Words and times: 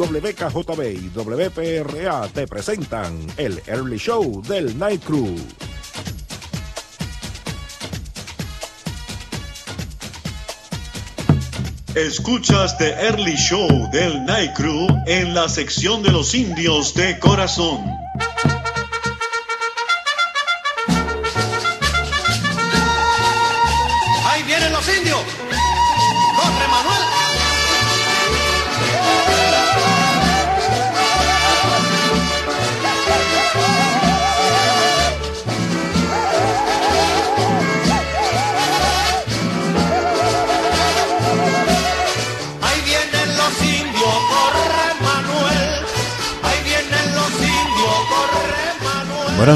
WKJB 0.00 0.80
y 0.94 1.10
WPRA 1.14 2.26
te 2.28 2.46
presentan 2.46 3.26
el 3.36 3.60
Early 3.66 3.98
Show 3.98 4.40
del 4.48 4.78
Night 4.78 5.04
Crew. 5.04 5.36
Escuchas 11.94 12.78
The 12.78 12.92
Early 12.92 13.36
Show 13.36 13.68
del 13.92 14.24
Night 14.24 14.54
Crew 14.54 14.86
en 15.06 15.34
la 15.34 15.50
sección 15.50 16.02
de 16.02 16.12
los 16.12 16.34
indios 16.34 16.94
de 16.94 17.18
corazón. 17.18 17.89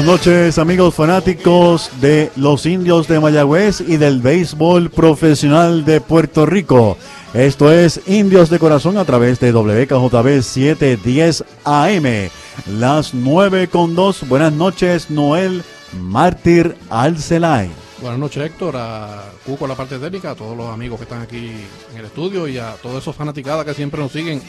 Buenas 0.05 0.27
noches 0.27 0.59
amigos 0.59 0.93
fanáticos 0.93 1.89
de 1.99 2.29
los 2.35 2.67
indios 2.67 3.07
de 3.07 3.19
Mayagüez 3.19 3.81
y 3.81 3.97
del 3.97 4.21
béisbol 4.21 4.91
profesional 4.91 5.83
de 5.83 5.99
Puerto 5.99 6.45
Rico. 6.45 6.95
Esto 7.33 7.71
es 7.71 7.99
Indios 8.05 8.51
de 8.51 8.59
Corazón 8.59 8.99
a 8.99 9.05
través 9.05 9.39
de 9.39 9.51
WKJB 9.51 10.43
710 10.43 11.43
AM. 11.63 12.29
Las 12.77 13.15
9 13.15 13.67
con 13.67 13.95
2. 13.95 14.29
Buenas 14.29 14.53
noches 14.53 15.09
Noel 15.09 15.63
Mártir 15.99 16.77
Alcelay. 16.91 17.71
Buenas 17.99 18.19
noches, 18.19 18.45
Héctor, 18.45 18.75
a 18.77 19.23
Cuco, 19.43 19.65
la 19.65 19.73
parte 19.73 19.97
técnica, 19.97 20.31
a 20.31 20.35
todos 20.35 20.55
los 20.55 20.71
amigos 20.71 20.99
que 20.99 21.05
están 21.05 21.23
aquí 21.23 21.51
en 21.93 21.97
el 21.97 22.05
estudio 22.05 22.47
y 22.47 22.59
a 22.59 22.73
todos 22.73 23.01
esos 23.01 23.15
fanaticadas 23.15 23.65
que 23.65 23.73
siempre 23.73 23.99
nos 23.99 24.11
siguen 24.11 24.39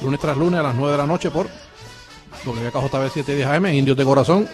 lunes 0.00 0.20
tras 0.20 0.38
lunes 0.38 0.58
a 0.58 0.62
las 0.62 0.74
9 0.74 0.92
de 0.92 0.98
la 0.98 1.06
noche 1.06 1.30
por 1.30 1.48
WKJB 2.46 3.12
710 3.12 3.46
AM, 3.46 3.66
Indios 3.66 3.96
de 3.98 4.04
Corazón, 4.04 4.48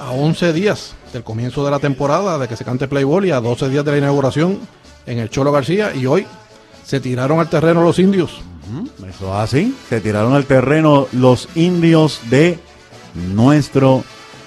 a 0.00 0.10
11 0.10 0.52
días 0.52 0.94
del 1.12 1.24
comienzo 1.24 1.64
de 1.64 1.70
la 1.70 1.78
temporada, 1.78 2.38
de 2.38 2.48
que 2.48 2.56
se 2.56 2.64
cante 2.64 2.88
Playboy 2.88 3.28
y 3.28 3.30
a 3.30 3.40
12 3.40 3.68
días 3.68 3.84
de 3.84 3.92
la 3.92 3.98
inauguración 3.98 4.58
en 5.06 5.18
el 5.18 5.30
Cholo 5.30 5.52
García 5.52 5.94
y 5.94 6.06
hoy 6.06 6.26
se 6.84 7.00
tiraron 7.00 7.40
al 7.40 7.48
terreno 7.48 7.82
los 7.82 7.98
indios. 7.98 8.40
Eso 9.08 9.34
así. 9.34 9.76
Se 9.88 10.00
tiraron 10.00 10.34
al 10.34 10.44
terreno 10.44 11.06
los 11.12 11.48
indios 11.54 12.20
de 12.28 12.58
nuestro 13.14 14.04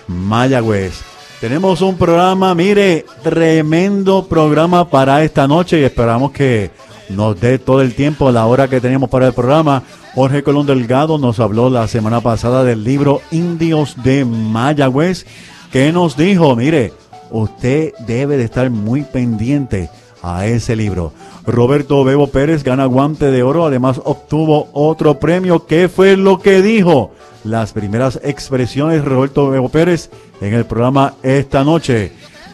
Mayagüez. 0.07 1.01
Tenemos 1.39 1.81
un 1.81 1.97
programa, 1.97 2.53
mire, 2.53 3.05
tremendo 3.23 4.27
programa 4.27 4.89
para 4.89 5.23
esta 5.23 5.47
noche 5.47 5.79
y 5.79 5.83
esperamos 5.83 6.31
que 6.31 6.71
nos 7.09 7.39
dé 7.39 7.59
todo 7.59 7.81
el 7.81 7.95
tiempo, 7.95 8.31
la 8.31 8.45
hora 8.45 8.67
que 8.67 8.81
tenemos 8.81 9.09
para 9.09 9.27
el 9.27 9.33
programa. 9.33 9.83
Jorge 10.15 10.43
Colón 10.43 10.65
Delgado 10.65 11.17
nos 11.17 11.39
habló 11.39 11.69
la 11.69 11.87
semana 11.87 12.21
pasada 12.21 12.63
del 12.63 12.83
libro 12.83 13.21
Indios 13.31 13.95
de 14.03 14.25
Mayagüez, 14.25 15.25
que 15.71 15.91
nos 15.91 16.17
dijo, 16.17 16.55
mire, 16.55 16.93
usted 17.31 17.93
debe 18.07 18.37
de 18.37 18.43
estar 18.43 18.69
muy 18.69 19.03
pendiente 19.03 19.89
a 20.21 20.45
ese 20.45 20.75
libro. 20.75 21.13
Roberto 21.45 22.03
Bebo 22.03 22.27
Pérez 22.27 22.63
gana 22.63 22.85
guante 22.85 23.31
de 23.31 23.43
oro, 23.43 23.65
además 23.65 23.99
obtuvo 24.03 24.69
otro 24.73 25.19
premio. 25.19 25.65
¿Qué 25.65 25.89
fue 25.89 26.17
lo 26.17 26.39
que 26.39 26.61
dijo? 26.61 27.11
Las 27.43 27.71
primeras 27.71 28.19
expresiones 28.23 29.05
Roberto 29.05 29.49
Bebo 29.49 29.69
Pérez 29.69 30.09
en 30.41 30.53
el 30.53 30.65
programa 30.65 31.15
esta 31.23 31.63
noche. 31.63 32.11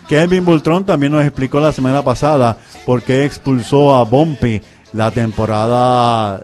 Kevin 0.08 0.46
Bultrón 0.46 0.86
también 0.86 1.12
nos 1.12 1.24
explicó 1.24 1.60
la 1.60 1.72
semana 1.72 2.04
pasada 2.04 2.58
por 2.86 3.02
qué 3.02 3.26
expulsó 3.26 3.96
a 3.96 4.04
Bumpy 4.04 4.62
la 4.94 5.12
temporada, 5.12 6.44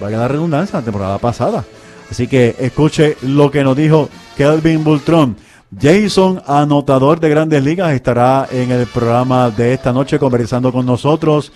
vaya 0.00 0.18
la 0.18 0.28
redundancia, 0.28 0.80
la 0.80 0.84
temporada 0.84 1.18
pasada. 1.18 1.64
Así 2.10 2.26
que 2.26 2.56
escuche 2.58 3.16
lo 3.22 3.50
que 3.50 3.62
nos 3.62 3.76
dijo 3.76 4.08
Kelvin 4.36 4.82
Bultrón. 4.82 5.36
Jason, 5.80 6.42
anotador 6.46 7.20
de 7.20 7.28
grandes 7.28 7.62
ligas, 7.62 7.92
estará 7.92 8.48
en 8.50 8.72
el 8.72 8.86
programa 8.86 9.50
de 9.50 9.72
esta 9.72 9.92
noche 9.92 10.18
conversando 10.18 10.72
con 10.72 10.84
nosotros. 10.84 11.52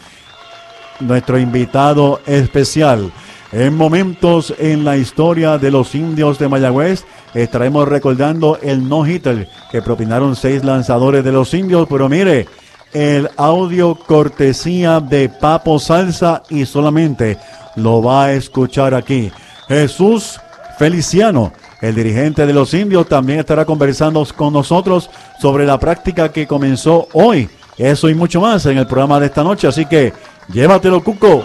Nuestro 1.00 1.38
invitado 1.38 2.20
especial. 2.24 3.12
En 3.54 3.76
momentos 3.76 4.52
en 4.58 4.84
la 4.84 4.96
historia 4.96 5.58
de 5.58 5.70
los 5.70 5.94
indios 5.94 6.40
de 6.40 6.48
Mayagüez, 6.48 7.04
estaremos 7.34 7.86
recordando 7.86 8.58
el 8.60 8.88
no-hitter 8.88 9.48
que 9.70 9.80
propinaron 9.80 10.34
seis 10.34 10.64
lanzadores 10.64 11.22
de 11.22 11.30
los 11.30 11.54
indios. 11.54 11.86
Pero 11.88 12.08
mire, 12.08 12.48
el 12.92 13.30
audio 13.36 13.94
cortesía 13.94 14.98
de 14.98 15.28
Papo 15.28 15.78
Salsa 15.78 16.42
y 16.50 16.66
solamente 16.66 17.38
lo 17.76 18.02
va 18.02 18.24
a 18.24 18.32
escuchar 18.32 18.92
aquí. 18.92 19.30
Jesús 19.68 20.40
Feliciano, 20.76 21.52
el 21.80 21.94
dirigente 21.94 22.46
de 22.46 22.52
los 22.52 22.74
indios, 22.74 23.06
también 23.06 23.38
estará 23.38 23.64
conversando 23.64 24.26
con 24.36 24.52
nosotros 24.52 25.08
sobre 25.40 25.64
la 25.64 25.78
práctica 25.78 26.32
que 26.32 26.48
comenzó 26.48 27.06
hoy. 27.12 27.48
Eso 27.78 28.08
y 28.08 28.16
mucho 28.16 28.40
más 28.40 28.66
en 28.66 28.78
el 28.78 28.88
programa 28.88 29.20
de 29.20 29.26
esta 29.26 29.44
noche. 29.44 29.68
Así 29.68 29.86
que 29.86 30.12
llévatelo, 30.48 31.04
Cuco. 31.04 31.44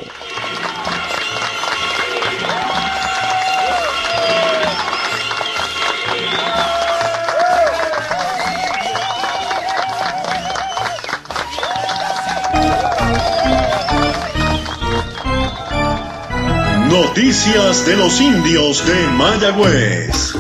Noticias 17.06 17.86
de 17.86 17.96
los 17.96 18.20
indios 18.20 18.86
de 18.86 19.08
Mayagüez. 19.14 20.36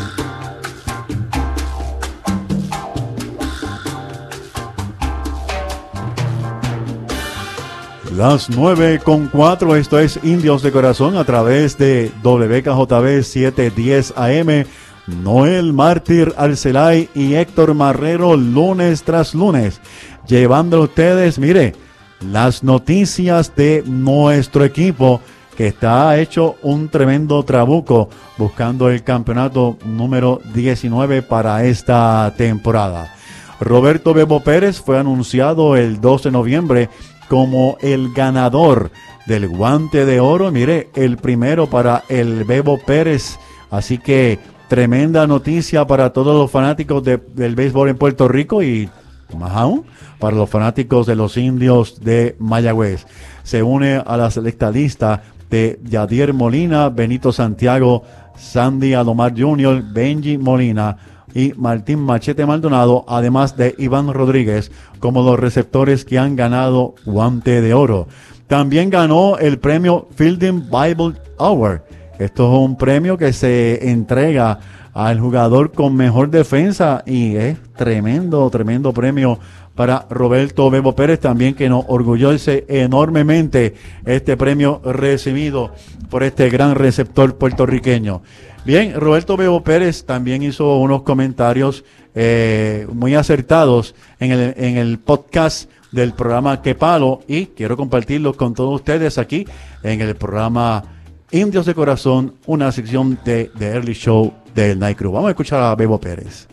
Las 8.13 8.49
9 8.49 8.99
con 9.05 9.27
4, 9.27 9.77
esto 9.77 9.99
es 9.99 10.19
Indios 10.21 10.61
de 10.61 10.73
Corazón 10.73 11.15
a 11.15 11.23
través 11.23 11.77
de 11.77 12.11
WKJB 12.23 13.23
710 13.23 14.13
AM. 14.17 14.65
Noel 15.07 15.71
Mártir 15.71 16.33
Arcelay 16.35 17.09
y 17.15 17.35
Héctor 17.35 17.73
Marrero 17.73 18.35
lunes 18.35 19.03
tras 19.03 19.33
lunes, 19.33 19.79
llevando 20.27 20.77
a 20.77 20.81
ustedes, 20.81 21.39
mire, 21.39 21.73
las 22.19 22.63
noticias 22.63 23.55
de 23.55 23.81
nuestro 23.85 24.65
equipo 24.65 25.21
que 25.59 25.67
está 25.67 26.17
hecho 26.17 26.55
un 26.63 26.87
tremendo 26.87 27.43
trabuco 27.43 28.07
buscando 28.37 28.89
el 28.89 29.03
campeonato 29.03 29.75
número 29.83 30.39
19 30.53 31.21
para 31.21 31.65
esta 31.65 32.33
temporada. 32.37 33.13
Roberto 33.59 34.13
Bebo 34.13 34.39
Pérez 34.39 34.79
fue 34.79 34.97
anunciado 34.97 35.75
el 35.75 35.99
2 35.99 36.23
de 36.23 36.31
noviembre 36.31 36.89
como 37.27 37.75
el 37.81 38.13
ganador 38.13 38.89
del 39.27 39.49
guante 39.49 40.05
de 40.05 40.21
oro. 40.21 40.49
Mire, 40.49 40.91
el 40.95 41.17
primero 41.17 41.69
para 41.69 42.05
el 42.07 42.45
Bebo 42.45 42.79
Pérez. 42.79 43.37
Así 43.69 43.97
que 43.97 44.39
tremenda 44.69 45.27
noticia 45.27 45.85
para 45.85 46.13
todos 46.13 46.37
los 46.37 46.49
fanáticos 46.49 47.03
de- 47.03 47.17
del 47.35 47.55
béisbol 47.55 47.89
en 47.89 47.97
Puerto 47.97 48.29
Rico 48.29 48.63
y 48.63 48.89
más 49.37 49.51
aún 49.51 49.83
para 50.19 50.37
los 50.37 50.49
fanáticos 50.49 51.05
de 51.05 51.17
los 51.17 51.35
indios 51.35 51.99
de 52.01 52.37
Mayagüez. 52.39 53.05
Se 53.43 53.61
une 53.61 54.01
a 54.05 54.15
la 54.15 54.31
selecta 54.31 54.71
lista 54.71 55.21
de 55.49 55.79
Yadier 55.83 56.33
Molina, 56.33 56.89
Benito 56.89 57.31
Santiago, 57.31 58.03
Sandy 58.37 58.93
Alomar 58.93 59.33
Jr., 59.37 59.83
Benji 59.91 60.37
Molina 60.37 60.97
y 61.33 61.53
Martín 61.55 61.99
Machete 61.99 62.45
Maldonado, 62.45 63.05
además 63.07 63.55
de 63.55 63.75
Iván 63.77 64.13
Rodríguez, 64.13 64.71
como 64.99 65.21
los 65.21 65.39
receptores 65.39 66.05
que 66.05 66.17
han 66.17 66.35
ganado 66.35 66.95
guante 67.05 67.61
de 67.61 67.73
oro. 67.73 68.07
También 68.47 68.89
ganó 68.89 69.37
el 69.37 69.59
premio 69.59 70.07
Fielding 70.15 70.69
Bible 70.69 71.13
Hour. 71.37 71.83
Esto 72.17 72.51
es 72.51 72.59
un 72.59 72.77
premio 72.77 73.17
que 73.17 73.31
se 73.31 73.89
entrega 73.89 74.59
al 74.93 75.19
jugador 75.19 75.71
con 75.71 75.95
mejor 75.95 76.29
defensa 76.29 77.03
y 77.05 77.35
es 77.35 77.57
tremendo, 77.77 78.49
tremendo 78.49 78.91
premio 78.91 79.39
para 79.79 80.05
Roberto 80.09 80.69
Bebo 80.69 80.93
Pérez 80.93 81.21
también 81.21 81.55
que 81.55 81.69
nos 81.69 81.85
orgullece 81.87 82.65
enormemente 82.67 83.75
este 84.05 84.35
premio 84.35 84.81
recibido 84.83 85.71
por 86.09 86.23
este 86.23 86.49
gran 86.49 86.75
receptor 86.75 87.37
puertorriqueño. 87.37 88.21
Bien, 88.65 88.99
Roberto 88.99 89.37
Bebo 89.37 89.63
Pérez 89.63 90.03
también 90.03 90.43
hizo 90.43 90.75
unos 90.75 91.03
comentarios 91.03 91.85
eh, 92.13 92.87
muy 92.91 93.15
acertados 93.15 93.95
en 94.19 94.33
el, 94.33 94.53
en 94.57 94.75
el 94.75 94.99
podcast 94.99 95.71
del 95.93 96.11
programa 96.11 96.61
Que 96.61 96.75
Palo 96.75 97.21
y 97.25 97.45
quiero 97.45 97.77
compartirlos 97.77 98.35
con 98.35 98.53
todos 98.53 98.75
ustedes 98.75 99.17
aquí 99.17 99.47
en 99.81 100.01
el 100.01 100.17
programa 100.17 100.83
Indios 101.31 101.65
de 101.65 101.73
Corazón, 101.73 102.35
una 102.47 102.73
sección 102.73 103.17
de, 103.23 103.49
de 103.55 103.67
Early 103.67 103.93
Show 103.93 104.33
del 104.53 104.77
Night 104.77 104.97
Crew. 104.97 105.13
Vamos 105.13 105.29
a 105.29 105.31
escuchar 105.31 105.63
a 105.63 105.73
Bebo 105.73 106.01
Pérez. 106.01 106.49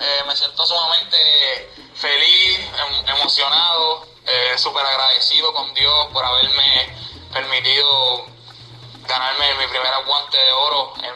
Eh, 0.00 0.26
me 0.28 0.36
siento 0.36 0.66
sumamente 0.66 0.93
feliz, 2.04 2.58
em- 2.58 3.08
emocionado, 3.16 4.06
eh, 4.26 4.58
súper 4.58 4.84
agradecido 4.84 5.54
con 5.54 5.72
Dios 5.72 6.06
por 6.12 6.22
haberme 6.22 6.94
permitido 7.32 8.26
ganarme 9.06 9.54
mi 9.54 9.66
primera 9.68 9.98
guante 10.04 10.36
de 10.36 10.52
oro 10.52 10.92
en 11.02 11.14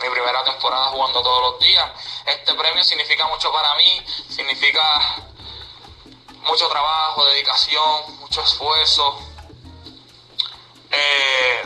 mi 0.00 0.08
primera 0.10 0.44
temporada 0.44 0.86
jugando 0.90 1.22
todos 1.22 1.42
los 1.42 1.60
días. 1.60 1.90
Este 2.24 2.54
premio 2.54 2.84
significa 2.84 3.26
mucho 3.26 3.50
para 3.52 3.74
mí, 3.74 4.04
significa 4.28 4.84
mucho 6.42 6.68
trabajo, 6.68 7.24
dedicación, 7.24 8.18
mucho 8.20 8.42
esfuerzo. 8.42 9.18
Eh, 10.92 11.62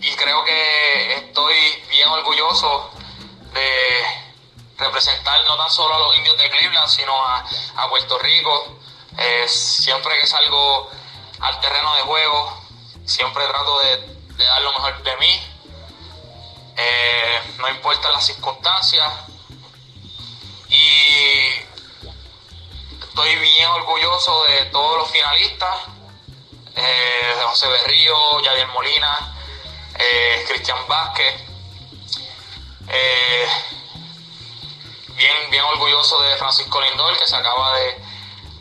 y 0.00 0.16
creo 0.16 0.44
que 0.44 1.14
estoy 1.14 1.56
bien 1.90 2.08
orgulloso 2.08 2.90
de 3.52 4.27
representar 4.78 5.42
no 5.44 5.56
tan 5.56 5.70
solo 5.70 5.94
a 5.94 5.98
los 5.98 6.16
indios 6.16 6.38
de 6.38 6.48
Cleveland, 6.50 6.88
sino 6.88 7.12
a, 7.26 7.44
a 7.76 7.88
Puerto 7.88 8.18
Rico. 8.18 8.78
Eh, 9.18 9.48
siempre 9.48 10.18
que 10.20 10.26
salgo 10.26 10.90
al 11.40 11.60
terreno 11.60 11.94
de 11.96 12.02
juego, 12.02 12.62
siempre 13.04 13.46
trato 13.48 13.80
de, 13.80 13.96
de 13.96 14.44
dar 14.44 14.62
lo 14.62 14.72
mejor 14.72 15.02
de 15.02 15.16
mí. 15.16 15.42
Eh, 16.76 17.42
no 17.58 17.68
importa 17.68 18.10
las 18.10 18.24
circunstancias. 18.24 19.12
Y 20.68 21.48
estoy 23.00 23.36
bien 23.36 23.68
orgulloso 23.70 24.44
de 24.44 24.66
todos 24.66 24.98
los 24.98 25.10
finalistas. 25.10 25.76
eh, 26.76 27.34
José 27.42 27.66
Berrío, 27.66 28.40
Yadier 28.42 28.68
Molina, 28.68 29.34
Cristian 30.46 30.86
Vázquez. 30.86 31.34
Bien, 35.18 35.50
bien 35.50 35.64
orgulloso 35.64 36.22
de 36.22 36.36
Francisco 36.36 36.80
Lindor, 36.80 37.18
que 37.18 37.26
se 37.26 37.34
acaba 37.34 37.74
de, 37.74 38.00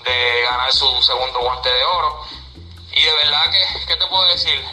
de 0.03 0.41
ganar 0.41 0.73
su 0.73 1.03
segundo 1.03 1.37
guante 1.39 1.71
de 1.71 1.83
oro. 1.83 2.25
Y 2.93 2.99
de 2.99 3.13
verdad 3.13 3.51
que, 3.51 3.85
¿qué 3.85 3.95
te 3.95 4.07
puedo 4.07 4.25
decir? 4.25 4.65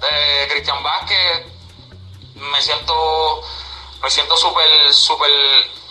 De 0.00 0.48
Cristian 0.48 0.82
Vázquez 0.82 1.44
me 2.36 2.62
siento 2.62 3.42
me 4.02 4.10
siento 4.10 4.34
súper 4.34 4.94
súper 4.94 5.30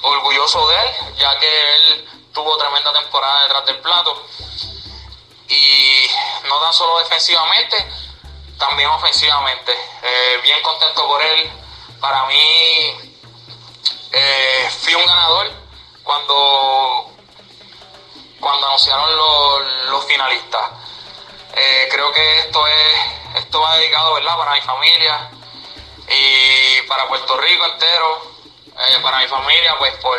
orgulloso 0.02 0.68
de 0.68 0.76
él, 0.82 1.16
ya 1.18 1.38
que 1.38 1.76
él 1.76 2.10
tuvo 2.34 2.58
tremenda 2.58 2.92
temporada 2.92 3.44
detrás 3.44 3.66
del 3.68 3.78
plato. 3.82 4.26
Y 5.48 6.08
no 6.48 6.60
tan 6.60 6.74
solo 6.74 6.98
defensivamente, 6.98 7.78
también 8.58 8.90
ofensivamente. 8.90 9.74
Eh, 10.02 10.40
bien 10.42 10.60
contento 10.64 11.06
por 11.06 11.22
él. 11.22 11.52
Para 12.00 12.26
mí 12.26 13.09
eh, 14.12 14.70
fui 14.82 14.96
un 14.96 15.06
ganador 15.06 15.52
cuando, 16.04 17.12
cuando 18.40 18.68
anunciaron 18.68 19.16
los, 19.16 20.06
finalistas. 20.06 20.72
Eh, 21.54 21.88
creo 21.92 22.12
que 22.12 22.40
esto 22.40 22.66
es 22.66 23.00
esto 23.36 23.62
va 23.62 23.78
dedicado 23.78 24.16
verdad 24.16 24.38
para 24.38 24.54
mi 24.54 24.62
familia 24.62 25.30
y 26.08 26.82
para 26.88 27.08
Puerto 27.08 27.38
Rico 27.38 27.66
entero. 27.66 28.40
Eh, 28.80 29.00
para 29.04 29.20
mi 29.20 29.28
familia 29.28 29.76
pues 29.78 29.94
por 29.96 30.18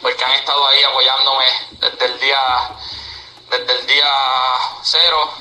porque 0.00 0.24
han 0.24 0.32
estado 0.32 0.66
ahí 0.66 0.82
apoyándome 0.84 1.46
desde 1.72 2.04
el 2.04 2.20
día 2.20 2.70
desde 3.50 3.72
el 3.72 3.86
día 3.86 4.12
cero. 4.82 5.32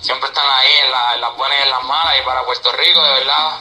Siempre 0.00 0.28
están 0.28 0.48
ahí 0.48 0.72
en, 0.78 0.86
en 0.86 1.20
las 1.20 1.36
buenas 1.36 1.58
y 1.58 1.62
en 1.62 1.70
las 1.70 1.82
malas. 1.84 2.18
Y 2.18 2.22
para 2.22 2.44
Puerto 2.44 2.72
Rico 2.72 3.02
de 3.02 3.12
verdad 3.12 3.60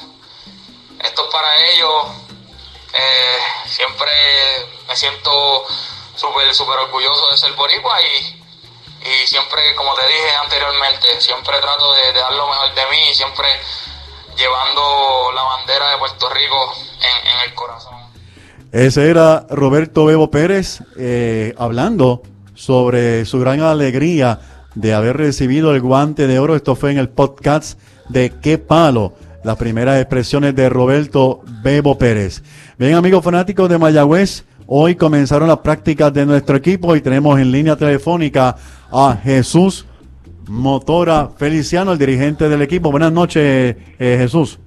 esto 1.03 1.25
es 1.25 1.31
para 1.31 1.55
ellos 1.67 2.26
eh, 2.93 3.37
siempre 3.67 4.11
me 4.87 4.95
siento 4.95 5.65
súper 6.15 6.53
súper 6.53 6.79
orgulloso 6.79 7.31
de 7.31 7.37
ser 7.37 7.53
boricua 7.53 8.01
y, 8.01 8.43
y 9.07 9.27
siempre, 9.27 9.61
como 9.75 9.93
te 9.95 10.07
dije 10.07 10.35
anteriormente, 10.43 11.19
siempre 11.19 11.59
trato 11.59 11.93
de, 11.93 12.13
dar 12.13 12.33
lo 12.33 12.47
mejor 12.47 12.73
de 12.73 12.81
mí 12.91 13.13
siempre 13.13 13.47
llevando 14.37 15.31
la 15.33 15.43
bandera 15.43 15.91
de 15.91 15.97
Puerto 15.97 16.29
Rico 16.29 16.73
en, 17.01 17.27
en 17.27 17.49
el 17.49 17.53
corazón. 17.55 17.95
Ese 18.71 19.09
era 19.09 19.45
Roberto 19.49 20.05
Bebo 20.05 20.29
Pérez 20.29 20.81
eh, 20.97 21.53
hablando 21.57 22.21
sobre 22.53 23.25
su 23.25 23.39
gran 23.39 23.61
alegría 23.61 24.41
de 24.75 24.93
haber 24.93 25.17
recibido 25.17 25.73
el 25.73 25.81
guante 25.81 26.27
de 26.27 26.37
oro. 26.37 26.55
Esto 26.55 26.75
fue 26.75 26.91
en 26.91 26.97
el 26.97 27.09
podcast 27.09 27.79
de 28.09 28.33
Qué 28.41 28.57
Palo, 28.57 29.13
las 29.47 29.55
primeras 29.55 30.01
expresiones 30.01 30.53
de 30.53 30.67
Roberto 30.67 31.39
Bebo 31.63 31.97
Pérez. 31.97 32.43
Bien, 32.77 32.95
amigos 32.95 33.23
fanáticos 33.23 33.69
de 33.69 33.77
Mayagüez, 33.77 34.43
hoy 34.67 34.95
comenzaron 34.95 35.47
las 35.47 35.59
prácticas 35.59 36.13
de 36.13 36.25
nuestro 36.25 36.57
equipo 36.57 36.97
y 36.97 37.01
tenemos 37.01 37.39
en 37.39 37.53
línea 37.53 37.77
telefónica 37.77 38.57
a 38.91 39.17
Jesús 39.23 39.87
Motora 40.49 41.29
Feliciano, 41.29 41.93
el 41.93 41.97
dirigente 41.97 42.49
del 42.49 42.61
equipo. 42.61 42.91
Buenas 42.91 43.13
noches, 43.13 43.77
eh, 43.97 44.17
Jesús. 44.19 44.59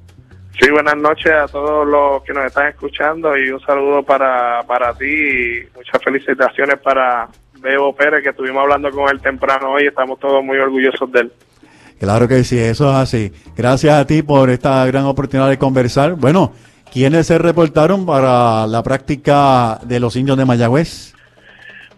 Sí, 0.59 0.71
buenas 0.71 0.97
noches 0.97 1.31
a 1.31 1.47
todos 1.47 1.87
los 1.87 2.23
que 2.23 2.33
nos 2.33 2.47
están 2.47 2.69
escuchando 2.69 3.37
y 3.37 3.51
un 3.51 3.61
saludo 3.61 4.03
para, 4.03 4.63
para 4.67 4.95
ti 4.95 5.05
y 5.05 5.77
muchas 5.77 6.03
felicitaciones 6.03 6.79
para 6.81 7.29
Bebo 7.61 7.95
Pérez, 7.95 8.23
que 8.23 8.31
estuvimos 8.31 8.63
hablando 8.63 8.91
con 8.91 9.11
él 9.11 9.21
temprano 9.21 9.73
hoy, 9.73 9.89
estamos 9.89 10.19
todos 10.19 10.43
muy 10.43 10.57
orgullosos 10.57 11.13
de 11.13 11.21
él. 11.21 11.33
Claro 12.01 12.27
que 12.27 12.43
sí, 12.45 12.59
eso 12.59 12.89
es 12.89 12.97
así. 12.97 13.31
Gracias 13.55 13.95
a 13.95 14.07
ti 14.07 14.23
por 14.23 14.49
esta 14.49 14.87
gran 14.87 15.05
oportunidad 15.05 15.51
de 15.51 15.59
conversar. 15.59 16.15
Bueno, 16.15 16.55
¿quiénes 16.91 17.27
se 17.27 17.37
reportaron 17.37 18.07
para 18.07 18.67
la 18.67 18.83
práctica 18.83 19.79
de 19.85 20.01
los 20.01 20.17
indios 20.17 20.39
de 20.39 20.47
Mayagüez? 20.47 21.13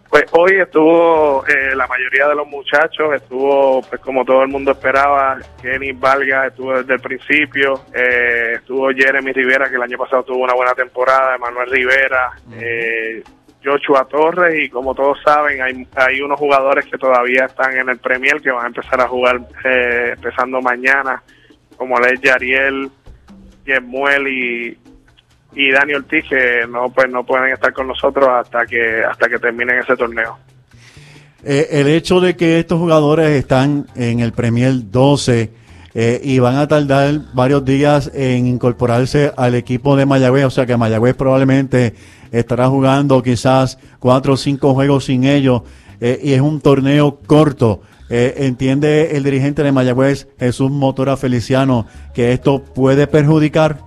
Pues 0.09 0.25
hoy 0.31 0.59
estuvo 0.59 1.43
eh, 1.47 1.73
la 1.73 1.87
mayoría 1.87 2.27
de 2.27 2.35
los 2.35 2.47
muchachos, 2.47 3.15
estuvo 3.15 3.81
pues 3.81 3.99
como 4.01 4.23
todo 4.25 4.43
el 4.43 4.49
mundo 4.49 4.71
esperaba, 4.71 5.39
Kenny 5.59 5.93
Valga 5.93 6.47
estuvo 6.47 6.73
desde 6.77 6.93
el 6.93 6.99
principio, 6.99 7.81
eh, 7.95 8.57
estuvo 8.57 8.89
Jeremy 8.89 9.31
Rivera 9.31 9.69
que 9.69 9.75
el 9.77 9.81
año 9.81 9.97
pasado 9.97 10.21
tuvo 10.23 10.43
una 10.43 10.53
buena 10.53 10.75
temporada, 10.75 11.35
Emanuel 11.35 11.71
Rivera, 11.71 12.31
eh, 12.59 13.23
Joshua 13.63 14.05
Torres 14.09 14.65
y 14.65 14.69
como 14.69 14.93
todos 14.93 15.17
saben 15.23 15.61
hay, 15.61 15.87
hay 15.95 16.21
unos 16.21 16.39
jugadores 16.39 16.85
que 16.85 16.97
todavía 16.97 17.45
están 17.45 17.77
en 17.77 17.89
el 17.89 17.97
Premier 17.97 18.41
que 18.41 18.51
van 18.51 18.65
a 18.65 18.67
empezar 18.67 18.99
a 19.01 19.07
jugar 19.07 19.41
eh, 19.63 20.13
empezando 20.15 20.61
mañana, 20.61 21.23
como 21.77 21.97
es 21.99 22.19
Yariel, 22.21 22.89
Yemuel 23.65 24.27
y, 24.27 24.77
y 25.53 25.71
Dani 25.71 25.93
Ortiz 25.93 26.25
que 26.27 26.67
no 26.67 26.89
pues 26.89 27.09
no 27.09 27.25
pueden 27.25 27.53
estar 27.53 27.73
con 27.73 27.87
nosotros 27.87 28.27
hasta 28.29 28.65
que 28.65 29.03
hasta 29.03 29.29
que 29.29 29.39
terminen 29.39 29.79
ese 29.79 29.95
torneo. 29.95 30.37
Eh, 31.43 31.67
el 31.71 31.87
hecho 31.87 32.21
de 32.21 32.37
que 32.37 32.59
estos 32.59 32.79
jugadores 32.79 33.29
están 33.29 33.87
en 33.95 34.21
el 34.21 34.31
Premier 34.31 34.73
12 34.89 35.62
eh, 35.95 36.19
y 36.23 36.39
van 36.39 36.55
a 36.55 36.67
tardar 36.67 37.19
varios 37.33 37.63
días 37.65 38.11
en 38.13 38.47
incorporarse 38.47 39.31
al 39.37 39.55
equipo 39.55 39.95
de 39.95 40.05
Mayagüez, 40.05 40.45
o 40.45 40.49
sea 40.49 40.65
que 40.65 40.77
Mayagüez 40.77 41.15
probablemente 41.15 41.93
estará 42.31 42.67
jugando 42.67 43.21
quizás 43.21 43.77
cuatro 43.99 44.33
o 44.33 44.37
cinco 44.37 44.73
juegos 44.73 45.05
sin 45.05 45.23
ellos 45.23 45.61
eh, 46.01 46.19
y 46.21 46.33
es 46.33 46.41
un 46.41 46.61
torneo 46.61 47.19
corto. 47.25 47.81
Eh, 48.09 48.45
¿Entiende 48.45 49.15
el 49.15 49.23
dirigente 49.23 49.63
de 49.63 49.71
Mayagüez, 49.71 50.27
Jesús 50.37 50.69
Motora 50.69 51.15
Feliciano, 51.15 51.87
que 52.13 52.33
esto 52.33 52.63
puede 52.63 53.07
perjudicar? 53.07 53.77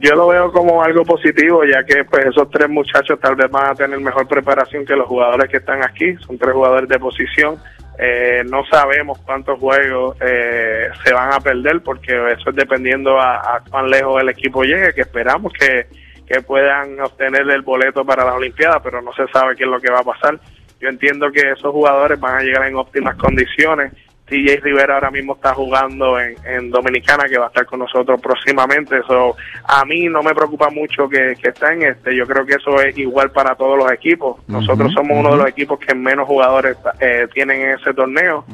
Yo 0.00 0.14
lo 0.14 0.28
veo 0.28 0.52
como 0.52 0.82
algo 0.82 1.04
positivo, 1.04 1.62
ya 1.64 1.82
que 1.84 2.04
pues 2.04 2.26
esos 2.26 2.50
tres 2.50 2.68
muchachos 2.68 3.18
tal 3.20 3.34
vez 3.34 3.50
van 3.50 3.70
a 3.70 3.74
tener 3.74 3.98
mejor 4.00 4.28
preparación 4.28 4.84
que 4.84 4.94
los 4.94 5.06
jugadores 5.06 5.48
que 5.50 5.56
están 5.56 5.82
aquí. 5.82 6.14
Son 6.26 6.36
tres 6.36 6.52
jugadores 6.52 6.88
de 6.88 6.98
posición. 6.98 7.56
Eh, 7.98 8.42
no 8.50 8.64
sabemos 8.66 9.18
cuántos 9.20 9.58
juegos 9.58 10.16
eh, 10.20 10.88
se 11.04 11.14
van 11.14 11.32
a 11.32 11.40
perder, 11.40 11.82
porque 11.82 12.12
eso 12.32 12.50
es 12.50 12.56
dependiendo 12.56 13.18
a, 13.18 13.56
a 13.56 13.62
cuán 13.70 13.88
lejos 13.88 14.20
el 14.20 14.28
equipo 14.28 14.62
llegue, 14.64 14.92
que 14.94 15.00
esperamos 15.02 15.52
que, 15.52 15.86
que 16.26 16.42
puedan 16.42 17.00
obtener 17.00 17.48
el 17.48 17.62
boleto 17.62 18.04
para 18.04 18.24
las 18.24 18.34
Olimpiadas, 18.34 18.80
pero 18.82 19.00
no 19.00 19.12
se 19.14 19.26
sabe 19.28 19.56
qué 19.56 19.64
es 19.64 19.70
lo 19.70 19.80
que 19.80 19.90
va 19.90 20.00
a 20.00 20.04
pasar. 20.04 20.38
Yo 20.78 20.88
entiendo 20.88 21.30
que 21.32 21.40
esos 21.40 21.72
jugadores 21.72 22.20
van 22.20 22.36
a 22.36 22.42
llegar 22.42 22.66
en 22.66 22.76
óptimas 22.76 23.16
condiciones. 23.16 23.92
TJ 24.26 24.60
Rivera 24.60 24.94
ahora 24.94 25.10
mismo 25.10 25.34
está 25.34 25.54
jugando 25.54 26.18
en, 26.18 26.34
en 26.44 26.70
Dominicana, 26.70 27.24
que 27.28 27.38
va 27.38 27.46
a 27.46 27.48
estar 27.48 27.64
con 27.64 27.78
nosotros 27.78 28.20
próximamente. 28.20 28.98
Eso 28.98 29.36
a 29.64 29.84
mí 29.84 30.06
no 30.08 30.22
me 30.22 30.34
preocupa 30.34 30.68
mucho 30.70 31.08
que, 31.08 31.34
que 31.40 31.50
está 31.50 31.72
en 31.72 31.82
este. 31.82 32.16
Yo 32.16 32.26
creo 32.26 32.44
que 32.44 32.54
eso 32.54 32.80
es 32.80 32.96
igual 32.98 33.30
para 33.30 33.54
todos 33.54 33.78
los 33.78 33.90
equipos. 33.92 34.40
Nosotros 34.48 34.92
somos 34.92 35.16
uno 35.18 35.32
de 35.32 35.36
los 35.36 35.48
equipos 35.48 35.78
que 35.78 35.94
menos 35.94 36.26
jugadores 36.26 36.76
eh, 37.00 37.28
tienen 37.32 37.60
en 37.60 37.70
ese 37.78 37.94
torneo. 37.94 38.44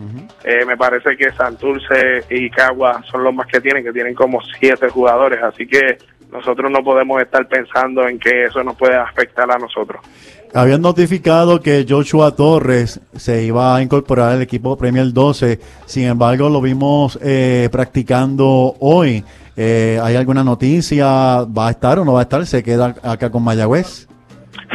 Eh, 0.45 0.65
me 0.67 0.77
parece 0.77 1.17
que 1.17 1.31
Santurce 1.33 2.25
y 2.29 2.51
Cagua 2.51 3.03
son 3.11 3.25
los 3.25 3.35
más 3.35 3.47
que 3.47 3.61
tienen, 3.61 3.83
que 3.83 3.93
tienen 3.93 4.15
como 4.15 4.41
siete 4.59 4.89
jugadores. 4.89 5.43
Así 5.43 5.67
que 5.67 5.97
nosotros 6.33 6.71
no 6.71 6.83
podemos 6.83 7.21
estar 7.21 7.47
pensando 7.47 8.09
en 8.09 8.19
que 8.19 8.47
eso 8.47 8.65
nos 8.65 8.77
puede 8.77 8.97
afectar 8.97 9.51
a 9.51 9.59
nosotros. 9.59 10.01
Habían 10.55 10.83
notificado 10.83 11.61
que 11.61 11.87
Joshua 11.89 12.35
Torres 12.35 13.01
se 13.15 13.45
iba 13.45 13.77
a 13.77 13.83
incorporar 13.83 14.33
al 14.33 14.43
equipo 14.43 14.77
Premier 14.77 15.13
12, 15.13 15.59
sin 15.87 16.05
embargo 16.05 16.49
lo 16.49 16.61
vimos 16.61 17.19
eh, 17.23 17.69
practicando 17.71 18.75
hoy. 18.81 19.25
Eh, 19.57 19.99
¿Hay 20.03 20.17
alguna 20.17 20.43
noticia? 20.43 21.45
¿Va 21.45 21.69
a 21.69 21.71
estar 21.71 21.99
o 21.99 22.05
no 22.05 22.15
va 22.15 22.21
a 22.21 22.23
estar? 22.23 22.47
¿Se 22.47 22.63
queda 22.63 22.95
acá 23.03 23.31
con 23.31 23.43
Mayagüez? 23.45 24.09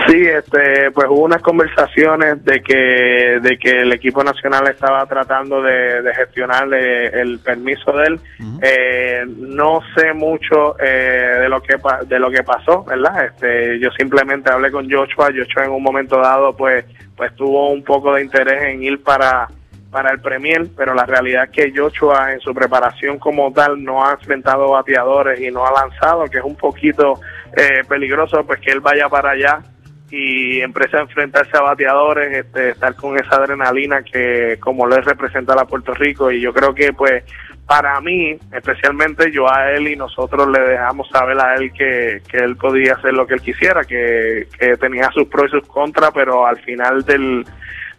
Sí, 0.08 0.26
este, 0.26 0.92
pues 0.92 1.08
hubo 1.10 1.24
unas 1.24 1.42
conversaciones 1.42 2.44
de 2.46 2.62
que, 2.62 3.40
de 3.42 3.58
que 3.58 3.82
el 3.82 3.92
equipo 3.92 4.24
nacional 4.24 4.68
estaba 4.68 5.06
tratando 5.06 5.62
de, 5.62 6.02
de 6.02 6.16
gestionar 6.16 6.74
el 6.74 7.40
permiso 7.40 7.92
de 7.92 8.08
él. 8.08 8.20
Eh, 8.62 9.26
no 9.28 9.82
sé 9.96 10.14
mucho 10.14 10.80
eh, 10.80 11.40
de 11.42 11.50
lo 11.50 11.62
que 11.62 11.76
de 12.08 12.20
lo 12.20 12.32
que 12.32 12.44
pasó, 12.44 12.84
¿verdad? 12.84 13.26
Este, 13.26 13.80
yo 13.80 13.90
simplemente 13.92 14.50
hablé 14.52 14.72
con 14.72 14.90
Joshua. 14.90 15.30
Joshua 15.36 15.66
en 15.66 15.72
un 15.72 15.84
momento 15.84 16.18
dado, 16.18 16.56
pues, 16.56 16.86
pues 17.16 17.36
tuvo 17.36 17.72
un 17.72 17.84
poco 17.84 18.14
de 18.14 18.24
interés 18.24 18.64
en 18.64 18.84
ir 18.84 19.04
para 19.04 19.48
para 19.92 20.12
el 20.12 20.20
Premier, 20.20 20.68
pero 20.76 20.94
la 20.94 21.06
realidad 21.06 21.46
es 21.46 21.50
que 21.50 21.74
Joshua 21.76 22.34
en 22.34 22.40
su 22.42 22.54
preparación 22.54 23.18
como 23.20 23.52
tal 23.54 23.82
no 23.82 24.06
ha 24.06 24.12
enfrentado 24.12 24.72
bateadores 24.72 25.40
y 25.40 25.50
no 25.50 25.66
ha 25.66 25.72
lanzado, 25.72 26.26
que 26.26 26.40
es 26.40 26.44
un 26.44 26.56
poquito 26.56 27.20
eh, 27.56 27.82
peligroso, 27.88 28.46
pues 28.46 28.60
que 28.60 28.72
él 28.72 28.82
vaya 28.82 29.08
para 29.08 29.32
allá 29.32 29.62
y 30.10 30.62
empiece 30.62 30.98
a 30.98 31.02
enfrentarse 31.02 31.58
a 31.58 31.62
bateadores, 31.62 32.46
este, 32.46 32.70
estar 32.70 32.96
con 32.96 33.18
esa 33.20 33.36
adrenalina 33.36 34.04
que 34.04 34.58
como 34.60 34.88
le 34.88 35.02
representa 35.02 35.54
a 35.54 35.66
Puerto 35.66 35.94
Rico 35.94 36.32
y 36.32 36.40
yo 36.40 36.54
creo 36.54 36.74
que 36.74 36.94
pues 36.94 37.24
para 37.66 38.00
mí, 38.00 38.38
especialmente 38.54 39.30
yo 39.30 39.52
a 39.52 39.72
él 39.72 39.90
y 39.90 39.98
nosotros 39.98 40.48
le 40.50 40.60
dejamos 40.62 41.10
saber 41.10 41.38
a 41.38 41.56
él 41.56 41.74
que, 41.74 42.22
que 42.32 42.38
él 42.38 42.56
podía 42.56 42.94
hacer 42.94 43.14
lo 43.14 43.28
que 43.28 43.34
él 43.34 43.42
quisiera, 43.42 43.84
que, 43.84 44.48
que 44.58 44.78
tenía 44.78 45.12
sus 45.12 45.28
pros 45.28 45.48
y 45.48 45.60
sus 45.60 45.68
contras, 45.68 46.12
pero 46.14 46.48
al 46.48 46.58
final 46.60 47.04
del, 47.04 47.46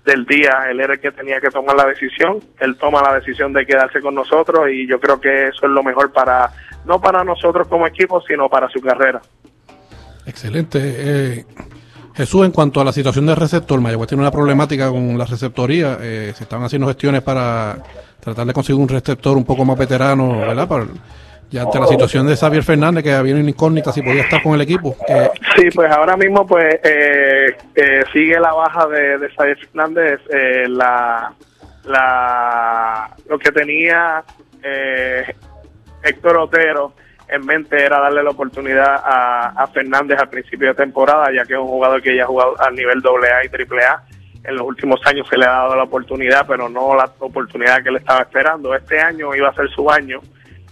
del 0.07 0.25
día 0.25 0.71
él 0.71 0.81
era 0.81 0.95
el 0.95 1.01
que 1.01 1.13
tenía 1.13 1.39
que 1.39 1.51
tomar 1.51 1.77
la 1.77 1.85
decisión, 1.85 2.39
él 2.61 2.77
toma 2.79 3.03
la 3.03 3.17
decisión 3.17 3.53
de 3.53 3.67
quedarse 3.67 4.01
con 4.01 4.15
nosotros 4.15 4.71
y 4.73 4.87
yo 4.87 4.99
creo 4.99 5.21
que 5.21 5.49
eso 5.49 5.67
es 5.67 5.71
lo 5.71 5.83
mejor 5.83 6.13
para, 6.13 6.51
no 6.87 6.99
para 6.99 7.23
nosotros 7.23 7.69
como 7.69 7.87
equipo, 7.87 8.23
sino 8.23 8.49
para 8.49 8.71
su 8.71 8.81
carrera. 8.81 9.21
Excelente. 10.29 10.79
Eh, 10.83 11.45
Jesús, 12.19 12.45
en 12.45 12.51
cuanto 12.53 12.81
a 12.81 12.85
la 12.85 12.93
situación 12.93 13.25
del 13.27 13.37
receptor, 13.37 13.81
Mayagüez 13.81 14.09
tiene 14.09 14.23
una 14.23 14.31
problemática 14.31 14.91
con 14.91 15.17
la 15.17 15.25
receptoría. 15.25 15.97
Eh, 16.01 16.33
se 16.37 16.43
están 16.45 16.63
haciendo 16.65 16.87
gestiones 16.89 17.23
para 17.23 17.79
tratar 18.21 18.45
de 18.45 18.53
conseguir 18.53 18.81
un 18.83 18.89
receptor 18.89 19.37
un 19.37 19.45
poco 19.45 19.65
más 19.65 19.79
veterano, 19.79 20.39
¿verdad? 20.41 20.67
Para- 20.69 20.87
ya 21.51 21.63
ante 21.63 21.81
la 21.81 21.87
situación 21.87 22.27
de 22.27 22.37
Xavier 22.37 22.63
Fernández, 22.63 23.03
que 23.03 23.13
había 23.13 23.35
una 23.35 23.49
incógnita 23.49 23.91
si 23.91 24.03
podía 24.03 24.21
estar 24.23 24.43
con 24.43 24.53
el 24.55 24.61
equipo. 24.61 24.95
Sí, 25.57 25.69
pues 25.75 25.91
ahora 25.91 26.15
mismo 26.15 26.47
pues 26.47 26.75
eh, 26.85 27.57
eh, 27.75 28.03
sigue 28.13 28.39
la 28.39 28.53
baja 28.53 28.87
de, 28.87 29.17
de 29.17 29.29
Xavier 29.31 29.57
Fernández. 29.59 30.21
eh, 30.31 30.65
la, 30.69 31.33
la, 31.87 33.17
lo 33.31 33.39
que 33.39 33.51
tenía 33.51 34.23
eh, 34.63 35.23
Héctor 36.03 36.37
Otero 36.37 36.93
en 37.29 37.45
mente 37.45 37.85
era 37.85 38.01
darle 38.01 38.23
la 38.23 38.31
oportunidad 38.31 39.03
a, 39.05 39.49
a 39.57 39.67
Fernández 39.69 40.19
al 40.19 40.31
principio 40.31 40.69
de 40.69 40.75
temporada, 40.75 41.27
ya 41.35 41.45
que 41.45 41.55
es 41.55 41.59
un 41.59 41.67
jugador 41.67 42.03
que 42.03 42.17
ya 42.17 42.25
ha 42.25 42.27
jugado 42.27 42.55
al 42.61 42.75
nivel 42.75 43.03
AA 43.05 43.45
y 43.45 43.49
AAA. 43.49 44.03
En 44.45 44.57
los 44.57 44.67
últimos 44.67 45.01
años 45.05 45.27
se 45.29 45.37
le 45.37 45.45
ha 45.45 45.51
dado 45.51 45.77
la 45.77 45.83
oportunidad, 45.83 46.47
pero 46.47 46.69
no 46.69 46.95
la 46.95 47.11
oportunidad 47.19 47.83
que 47.83 47.91
él 47.91 47.97
estaba 47.97 48.21
esperando. 48.21 48.75
Este 48.75 48.99
año 48.99 49.35
iba 49.35 49.49
a 49.49 49.55
ser 49.55 49.69
su 49.71 49.91
año. 49.91 50.21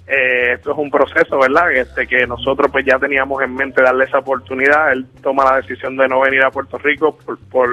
Eh, 0.06 0.52
esto 0.54 0.70
es 0.70 0.78
un 0.78 0.90
proceso, 0.90 1.38
¿verdad? 1.38 1.72
Este, 1.72 2.06
que 2.06 2.26
nosotros 2.26 2.70
pues 2.70 2.86
ya 2.86 2.96
teníamos 2.98 3.42
en 3.42 3.54
mente 3.54 3.82
darle 3.82 4.04
esa 4.04 4.20
oportunidad. 4.20 4.92
Él 4.92 5.04
toma 5.20 5.44
la 5.44 5.56
decisión 5.56 5.96
de 5.96 6.08
no 6.08 6.20
venir 6.20 6.44
a 6.44 6.50
Puerto 6.50 6.78
Rico 6.78 7.18
por, 7.18 7.38
por 7.50 7.68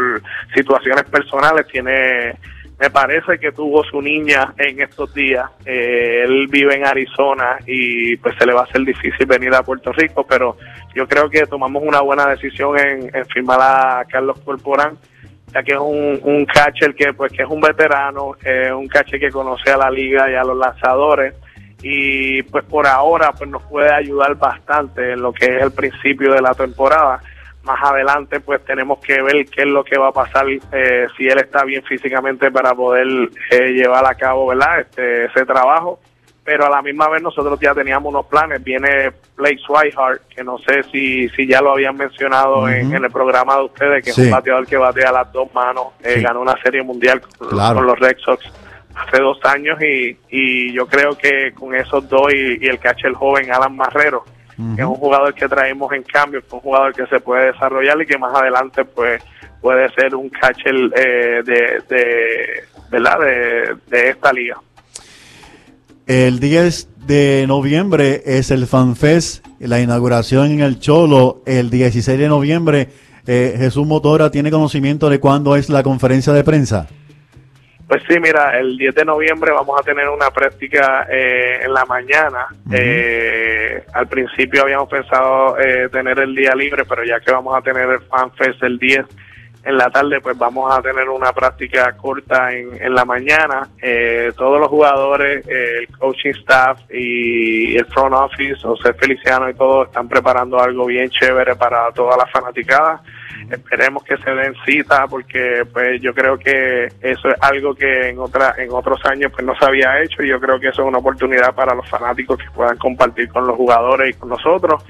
situaciones 0.54 1.04
personales. 1.04 1.68
Tiene, 1.68 2.36
me 2.80 2.90
parece 2.90 3.38
que 3.40 3.52
tuvo 3.52 3.84
su 3.84 4.02
niña 4.02 4.54
en 4.58 4.82
estos 4.82 5.14
días. 5.14 5.50
Eh, 5.66 6.24
él 6.26 6.48
vive 6.50 6.76
en 6.76 6.86
Arizona 6.86 7.58
y 7.66 8.18
pues 8.18 8.36
se 8.38 8.46
le 8.46 8.54
va 8.54 8.62
a 8.62 8.64
hacer 8.64 8.84
difícil 8.84 9.26
venir 9.26 9.54
a 9.54 9.64
Puerto 9.64 9.92
Rico, 9.92 10.26
pero 10.28 10.58
yo 10.96 11.08
creo 11.08 11.30
que 11.30 11.46
tomamos 11.46 11.84
una 11.84 12.02
buena 12.02 12.28
decisión 12.28 12.78
en, 12.80 13.12
firmar 13.28 13.60
a 13.62 14.06
Carlos 14.06 14.40
Corporán 14.42 14.98
ya 15.54 15.62
que 15.62 15.74
es 15.74 15.80
un, 15.80 16.20
un 16.24 16.46
catcher 16.46 16.96
que 16.96 17.14
pues 17.14 17.32
que 17.32 17.44
es 17.44 17.50
un 17.50 17.62
veterano, 17.62 18.36
eh, 18.44 18.74
un 18.74 18.88
catcher 18.88 19.20
que 19.20 19.30
conoce 19.30 19.72
a 19.72 19.78
la 19.78 19.92
liga 19.92 20.30
y 20.30 20.34
a 20.34 20.44
los 20.44 20.58
lanzadores 20.58 21.36
y 21.84 22.42
pues 22.44 22.64
por 22.66 22.88
ahora 22.88 23.34
pues 23.34 23.50
nos 23.50 23.62
puede 23.64 23.94
ayudar 23.94 24.36
bastante 24.36 25.14
en 25.14 25.22
lo 25.22 25.32
que 25.32 25.46
es 25.58 25.62
el 25.62 25.72
principio 25.72 26.34
de 26.34 26.42
la 26.42 26.54
temporada. 26.56 27.22
Más 27.64 27.82
adelante 27.82 28.40
pues 28.42 28.64
tenemos 28.66 29.00
que 29.00 29.22
ver 29.22 29.46
qué 29.46 29.62
es 29.62 29.68
lo 29.68 29.84
que 29.84 29.98
va 29.98 30.10
a 30.10 30.12
pasar 30.12 30.46
eh, 30.50 31.08
si 31.18 31.28
él 31.28 31.38
está 31.40 31.64
bien 31.64 31.82
físicamente 31.84 32.52
para 32.52 32.74
poder 32.76 33.08
eh, 33.52 33.70
llevar 33.72 34.06
a 34.06 34.16
cabo 34.16 34.48
verdad 34.48 34.82
este 34.82 35.26
ese 35.26 35.46
trabajo 35.46 36.00
pero 36.46 36.66
a 36.66 36.70
la 36.70 36.82
misma 36.82 37.08
vez 37.08 37.22
nosotros 37.22 37.58
ya 37.62 37.74
teníamos 37.74 38.10
unos 38.14 38.26
planes. 38.26 38.62
Viene 38.62 39.14
Blake 39.38 39.60
Swihart, 39.66 40.24
que 40.28 40.44
no 40.44 40.58
sé 40.58 40.84
si, 40.92 41.30
si 41.30 41.48
ya 41.48 41.62
lo 41.62 41.72
habían 41.72 41.96
mencionado 41.96 42.68
en, 42.68 42.94
el 42.94 43.10
programa 43.10 43.56
de 43.56 43.64
ustedes, 43.64 44.04
que 44.04 44.12
Sí. 44.12 44.22
es 44.24 44.28
un 44.28 44.34
bateador 44.34 44.68
que 44.68 44.76
batea 44.76 45.14
las 45.14 45.32
dos 45.32 45.48
manos, 45.54 45.94
eh, 46.04 46.16
Sí. 46.18 46.22
ganó 46.22 46.42
una 46.42 46.62
serie 46.62 46.84
mundial 46.84 47.22
con, 47.22 47.48
Claro. 47.48 47.76
con 47.76 47.88
los 47.88 47.98
Red 47.98 48.18
Sox 48.18 48.46
hace 48.94 49.22
dos 49.22 49.40
años 49.46 49.82
y, 49.82 50.18
y 50.30 50.74
yo 50.74 50.86
creo 50.86 51.18
que 51.18 51.54
con 51.54 51.74
esos 51.76 52.10
dos 52.10 52.34
y, 52.34 52.58
y 52.62 52.68
el 52.68 52.78
catcher 52.78 53.14
joven 53.14 53.50
Alan 53.50 53.78
Marrero, 53.78 54.26
que 54.56 54.82
es 54.82 54.88
un 54.88 54.96
jugador 54.96 55.34
que 55.34 55.48
traemos 55.48 55.92
en 55.94 56.04
cambio, 56.04 56.40
es 56.40 56.52
un 56.52 56.60
jugador 56.60 56.94
que 56.94 57.06
se 57.08 57.20
puede 57.20 57.52
desarrollar 57.52 58.02
y 58.02 58.06
que 58.06 58.18
más 58.18 58.36
adelante 58.36 58.86
pues 58.86 59.24
puede 59.62 59.90
ser 59.94 60.16
un 60.16 60.30
catcher 60.30 60.76
eh, 60.96 61.42
de, 61.44 61.82
de, 61.90 62.64
¿verdad? 62.92 63.20
De, 63.20 63.76
de 63.88 64.10
esta 64.10 64.32
liga. 64.34 64.58
El 66.06 66.40
10 66.40 67.08
de 67.08 67.46
noviembre 67.48 68.24
es 68.26 68.52
el 68.52 68.68
FanFest, 68.68 69.46
la 69.60 69.80
inauguración 69.80 70.52
en 70.52 70.60
el 70.60 70.80
Cholo. 70.80 71.42
El 71.46 71.70
16 71.70 72.20
de 72.20 72.28
noviembre, 72.28 72.90
eh, 73.26 73.56
Jesús 73.58 73.88
Motora 73.88 74.30
tiene 74.30 74.52
conocimiento 74.52 75.10
de 75.10 75.20
cuándo 75.20 75.56
es 75.56 75.70
la 75.70 75.82
conferencia 75.82 76.34
de 76.34 76.44
prensa. 76.44 76.88
Pues 77.88 78.02
sí, 78.08 78.18
mira, 78.20 78.58
el 78.58 78.78
10 78.78 78.96
de 78.96 79.06
noviembre 79.06 79.52
vamos 79.52 79.80
a 79.80 79.84
tener 79.84 80.08
una 80.08 80.32
práctica 80.32 81.06
eh, 81.10 81.60
en 81.64 81.74
la 81.74 81.86
mañana. 81.86 82.48
Eh, 82.72 83.84
al 83.94 84.08
principio 84.08 84.64
habíamos 84.64 84.90
pensado 84.90 85.60
eh, 85.60 85.90
tener 85.90 86.20
el 86.20 86.34
día 86.34 86.56
libre, 86.56 86.86
pero 86.86 87.04
ya 87.04 87.20
que 87.20 87.32
vamos 87.32 87.56
a 87.56 87.62
tener 87.62 87.90
el 87.90 88.00
FanFest 88.02 88.64
el 88.64 88.80
10 88.80 89.06
en 89.66 89.78
la 89.78 89.90
tarde, 89.90 90.20
pues 90.22 90.38
vamos 90.38 90.76
a 90.76 90.82
tener 90.82 91.08
una 91.10 91.32
práctica 91.32 91.94
corta 91.94 92.52
en, 92.52 92.82
en 92.82 92.94
la 92.94 93.06
mañana. 93.06 93.70
Eh, 93.82 94.32
todos 94.36 94.60
los 94.60 94.68
jugadores, 94.68 95.46
eh, 95.48 95.80
el 95.80 95.98
coaching 95.98 96.32
staff 96.42 96.80
y 96.92 97.78
el 97.78 97.86
front 97.86 98.14
office, 98.14 98.62
José 98.62 98.94
Feliciano 98.94 99.50
y 99.50 99.54
todo, 99.54 99.86
están 99.86 100.10
preparando 100.10 100.60
algo 100.60 100.86
bien 100.86 101.10
chévere 101.10 101.56
para 101.56 101.92
todas 101.92 102.18
las 102.18 102.30
fanaticadas. 102.32 103.02
Esperemos 103.50 104.04
que 104.04 104.18
se 104.18 104.32
den 104.32 104.54
cita 104.66 105.08
porque 105.08 105.64
pues 105.72 106.02
yo 106.02 106.14
creo 106.14 106.38
que 106.38 106.86
eso 107.02 107.30
es 107.30 107.36
algo 107.42 107.74
que 107.76 108.10
en 108.10 108.20
otra 108.20 108.56
en 108.58 108.72
otros 108.72 109.00
años 109.06 109.32
pues 109.34 109.46
no 109.46 109.54
se 109.56 109.66
había 109.66 110.02
hecho 110.02 110.24
y 110.24 110.30
yo 110.30 110.40
creo 110.40 110.60
que 110.60 110.70
eso 110.70 110.82
es 110.82 110.88
una 110.88 111.00
oportunidad 111.00 111.54
para 111.54 111.76
los 111.76 111.88
fanáticos 111.90 112.38
que 112.38 112.50
puedan 112.52 112.78
compartir 112.78 113.30
con 113.30 113.46
los 113.46 113.56
jugadores 113.56 114.16
y 114.16 114.20
con 114.20 114.30
nosotros. 114.30 114.84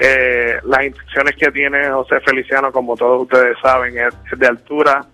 Eh, 0.00 0.58
las 0.64 0.84
intenciones 0.84 1.34
que 1.36 1.50
tiene 1.50 1.90
José 1.90 2.20
Feliciano, 2.20 2.70
como 2.70 2.96
todos 2.96 3.22
ustedes 3.22 3.56
saben, 3.60 3.98
es, 3.98 4.14
es 4.32 4.38
de 4.38 4.46
altura. 4.46 5.04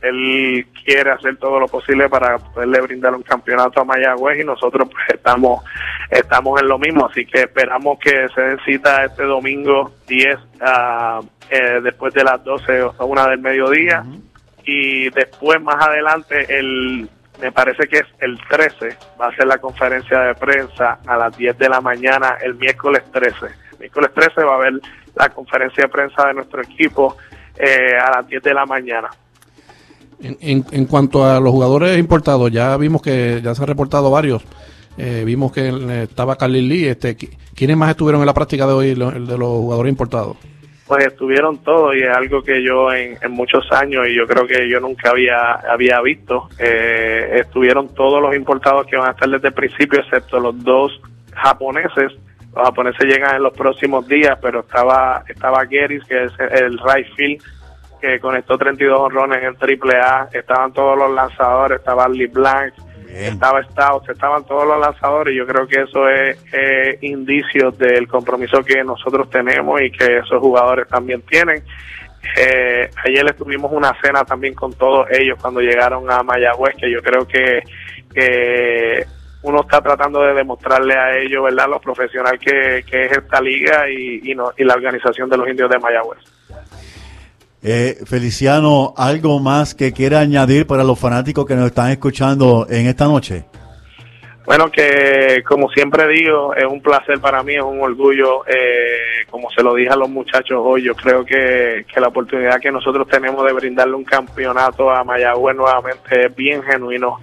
Él 0.00 0.64
quiere 0.84 1.10
hacer 1.10 1.36
todo 1.38 1.58
lo 1.58 1.66
posible 1.66 2.08
para 2.08 2.38
poderle 2.38 2.80
brindar 2.80 3.14
un 3.14 3.22
campeonato 3.22 3.80
a 3.80 3.84
Mayagüez 3.84 4.40
y 4.40 4.44
nosotros 4.44 4.88
pues 4.88 5.04
estamos 5.08 5.64
estamos 6.08 6.60
en 6.62 6.68
lo 6.68 6.78
mismo, 6.78 7.06
así 7.06 7.26
que 7.26 7.40
esperamos 7.40 7.98
que 7.98 8.28
se 8.32 8.40
den 8.40 8.58
cita 8.64 9.04
este 9.04 9.24
domingo 9.24 9.92
10 10.06 10.38
ah, 10.60 11.20
eh, 11.50 11.80
después 11.82 12.14
de 12.14 12.22
las 12.22 12.42
12 12.44 12.82
o 12.82 13.06
una 13.06 13.26
del 13.26 13.40
mediodía. 13.40 14.04
Y 14.64 15.10
después 15.10 15.60
más 15.62 15.84
adelante 15.84 16.46
el 16.56 17.08
me 17.40 17.50
parece 17.50 17.88
que 17.88 17.98
es 17.98 18.06
el 18.20 18.38
13 18.48 18.96
va 19.20 19.28
a 19.28 19.34
ser 19.34 19.46
la 19.46 19.58
conferencia 19.58 20.20
de 20.20 20.34
prensa 20.34 20.98
a 21.06 21.16
las 21.16 21.36
10 21.36 21.58
de 21.58 21.68
la 21.68 21.80
mañana 21.80 22.36
el 22.40 22.54
miércoles 22.54 23.02
13 23.12 23.67
miércoles 23.78 24.10
13 24.14 24.42
va 24.44 24.52
a 24.52 24.56
haber 24.56 24.74
la 25.14 25.28
conferencia 25.30 25.84
de 25.84 25.88
prensa 25.88 26.26
de 26.28 26.34
nuestro 26.34 26.62
equipo 26.62 27.16
eh, 27.56 27.96
a 28.00 28.18
las 28.18 28.28
10 28.28 28.42
de 28.42 28.54
la 28.54 28.66
mañana 28.66 29.08
En, 30.22 30.36
en, 30.40 30.64
en 30.72 30.84
cuanto 30.86 31.24
a 31.24 31.38
los 31.40 31.52
jugadores 31.52 31.98
importados, 31.98 32.50
ya 32.50 32.76
vimos 32.76 33.02
que 33.02 33.40
ya 33.42 33.54
se 33.54 33.62
han 33.62 33.68
reportado 33.68 34.10
varios. 34.10 34.44
Eh, 34.96 35.22
vimos 35.24 35.52
que 35.52 35.68
eh, 35.68 36.02
estaba 36.04 36.34
Carly 36.36 36.60
Lee. 36.62 36.86
Este, 36.88 37.16
qui- 37.16 37.36
¿Quiénes 37.54 37.76
más 37.76 37.90
estuvieron 37.90 38.20
en 38.20 38.26
la 38.26 38.34
práctica 38.34 38.66
de 38.66 38.72
hoy, 38.72 38.94
lo- 38.96 39.10
el 39.10 39.26
de 39.28 39.38
los 39.38 39.48
jugadores 39.48 39.90
importados? 39.90 40.36
pues 40.88 41.04
estuvieron 41.04 41.58
todos 41.58 41.94
y 41.94 41.98
es 42.02 42.16
algo 42.16 42.42
que 42.42 42.64
yo 42.64 42.90
en, 42.90 43.18
en 43.20 43.30
muchos 43.32 43.70
años 43.72 44.06
y 44.08 44.14
yo 44.16 44.26
creo 44.26 44.46
que 44.46 44.66
yo 44.70 44.80
nunca 44.80 45.10
había 45.10 45.52
había 45.70 46.00
visto 46.00 46.48
eh, 46.58 47.40
estuvieron 47.44 47.94
todos 47.94 48.22
los 48.22 48.34
importados 48.34 48.86
que 48.86 48.96
van 48.96 49.08
a 49.08 49.10
estar 49.10 49.28
desde 49.28 49.48
el 49.48 49.52
principio 49.52 50.00
excepto 50.00 50.40
los 50.40 50.58
dos 50.64 50.98
japoneses 51.34 52.12
Los 52.54 52.64
japoneses 52.64 53.06
llegan 53.06 53.36
en 53.36 53.42
los 53.42 53.52
próximos 53.52 54.06
días, 54.08 54.38
pero 54.40 54.60
estaba 54.60 55.22
estaba 55.28 55.66
Gettys, 55.66 56.04
que 56.04 56.24
es 56.24 56.32
el 56.38 56.78
right 56.78 57.06
field, 57.14 57.42
que 58.00 58.18
conectó 58.20 58.56
32 58.56 58.98
honrones 58.98 59.42
en 59.42 59.56
triple 59.56 59.96
A. 59.96 60.28
Estaban 60.32 60.72
todos 60.72 60.96
los 60.96 61.12
lanzadores, 61.12 61.78
estaba 61.78 62.08
Lee 62.08 62.26
Blanc, 62.26 62.72
estaba 63.08 63.62
Stout, 63.64 64.08
estaban 64.10 64.44
todos 64.44 64.66
los 64.66 64.80
lanzadores. 64.80 65.34
Yo 65.36 65.46
creo 65.46 65.66
que 65.66 65.82
eso 65.82 66.08
es 66.08 66.38
eh, 66.52 66.98
indicio 67.02 67.70
del 67.70 68.06
compromiso 68.06 68.62
que 68.62 68.82
nosotros 68.84 69.28
tenemos 69.30 69.80
y 69.80 69.90
que 69.90 70.18
esos 70.18 70.40
jugadores 70.40 70.88
también 70.88 71.22
tienen. 71.22 71.62
Eh, 72.36 72.90
ayer 73.04 73.26
estuvimos 73.26 73.70
una 73.72 73.94
cena 74.02 74.24
también 74.24 74.54
con 74.54 74.72
todos 74.74 75.06
ellos 75.10 75.38
cuando 75.40 75.60
llegaron 75.60 76.10
a 76.10 76.22
Mayagüez, 76.22 76.76
que 76.76 76.90
yo 76.90 77.00
creo 77.02 77.26
que, 77.26 77.62
que 78.12 79.06
uno 79.42 79.60
está 79.60 79.80
tratando 79.80 80.22
de 80.22 80.34
demostrarle 80.34 80.94
a 80.94 81.16
ellos, 81.18 81.44
¿verdad?, 81.44 81.68
lo 81.68 81.80
profesional 81.80 82.38
que, 82.38 82.84
que 82.88 83.06
es 83.06 83.12
esta 83.12 83.40
liga 83.40 83.88
y, 83.88 84.30
y, 84.30 84.34
no, 84.34 84.52
y 84.56 84.64
la 84.64 84.74
organización 84.74 85.28
de 85.30 85.36
los 85.36 85.48
indios 85.48 85.70
de 85.70 85.78
Mayagüez. 85.78 86.18
Eh, 87.62 87.98
Feliciano, 88.06 88.94
¿algo 88.96 89.40
más 89.40 89.74
que 89.74 89.92
quiera 89.92 90.20
añadir 90.20 90.66
para 90.66 90.84
los 90.84 90.98
fanáticos 90.98 91.44
que 91.46 91.56
nos 91.56 91.66
están 91.66 91.90
escuchando 91.90 92.66
en 92.68 92.86
esta 92.86 93.06
noche? 93.06 93.44
Bueno, 94.46 94.70
que 94.70 95.42
como 95.46 95.68
siempre 95.68 96.08
digo, 96.08 96.54
es 96.54 96.64
un 96.64 96.80
placer 96.80 97.20
para 97.20 97.42
mí, 97.42 97.54
es 97.54 97.62
un 97.62 97.82
orgullo, 97.82 98.46
eh, 98.46 99.26
como 99.28 99.50
se 99.50 99.62
lo 99.62 99.74
dije 99.74 99.90
a 99.90 99.96
los 99.96 100.08
muchachos 100.08 100.58
hoy, 100.62 100.84
yo 100.84 100.94
creo 100.94 101.22
que, 101.22 101.84
que 101.92 102.00
la 102.00 102.08
oportunidad 102.08 102.58
que 102.58 102.72
nosotros 102.72 103.06
tenemos 103.08 103.44
de 103.44 103.52
brindarle 103.52 103.94
un 103.94 104.04
campeonato 104.04 104.90
a 104.90 105.04
Mayagüez 105.04 105.54
nuevamente 105.54 106.26
es 106.26 106.34
bien 106.34 106.62
genuino. 106.62 107.18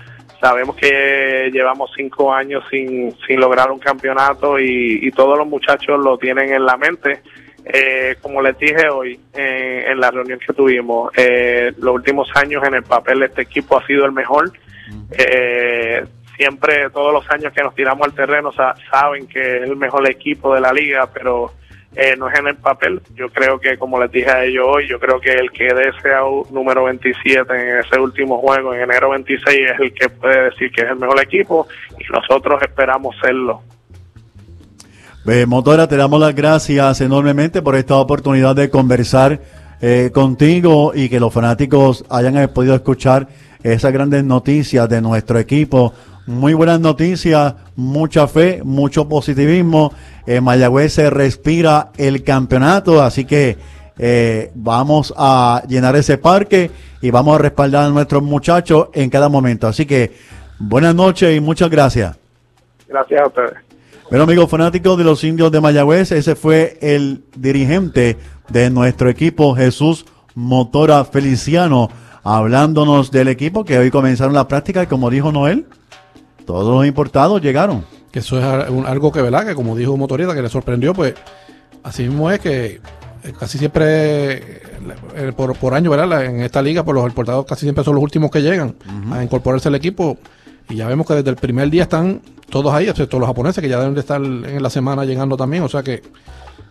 Sabemos 0.46 0.76
que 0.76 1.50
llevamos 1.52 1.90
cinco 1.98 2.32
años 2.32 2.64
sin, 2.70 3.12
sin 3.26 3.40
lograr 3.40 3.72
un 3.72 3.80
campeonato 3.80 4.60
y, 4.60 5.10
todos 5.16 5.40
los 5.40 5.48
muchachos 5.48 6.00
lo 6.00 6.20
tienen 6.20 6.54
en 6.54 6.64
la 6.64 6.78
mente. 6.78 7.24
Eh, 7.66 8.18
como 8.22 8.44
les 8.44 8.56
dije 8.60 8.88
hoy 8.90 9.20
eh, 9.34 9.86
en 9.88 10.00
la 10.00 10.12
reunión 10.12 10.38
que 10.38 10.54
tuvimos, 10.54 11.12
eh, 11.18 11.74
los 11.80 11.96
últimos 11.96 12.30
años 12.36 12.64
en 12.64 12.76
el 12.76 12.84
papel 12.84 13.24
este 13.24 13.42
equipo 13.42 13.80
ha 13.80 13.88
sido 13.88 14.06
el 14.06 14.12
mejor. 14.12 14.52
Eh, 15.18 16.04
siempre, 16.38 16.92
todos 16.92 17.12
los 17.12 17.28
años 17.32 17.52
que 17.52 17.64
nos 17.64 17.74
tiramos 17.74 18.06
al 18.06 18.14
terreno, 18.14 18.52
sa- 18.52 18.76
saben 18.92 19.26
que 19.28 19.40
es 19.40 19.64
el 19.64 19.76
mejor 19.78 20.08
equipo 20.08 20.54
de 20.54 20.62
la 20.62 20.72
liga, 20.72 21.10
pero 21.12 21.54
eh, 21.96 22.16
no 22.18 22.30
es 22.30 22.38
en 22.38 22.48
el 22.48 22.58
papel. 22.58 23.02
Yo 23.16 23.30
creo 23.30 23.60
que, 23.60 23.78
como 23.78 24.00
les 24.02 24.12
dije 24.12 24.30
a 24.30 24.44
ellos 24.44 24.66
hoy, 24.68 24.88
yo 24.88 25.00
creo 25.00 25.20
que 25.20 25.32
el 25.32 25.50
que 25.52 25.66
dé 25.66 25.90
ese 25.90 26.10
número 26.52 26.84
27 26.86 27.54
en 27.54 27.80
ese 27.80 28.00
último 28.00 28.38
juego, 28.40 28.74
en 28.74 28.82
enero 28.82 29.12
26, 29.12 29.72
es 29.72 29.80
el 29.80 29.94
que 29.94 30.10
puede 30.10 30.50
decir 30.50 30.72
que 30.72 30.82
es 30.82 30.90
el 30.90 30.98
mejor 30.98 31.22
equipo 31.22 31.68
y 31.98 32.04
nosotros 32.12 32.62
esperamos 32.62 33.16
serlo. 33.22 33.62
Eh, 35.28 35.46
Motora, 35.46 35.88
te 35.88 35.98
damos 35.98 36.20
las 36.20 36.36
gracias 36.36 37.02
enormemente 37.02 37.62
por 37.62 37.76
esta 37.76 37.96
oportunidad 37.96 38.56
de 38.56 38.70
conversar 38.70 39.40
eh, 39.82 40.12
contigo 40.14 40.92
y 40.94 41.10
que 41.10 41.20
los 41.20 41.34
fanáticos 41.34 42.06
hayan 42.10 42.48
podido 42.50 42.76
escuchar 42.76 43.28
esas 43.64 43.92
grandes 43.92 44.24
noticias 44.24 44.88
de 44.88 45.02
nuestro 45.02 45.40
equipo. 45.40 45.94
Muy 46.28 46.56
buenas 46.56 46.80
noticias, 46.80 47.54
mucha 47.76 48.28
fe, 48.28 48.62
mucho 48.64 49.08
positivismo. 49.08 49.94
En 50.26 50.44
Mayagüez 50.44 50.94
se 50.94 51.10
respira 51.12 51.92
el 51.98 52.24
campeonato, 52.24 53.04
así 53.04 53.26
que 53.26 53.58
eh, 54.00 54.52
vamos 54.56 55.14
a 55.16 55.62
llenar 55.68 55.96
ese 55.96 56.18
parque 56.18 56.72
y 57.00 57.12
vamos 57.12 57.36
a 57.36 57.38
respaldar 57.38 57.86
a 57.86 57.90
nuestros 57.90 58.24
muchachos 58.24 58.88
en 58.94 59.12
cada 59.12 59.30
momento. 59.30 59.68
Así 59.68 59.86
que 59.86 60.14
buenas 60.58 60.96
noches 60.96 61.38
y 61.38 61.40
muchas 61.40 61.70
gracias. 61.70 62.18
Gracias 62.88 63.22
a 63.22 63.28
ustedes. 63.28 63.54
Bueno, 64.10 64.24
amigos 64.24 64.50
fanáticos 64.50 64.98
de 64.98 65.04
los 65.04 65.24
indios 65.24 65.52
de 65.52 65.62
Mayagüez, 65.62 66.12
ese 66.12 66.36
fue 66.36 66.78
el 66.82 67.24
dirigente 67.36 68.18
de 68.50 68.70
nuestro 68.72 69.10
equipo, 69.10 69.56
Jesús 69.56 70.06
Motora 70.34 71.06
Feliciano, 71.06 71.90
hablándonos 72.24 73.12
del 73.12 73.28
equipo 73.28 73.64
que 73.64 73.78
hoy 73.78 73.92
comenzaron 73.92 74.34
la 74.34 74.48
práctica 74.48 74.84
y 74.84 74.88
como 74.88 75.10
dijo 75.10 75.32
Noel, 75.32 75.66
todos 76.46 76.74
los 76.74 76.86
importados 76.86 77.42
llegaron. 77.42 77.86
Que 78.12 78.20
eso 78.20 78.38
es 78.40 78.44
algo 78.44 79.12
que, 79.12 79.22
¿verdad? 79.22 79.46
Que 79.46 79.56
como 79.56 79.76
dijo 79.76 79.98
Motorita, 79.98 80.34
que 80.34 80.42
le 80.42 80.50
sorprendió, 80.50 80.94
pues 80.94 81.14
así 81.84 82.04
mismo 82.04 82.32
es 82.32 82.40
que 82.40 82.66
eh, 83.24 83.34
casi 83.38 83.58
siempre 83.58 84.62
eh, 85.16 85.34
por, 85.36 85.58
por 85.58 85.74
año, 85.74 85.90
¿verdad? 85.90 86.26
En 86.26 86.42
esta 86.42 86.62
liga, 86.62 86.84
pues 86.84 86.96
los 86.96 87.08
importados 87.08 87.46
casi 87.46 87.66
siempre 87.66 87.84
son 87.84 87.96
los 87.96 88.04
últimos 88.04 88.32
que 88.32 88.42
llegan 88.42 88.76
a 89.12 89.24
incorporarse 89.24 89.68
al 89.68 89.76
equipo. 89.76 90.18
Y 90.70 90.76
ya 90.76 90.88
vemos 90.88 91.06
que 91.06 91.16
desde 91.16 91.30
el 91.30 91.36
primer 91.36 91.70
día 91.70 91.84
están 91.84 92.22
todos 92.50 92.74
ahí, 92.74 92.88
excepto 92.88 93.20
los 93.20 93.28
japoneses, 93.28 93.62
que 93.62 93.70
ya 93.70 93.80
deben 93.80 93.94
de 93.94 94.00
estar 94.00 94.22
en 94.22 94.64
la 94.64 94.70
semana 94.70 95.06
llegando 95.06 95.38
también. 95.38 95.64
O 95.64 95.70
sea 95.70 95.84
que 95.84 96.02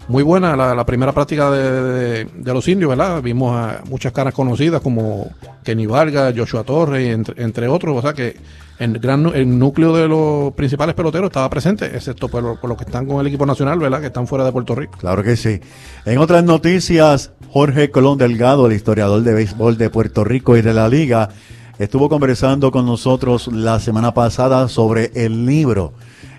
muy 0.09 0.23
buena 0.23 0.57
la, 0.57 0.75
la 0.75 0.85
primera 0.85 1.13
práctica 1.13 1.51
de, 1.51 2.27
los 2.45 2.69
indios, 2.69 2.91
¿verdad? 2.91 3.23
Vimos 3.23 3.57
a 3.57 3.83
muchas 3.89 4.13
caras 4.13 4.35
conocidas 4.35 4.81
como 4.81 5.31
Kenny 5.63 5.87
Vargas, 5.87 6.35
Joshua 6.37 6.65
Torres, 6.65 7.13
entre, 7.13 7.43
entre 7.43 7.69
otros. 7.69 7.97
O 7.97 8.03
sea 8.03 8.13
que 8.13 8.37
el 8.79 8.99
gran 8.99 9.27
el 9.35 9.59
núcleo 9.59 9.95
de 9.95 10.09
los 10.09 10.53
principales 10.55 10.95
peloteros 10.95 11.29
estaba 11.29 11.49
presente, 11.49 11.87
excepto 11.87 12.29
por, 12.29 12.59
por 12.61 12.69
los 12.69 12.77
que 12.77 12.85
están 12.85 13.07
con 13.07 13.21
el 13.21 13.27
equipo 13.27 13.47
nacional, 13.47 13.79
¿verdad? 13.79 14.01
Que 14.01 14.09
están 14.09 14.27
fuera 14.27 14.45
de 14.45 14.53
Puerto 14.53 14.75
Rico. 14.75 14.99
Claro 14.99 15.23
que 15.23 15.37
sí. 15.37 15.61
En 16.05 16.19
otras 16.19 16.45
noticias, 16.45 17.33
Jorge 17.51 17.91
Colón 17.91 18.19
Delgado, 18.19 18.67
el 18.67 18.73
historiador 18.73 19.23
de 19.23 19.33
béisbol 19.33 19.79
de 19.79 19.91
Puerto 19.91 20.25
Rico 20.25 20.57
y 20.57 20.63
de 20.63 20.75
la 20.75 20.89
liga, 20.89 21.31
estuvo 21.79 22.09
conversando 22.09 22.71
con 22.71 22.87
nosotros 22.87 23.49
la 23.49 23.81
semana 23.81 24.13
pasada 24.13 24.69
sobre 24.69 25.13
el 25.15 25.47
libro, 25.47 25.93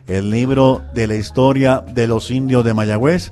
el 0.08 0.30
libro 0.30 0.82
de 0.94 1.08
la 1.08 1.16
historia 1.16 1.84
de 1.94 2.08
los 2.08 2.32
indios 2.32 2.64
de 2.64 2.74
Mayagüez. 2.74 3.32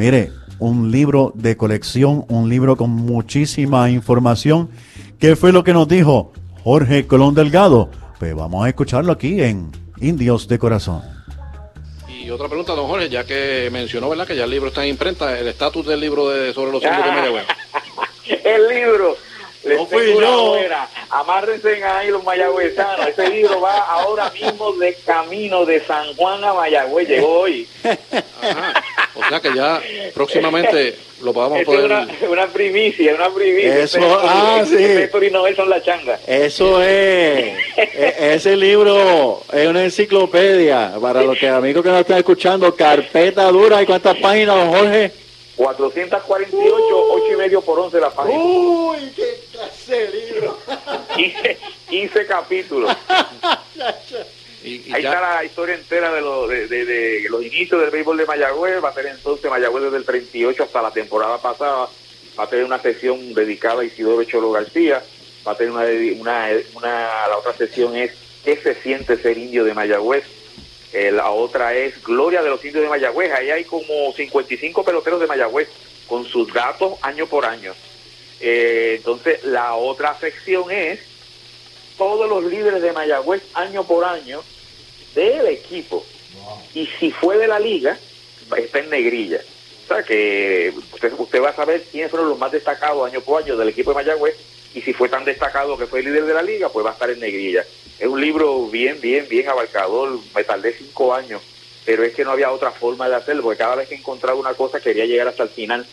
Mire, 0.00 0.32
un 0.58 0.90
libro 0.90 1.30
de 1.34 1.58
colección, 1.58 2.24
un 2.30 2.48
libro 2.48 2.74
con 2.74 2.88
muchísima 2.88 3.90
información. 3.90 4.70
¿Qué 5.18 5.36
fue 5.36 5.52
lo 5.52 5.62
que 5.62 5.74
nos 5.74 5.86
dijo 5.88 6.32
Jorge 6.64 7.06
Colón 7.06 7.34
Delgado? 7.34 7.90
Pues 8.18 8.34
vamos 8.34 8.64
a 8.64 8.70
escucharlo 8.70 9.12
aquí 9.12 9.42
en 9.42 9.70
Indios 10.00 10.48
de 10.48 10.58
Corazón. 10.58 11.02
Y 12.08 12.30
otra 12.30 12.48
pregunta, 12.48 12.72
don 12.72 12.86
Jorge, 12.86 13.10
ya 13.10 13.24
que 13.24 13.68
mencionó, 13.70 14.08
¿verdad? 14.08 14.26
Que 14.26 14.36
ya 14.36 14.44
el 14.44 14.50
libro 14.50 14.68
está 14.68 14.84
en 14.84 14.92
imprenta, 14.92 15.38
el 15.38 15.48
estatus 15.48 15.84
del 15.84 16.00
libro 16.00 16.30
de, 16.30 16.54
sobre 16.54 16.72
los 16.72 16.82
indios 16.82 17.04
de 17.04 17.12
Mayagüez. 17.12 17.44
El 18.42 18.68
libro. 18.68 19.16
Les 19.64 19.76
No 19.76 19.86
fui 19.86 20.06
yo. 20.18 20.56
Amárrense 21.10 21.84
ahí 21.84 22.08
los 22.08 22.24
mayagüezanos. 22.24 23.06
Ese 23.08 23.28
libro 23.28 23.60
va 23.60 23.76
ahora 23.78 24.30
mismo 24.30 24.72
de 24.72 24.94
camino 25.04 25.66
de 25.66 25.80
San 25.84 26.14
Juan 26.16 26.42
a 26.44 26.54
Mayagüez. 26.54 27.08
Llegó 27.08 27.40
hoy. 27.40 27.68
Ajá. 27.84 28.82
O 29.14 29.28
sea 29.28 29.40
que 29.40 29.54
ya 29.54 29.82
próximamente 30.14 30.96
lo 31.22 31.32
podamos 31.34 31.58
Esta 31.60 31.72
es 31.72 31.78
poder... 31.78 31.92
una, 31.92 32.08
una 32.30 32.46
primicia, 32.46 33.14
una 33.14 33.28
primicia. 33.28 33.78
Eso, 33.80 33.98
Este- 33.98 34.14
ah, 34.22 34.60
este- 34.62 34.76
sí. 34.78 34.84
este 35.02 35.26
y 35.26 35.30
Noel 35.30 35.56
son 35.56 35.68
la 35.68 35.82
changa. 35.82 36.18
Eso 36.26 36.80
es. 36.82 36.88
E- 37.76 38.32
ese 38.34 38.56
libro 38.56 39.42
es 39.52 39.68
una 39.68 39.84
enciclopedia. 39.84 40.92
Para 41.02 41.22
los 41.22 41.36
que 41.36 41.48
amigos 41.48 41.82
que 41.82 41.90
nos 41.90 42.00
están 42.00 42.18
escuchando, 42.18 42.74
carpeta 42.74 43.44
dura. 43.50 43.82
¿Y 43.82 43.86
cuántas 43.86 44.16
páginas, 44.16 44.56
don 44.56 44.68
Jorge? 44.72 45.12
448, 45.60 47.06
8 47.10 47.24
y 47.32 47.36
medio 47.36 47.60
por 47.60 47.78
11 47.78 48.00
la 48.00 48.10
página. 48.10 48.38
Uy, 48.38 49.12
qué 49.14 49.40
clase 49.52 50.06
de 50.06 50.08
libro. 50.32 50.56
15, 51.16 51.58
15 51.88 52.26
capítulos. 52.26 52.96
Y, 54.62 54.90
y 54.90 54.92
Ahí 54.92 55.02
ya- 55.02 55.14
está 55.14 55.36
la 55.36 55.42
historia 55.44 55.74
entera 55.74 56.12
de, 56.12 56.20
lo- 56.20 56.46
de, 56.46 56.66
de- 56.66 56.84
de 56.84 57.26
los 57.30 57.42
inicios 57.42 57.80
del 57.80 57.88
béisbol 57.90 58.18
de 58.18 58.26
Mayagüez. 58.26 58.84
Va 58.84 58.90
a 58.90 58.94
tener 58.94 59.12
entonces 59.12 59.50
Mayagüez 59.50 59.84
desde 59.84 59.96
el 59.96 60.04
38 60.04 60.64
hasta 60.64 60.82
la 60.82 60.90
temporada 60.90 61.38
pasada. 61.38 61.88
Va 62.38 62.44
a 62.44 62.46
tener 62.46 62.66
una 62.66 62.78
sesión 62.78 63.32
dedicada 63.32 63.80
a 63.80 63.84
Isidoro 63.86 64.22
Cholo 64.24 64.50
García. 64.52 65.02
Va 65.48 65.52
a 65.52 65.56
tener 65.56 65.72
una, 65.72 65.86
una- 66.74 67.26
la 67.28 67.38
otra 67.38 67.54
sesión 67.54 67.96
es 67.96 68.12
¿Qué 68.44 68.56
se 68.58 68.74
siente 68.74 69.16
ser 69.16 69.38
indio 69.38 69.64
de 69.64 69.72
Mayagüez? 69.72 70.24
Eh, 70.92 71.12
la 71.12 71.30
otra 71.30 71.74
es 71.74 72.02
Gloria 72.02 72.42
de 72.42 72.50
los 72.50 72.64
indios 72.64 72.82
de 72.82 72.88
Mayagüez. 72.88 73.32
Ahí 73.32 73.50
hay 73.50 73.64
como 73.64 74.12
55 74.14 74.84
peloteros 74.84 75.20
de 75.20 75.26
Mayagüez 75.26 75.68
con 76.06 76.24
sus 76.24 76.52
datos 76.52 76.94
año 77.02 77.26
por 77.26 77.44
año. 77.44 77.74
Eh, 78.40 78.94
entonces, 78.96 79.44
la 79.44 79.74
otra 79.74 80.18
sección 80.18 80.70
es 80.70 81.00
todos 81.96 82.28
los 82.28 82.44
líderes 82.44 82.82
de 82.82 82.92
Mayagüez 82.92 83.42
año 83.54 83.84
por 83.84 84.04
año 84.04 84.42
del 85.14 85.46
equipo. 85.46 86.04
Y 86.74 86.86
si 86.98 87.10
fue 87.10 87.36
de 87.36 87.46
la 87.46 87.60
liga, 87.60 87.96
está 88.56 88.78
en 88.80 88.90
negrilla. 88.90 89.40
O 89.84 89.86
sea 89.94 90.02
que 90.02 90.72
usted, 90.92 91.12
usted 91.18 91.42
va 91.42 91.50
a 91.50 91.56
saber 91.56 91.84
quiénes 91.90 92.10
fueron 92.10 92.28
los 92.28 92.38
más 92.38 92.52
destacados 92.52 93.06
año 93.06 93.20
por 93.20 93.42
año 93.42 93.56
del 93.56 93.68
equipo 93.68 93.90
de 93.90 93.96
Mayagüez. 93.96 94.36
Y 94.72 94.80
si 94.80 94.92
fue 94.92 95.08
tan 95.08 95.24
destacado 95.24 95.76
que 95.76 95.86
fue 95.86 95.98
el 96.00 96.06
líder 96.06 96.26
de 96.26 96.34
la 96.34 96.42
liga, 96.42 96.68
pues 96.68 96.86
va 96.86 96.90
a 96.90 96.92
estar 96.92 97.10
en 97.10 97.20
negrilla. 97.20 97.64
Es 98.00 98.08
un 98.08 98.18
libro 98.18 98.66
bien, 98.68 98.98
bien, 98.98 99.26
bien 99.28 99.46
abarcador. 99.48 100.18
Me 100.34 100.42
tardé 100.42 100.72
cinco 100.72 101.14
años, 101.14 101.42
pero 101.84 102.02
es 102.02 102.14
que 102.14 102.24
no 102.24 102.30
había 102.30 102.50
otra 102.50 102.70
forma 102.70 103.10
de 103.10 103.16
hacerlo, 103.16 103.42
porque 103.42 103.58
cada 103.58 103.76
vez 103.76 103.88
que 103.88 103.94
encontraba 103.94 104.40
una 104.40 104.54
cosa 104.54 104.80
quería 104.80 105.04
llegar 105.04 105.28
hasta 105.28 105.42
el 105.42 105.50
final. 105.50 105.86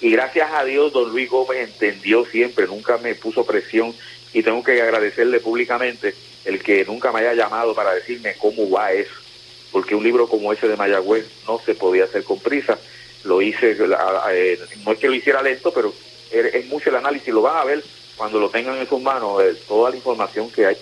Y 0.00 0.10
gracias 0.10 0.50
a 0.52 0.64
Dios, 0.64 0.90
don 0.94 1.10
Luis 1.10 1.28
Gómez 1.28 1.58
entendió 1.58 2.24
siempre, 2.24 2.66
nunca 2.66 2.96
me 2.96 3.14
puso 3.14 3.44
presión 3.44 3.94
y 4.32 4.42
tengo 4.42 4.64
que 4.64 4.80
agradecerle 4.80 5.40
públicamente 5.40 6.14
el 6.46 6.62
que 6.62 6.86
nunca 6.86 7.12
me 7.12 7.20
haya 7.20 7.34
llamado 7.34 7.74
para 7.74 7.92
decirme 7.92 8.34
cómo 8.38 8.70
va 8.70 8.92
eso. 8.92 9.12
porque 9.70 9.94
un 9.94 10.02
libro 10.02 10.26
como 10.26 10.52
ese 10.52 10.66
de 10.66 10.76
Mayagüez 10.76 11.26
no 11.46 11.60
se 11.64 11.74
podía 11.74 12.04
hacer 12.04 12.24
con 12.24 12.40
prisa. 12.40 12.76
Lo 13.22 13.40
hice, 13.40 13.76
eh, 14.32 14.58
no 14.84 14.92
es 14.92 14.98
que 14.98 15.06
lo 15.06 15.14
hiciera 15.14 15.42
lento, 15.42 15.72
pero 15.72 15.92
es 16.32 16.66
mucho 16.66 16.88
el 16.88 16.96
análisis. 16.96 17.32
Lo 17.32 17.42
van 17.42 17.58
a 17.58 17.64
ver 17.64 17.84
cuando 18.16 18.40
lo 18.40 18.50
tengan 18.50 18.78
en 18.78 18.88
sus 18.88 19.00
manos, 19.00 19.40
eh, 19.42 19.54
toda 19.68 19.90
la 19.90 19.96
información 19.96 20.50
que 20.50 20.66
hay. 20.66 20.76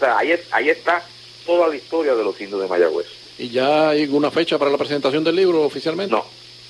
Sea, 0.00 0.18
ahí, 0.18 0.34
ahí 0.50 0.70
está 0.70 1.02
toda 1.46 1.68
la 1.68 1.76
historia 1.76 2.14
de 2.14 2.24
los 2.24 2.40
indios 2.40 2.60
de 2.60 2.66
Mayagüez. 2.66 3.06
¿Y 3.38 3.48
ya 3.50 3.90
hay 3.90 4.06
una 4.06 4.30
fecha 4.30 4.58
para 4.58 4.70
la 4.70 4.78
presentación 4.78 5.22
del 5.22 5.36
libro 5.36 5.62
oficialmente? 5.62 6.10
No, 6.12 6.24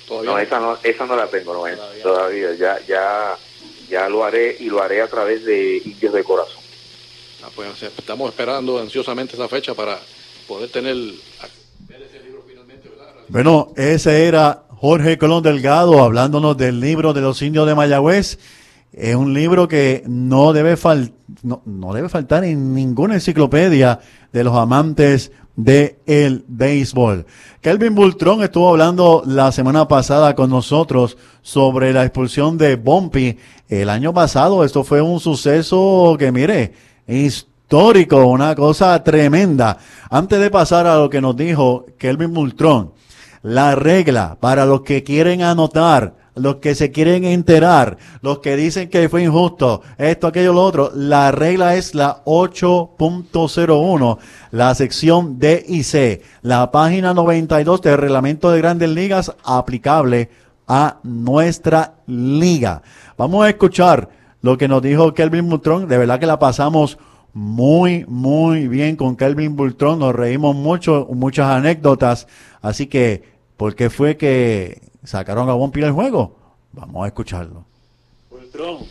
¿Todavía? 0.07 0.31
no, 0.31 0.39
esa 0.39 0.61
no, 0.61 0.79
esa 0.83 1.07
no 1.07 1.17
la 1.17 1.27
tengo, 1.29 1.53
no, 1.53 1.61
todavía. 1.61 2.03
todavía. 2.03 2.55
Ya, 2.55 2.79
ya, 2.87 3.37
ya 3.89 4.09
lo 4.09 4.25
haré 4.25 4.57
y 4.61 4.67
lo 4.67 4.83
haré 4.83 5.01
a 5.03 5.09
través 5.09 5.45
de 5.45 5.81
Indios 5.85 6.13
de 6.13 6.23
Corazón. 6.25 6.61
Ah, 7.43 7.49
pues 7.55 7.83
estamos 7.83 8.29
esperando 8.31 8.79
ansiosamente 8.79 9.35
esa 9.35 9.49
fecha 9.49 9.75
para 9.75 9.99
poder 10.47 10.71
tener 10.71 10.95
ver 10.95 12.03
ese 12.03 12.21
libro 12.23 12.45
finalmente, 12.47 12.91
Bueno, 13.29 13.73
ese 13.77 14.27
era 14.27 14.65
Jorge 14.77 15.19
Colón 15.19 15.43
Delgado 15.43 16.03
hablándonos 16.03 16.57
del 16.57 16.81
libro 16.81 17.13
de 17.13 17.21
los 17.21 17.41
indios 17.43 17.67
de 17.67 17.75
Mayagüez. 17.75 18.39
Es 18.93 19.15
un 19.15 19.35
libro 19.35 19.69
que 19.69 20.03
no 20.07 20.53
debe, 20.53 20.77
fal 20.77 21.13
no, 21.43 21.63
no, 21.65 21.93
debe 21.93 22.09
faltar 22.09 22.45
en 22.45 22.75
ninguna 22.75 23.15
enciclopedia 23.15 24.01
de 24.33 24.45
los 24.45 24.57
amantes 24.57 25.31
del 25.55 25.97
el 26.07 26.45
béisbol. 26.49 27.25
Kelvin 27.61 27.95
Bultrón 27.95 28.43
estuvo 28.43 28.69
hablando 28.69 29.23
la 29.25 29.53
semana 29.53 29.87
pasada 29.87 30.35
con 30.35 30.51
nosotros 30.51 31.17
sobre 31.43 31.93
la 31.93 32.05
expulsión 32.05 32.59
de 32.59 32.77
Bumpy 32.77 33.39
el 33.69 33.91
año 33.91 34.13
pasado. 34.13 34.65
Esto 34.65 34.83
fue 34.83 35.01
un 35.01 35.21
suceso 35.21 36.17
que, 36.19 36.33
mire, 36.33 36.73
histórico, 37.07 38.27
una 38.27 38.57
cosa 38.57 39.03
tremenda. 39.05 39.79
Antes 40.11 40.41
de 40.41 40.51
pasar 40.51 40.89
a 40.89 40.97
lo 40.97 41.09
que 41.09 41.21
nos 41.21 41.37
dijo 41.37 41.87
Kelvin 41.97 42.35
Bultrón, 42.35 42.93
la 43.43 43.77
regla 43.77 44.37
para 44.41 44.67
los 44.67 44.83
que 44.83 45.05
quieren 45.05 45.43
anotar 45.43 46.20
los 46.41 46.57
que 46.57 46.75
se 46.75 46.91
quieren 46.91 47.25
enterar, 47.25 47.99
los 48.23 48.39
que 48.39 48.57
dicen 48.57 48.89
que 48.89 49.09
fue 49.09 49.23
injusto, 49.23 49.83
esto, 49.99 50.27
aquello, 50.27 50.53
lo 50.53 50.63
otro, 50.65 50.91
la 50.95 51.31
regla 51.31 51.77
es 51.77 51.95
la 51.95 52.25
8.01, 52.25 54.19
la 54.51 54.75
sección 54.75 55.39
D 55.39 55.65
y 55.69 55.83
C, 55.83 56.23
la 56.43 56.71
página 56.71 57.15
92 57.15 57.83
del 57.83 57.99
reglamento 57.99 58.51
de 58.51 58.59
grandes 58.59 58.89
ligas 58.89 59.35
aplicable 59.45 60.31
a 60.67 60.99
nuestra 61.03 61.95
liga. 62.07 62.83
Vamos 63.17 63.45
a 63.45 63.51
escuchar 63.51 64.09
lo 64.41 64.57
que 64.57 64.69
nos 64.69 64.83
dijo 64.83 65.13
Kelvin 65.13 65.49
Bultrón, 65.49 65.89
de 65.89 65.99
verdad 65.99 66.19
que 66.19 66.27
la 66.27 66.39
pasamos 66.39 66.99
muy, 67.33 68.05
muy 68.09 68.67
bien 68.67 68.97
con 68.97 69.17
Kelvin 69.17 69.57
Bultrón, 69.57 69.99
nos 69.99 70.15
reímos 70.15 70.57
mucho, 70.57 71.07
muchas 71.13 71.51
anécdotas, 71.51 72.27
así 72.63 72.87
que, 72.87 73.23
¿por 73.57 73.75
qué 73.75 73.91
fue 73.91 74.17
que 74.17 74.90
sacaron 75.11 75.51
a 75.51 75.55
Bumpy 75.55 75.81
del 75.81 75.91
juego. 75.91 76.37
Vamos 76.73 77.05
a 77.05 77.09
escucharlo. 77.09 77.65
Ultron, 78.31 78.87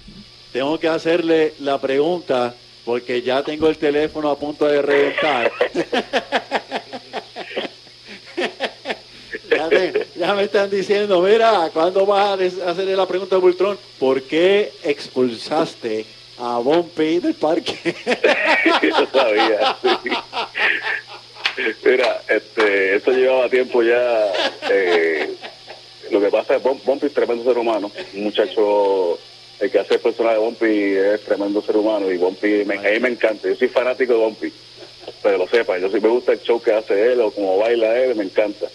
tengo 0.52 0.78
que 0.78 0.90
hacerle 0.90 1.54
la 1.60 1.80
pregunta 1.80 2.54
porque 2.84 3.22
ya 3.22 3.42
tengo 3.42 3.70
el 3.70 3.78
teléfono 3.78 4.30
a 4.30 4.38
punto 4.38 4.66
de 4.66 4.82
reventar. 4.82 5.50
ya, 10.18 10.34
me 10.34 10.44
están 10.44 10.70
diciendo, 10.70 11.22
mira, 11.22 11.70
¿cuándo 11.74 12.06
vas 12.06 12.38
a 12.38 12.72
hacerle 12.72 12.98
la 12.98 13.08
pregunta 13.08 13.38
a 13.38 13.40
Bultrón? 13.40 13.78
¿Por 13.98 14.22
qué 14.24 14.74
expulsaste 14.84 16.06
a 16.38 16.58
Bumpy 16.58 17.20
del 17.20 17.36
parque? 17.36 17.96
Yo 18.84 19.08
sabía, 19.14 19.78
Mira, 21.86 22.22
este, 22.28 22.96
esto 22.96 23.12
llevaba 23.12 23.50
tiempo 23.50 23.84
ya 23.84 24.32
eh, 24.70 25.36
lo 26.12 26.22
que 26.22 26.30
pasa 26.30 26.56
es 26.56 26.62
que 26.62 26.70
Bumpy 26.70 27.08
es 27.08 27.14
tremendo 27.14 27.44
ser 27.44 27.58
humano, 27.58 27.92
un 28.14 28.24
muchacho, 28.24 29.20
el 29.60 29.72
que 29.72 29.80
hace 29.80 29.96
el 29.96 30.00
personaje 30.00 30.36
de 30.36 30.42
Bumpy 30.42 30.96
es 30.96 31.22
tremendo 31.22 31.62
ser 31.62 31.78
humano 31.78 32.12
y 32.12 32.18
Bumpy 32.18 32.66
me, 32.66 32.76
a 32.76 32.92
mí 32.92 33.00
me 33.00 33.10
encanta, 33.10 33.48
yo 33.48 33.56
soy 33.56 33.68
fanático 33.68 34.14
de 34.14 34.20
Bumpy, 34.20 34.54
pero 35.22 35.38
lo 35.38 35.48
sepan, 35.48 35.82
yo 35.82 35.90
sí 35.90 36.00
me 36.00 36.10
gusta 36.10 36.34
el 36.34 36.42
show 36.42 36.62
que 36.62 36.74
hace 36.74 37.12
él 37.12 37.22
o 37.22 37.32
como 37.32 37.58
baila 37.58 37.98
él, 38.00 38.16
me 38.16 38.24
encanta. 38.24 38.68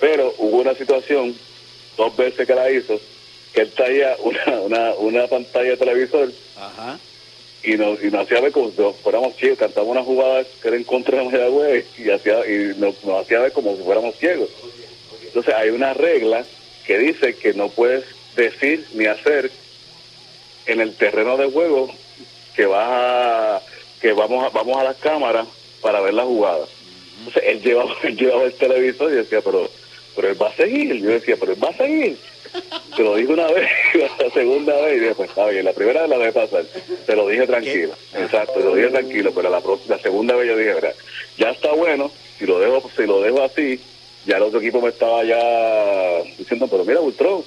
Pero 0.00 0.34
hubo 0.38 0.58
una 0.58 0.74
situación, 0.74 1.34
dos 1.96 2.16
veces 2.16 2.46
que 2.46 2.54
la 2.54 2.70
hizo, 2.70 3.00
que 3.52 3.62
él 3.62 3.70
traía 3.70 4.16
una, 4.20 4.60
una, 4.60 4.94
una 4.94 5.26
pantalla 5.28 5.70
de 5.70 5.76
televisor 5.76 6.32
y 7.62 7.76
nos, 7.76 8.02
y 8.02 8.10
nos 8.10 8.22
hacía 8.22 8.40
ver 8.40 8.52
como 8.52 8.70
si 8.70 8.76
fuéramos 9.02 9.36
ciegos, 9.36 9.58
cantaba 9.58 9.86
una 9.86 10.02
jugada 10.02 10.44
que 10.60 10.68
era 10.68 10.76
en 10.76 10.84
contra 10.84 11.18
de 11.18 11.24
Mayagüez 11.24 11.86
y, 11.98 12.10
hacía, 12.10 12.44
y 12.46 12.74
nos, 12.78 13.02
nos 13.04 13.22
hacía 13.22 13.40
ver 13.40 13.52
como 13.52 13.76
si 13.76 13.82
fuéramos 13.82 14.16
ciegos. 14.16 14.48
Entonces 15.24 15.54
hay 15.54 15.70
una 15.70 15.94
regla 15.94 16.44
que 16.86 16.98
dice 16.98 17.36
que 17.36 17.54
no 17.54 17.68
puedes 17.68 18.04
decir 18.36 18.86
ni 18.94 19.06
hacer 19.06 19.50
en 20.66 20.80
el 20.80 20.94
terreno 20.94 21.36
de 21.36 21.50
juego 21.50 21.92
que 22.54 22.66
va 22.66 23.62
que 24.00 24.12
vamos 24.12 24.44
a, 24.44 24.48
vamos 24.50 24.76
a 24.78 24.84
las 24.84 24.96
cámaras 24.96 25.46
para 25.80 26.00
ver 26.00 26.14
la 26.14 26.24
jugada. 26.24 26.66
Entonces 27.18 27.42
él 27.46 27.62
llevaba, 27.62 27.94
él 28.02 28.16
llevaba 28.16 28.44
el 28.44 28.54
televisor 28.54 29.12
y 29.12 29.16
decía, 29.16 29.40
pero, 29.40 29.70
pero 30.16 30.28
él 30.28 30.42
va 30.42 30.48
a 30.48 30.56
seguir. 30.56 30.96
Yo 30.96 31.10
decía, 31.10 31.36
pero 31.38 31.52
él 31.52 31.62
va 31.62 31.68
a 31.68 31.76
seguir. 31.76 32.18
Te 32.96 33.02
lo 33.02 33.14
dije 33.16 33.32
una 33.32 33.46
vez, 33.46 33.70
la 34.18 34.30
segunda 34.30 34.74
vez, 34.82 34.96
y 34.96 35.00
dije, 35.00 35.14
pues 35.14 35.28
está 35.30 35.46
bien, 35.46 35.64
la 35.64 35.72
primera 35.72 36.02
vez 36.02 36.10
la 36.10 36.18
debe 36.18 36.32
pasar. 36.32 36.64
Te 37.06 37.16
lo 37.16 37.28
dije 37.28 37.46
tranquilo, 37.46 37.94
exacto, 38.14 38.52
te 38.54 38.64
lo 38.64 38.74
dije 38.74 38.88
tranquilo, 38.88 39.32
pero 39.34 39.48
la, 39.48 39.62
la 39.88 39.98
segunda 39.98 40.36
vez 40.36 40.48
yo 40.48 40.56
dije, 40.56 40.94
ya 41.38 41.50
está 41.50 41.72
bueno, 41.72 42.10
si 42.38 42.44
lo 42.44 42.58
dejo, 42.60 42.90
si 42.94 43.06
lo 43.06 43.22
dejo 43.22 43.42
así, 43.42 43.80
ya 44.26 44.36
el 44.36 44.42
otro 44.42 44.60
equipo 44.60 44.80
me 44.80 44.90
estaba 44.90 45.24
ya 45.24 46.22
diciendo, 46.38 46.68
pero 46.68 46.84
mira, 46.84 47.00
Ultron, 47.00 47.42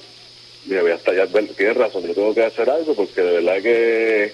mira, 0.66 0.94
hasta 0.94 1.14
ya 1.14 1.26
tienes 1.26 1.76
razón, 1.76 2.06
yo 2.06 2.14
tengo 2.14 2.34
que 2.34 2.44
hacer 2.44 2.68
algo 2.68 2.94
porque 2.94 3.22
de 3.22 3.32
verdad 3.40 3.62
que, 3.62 4.32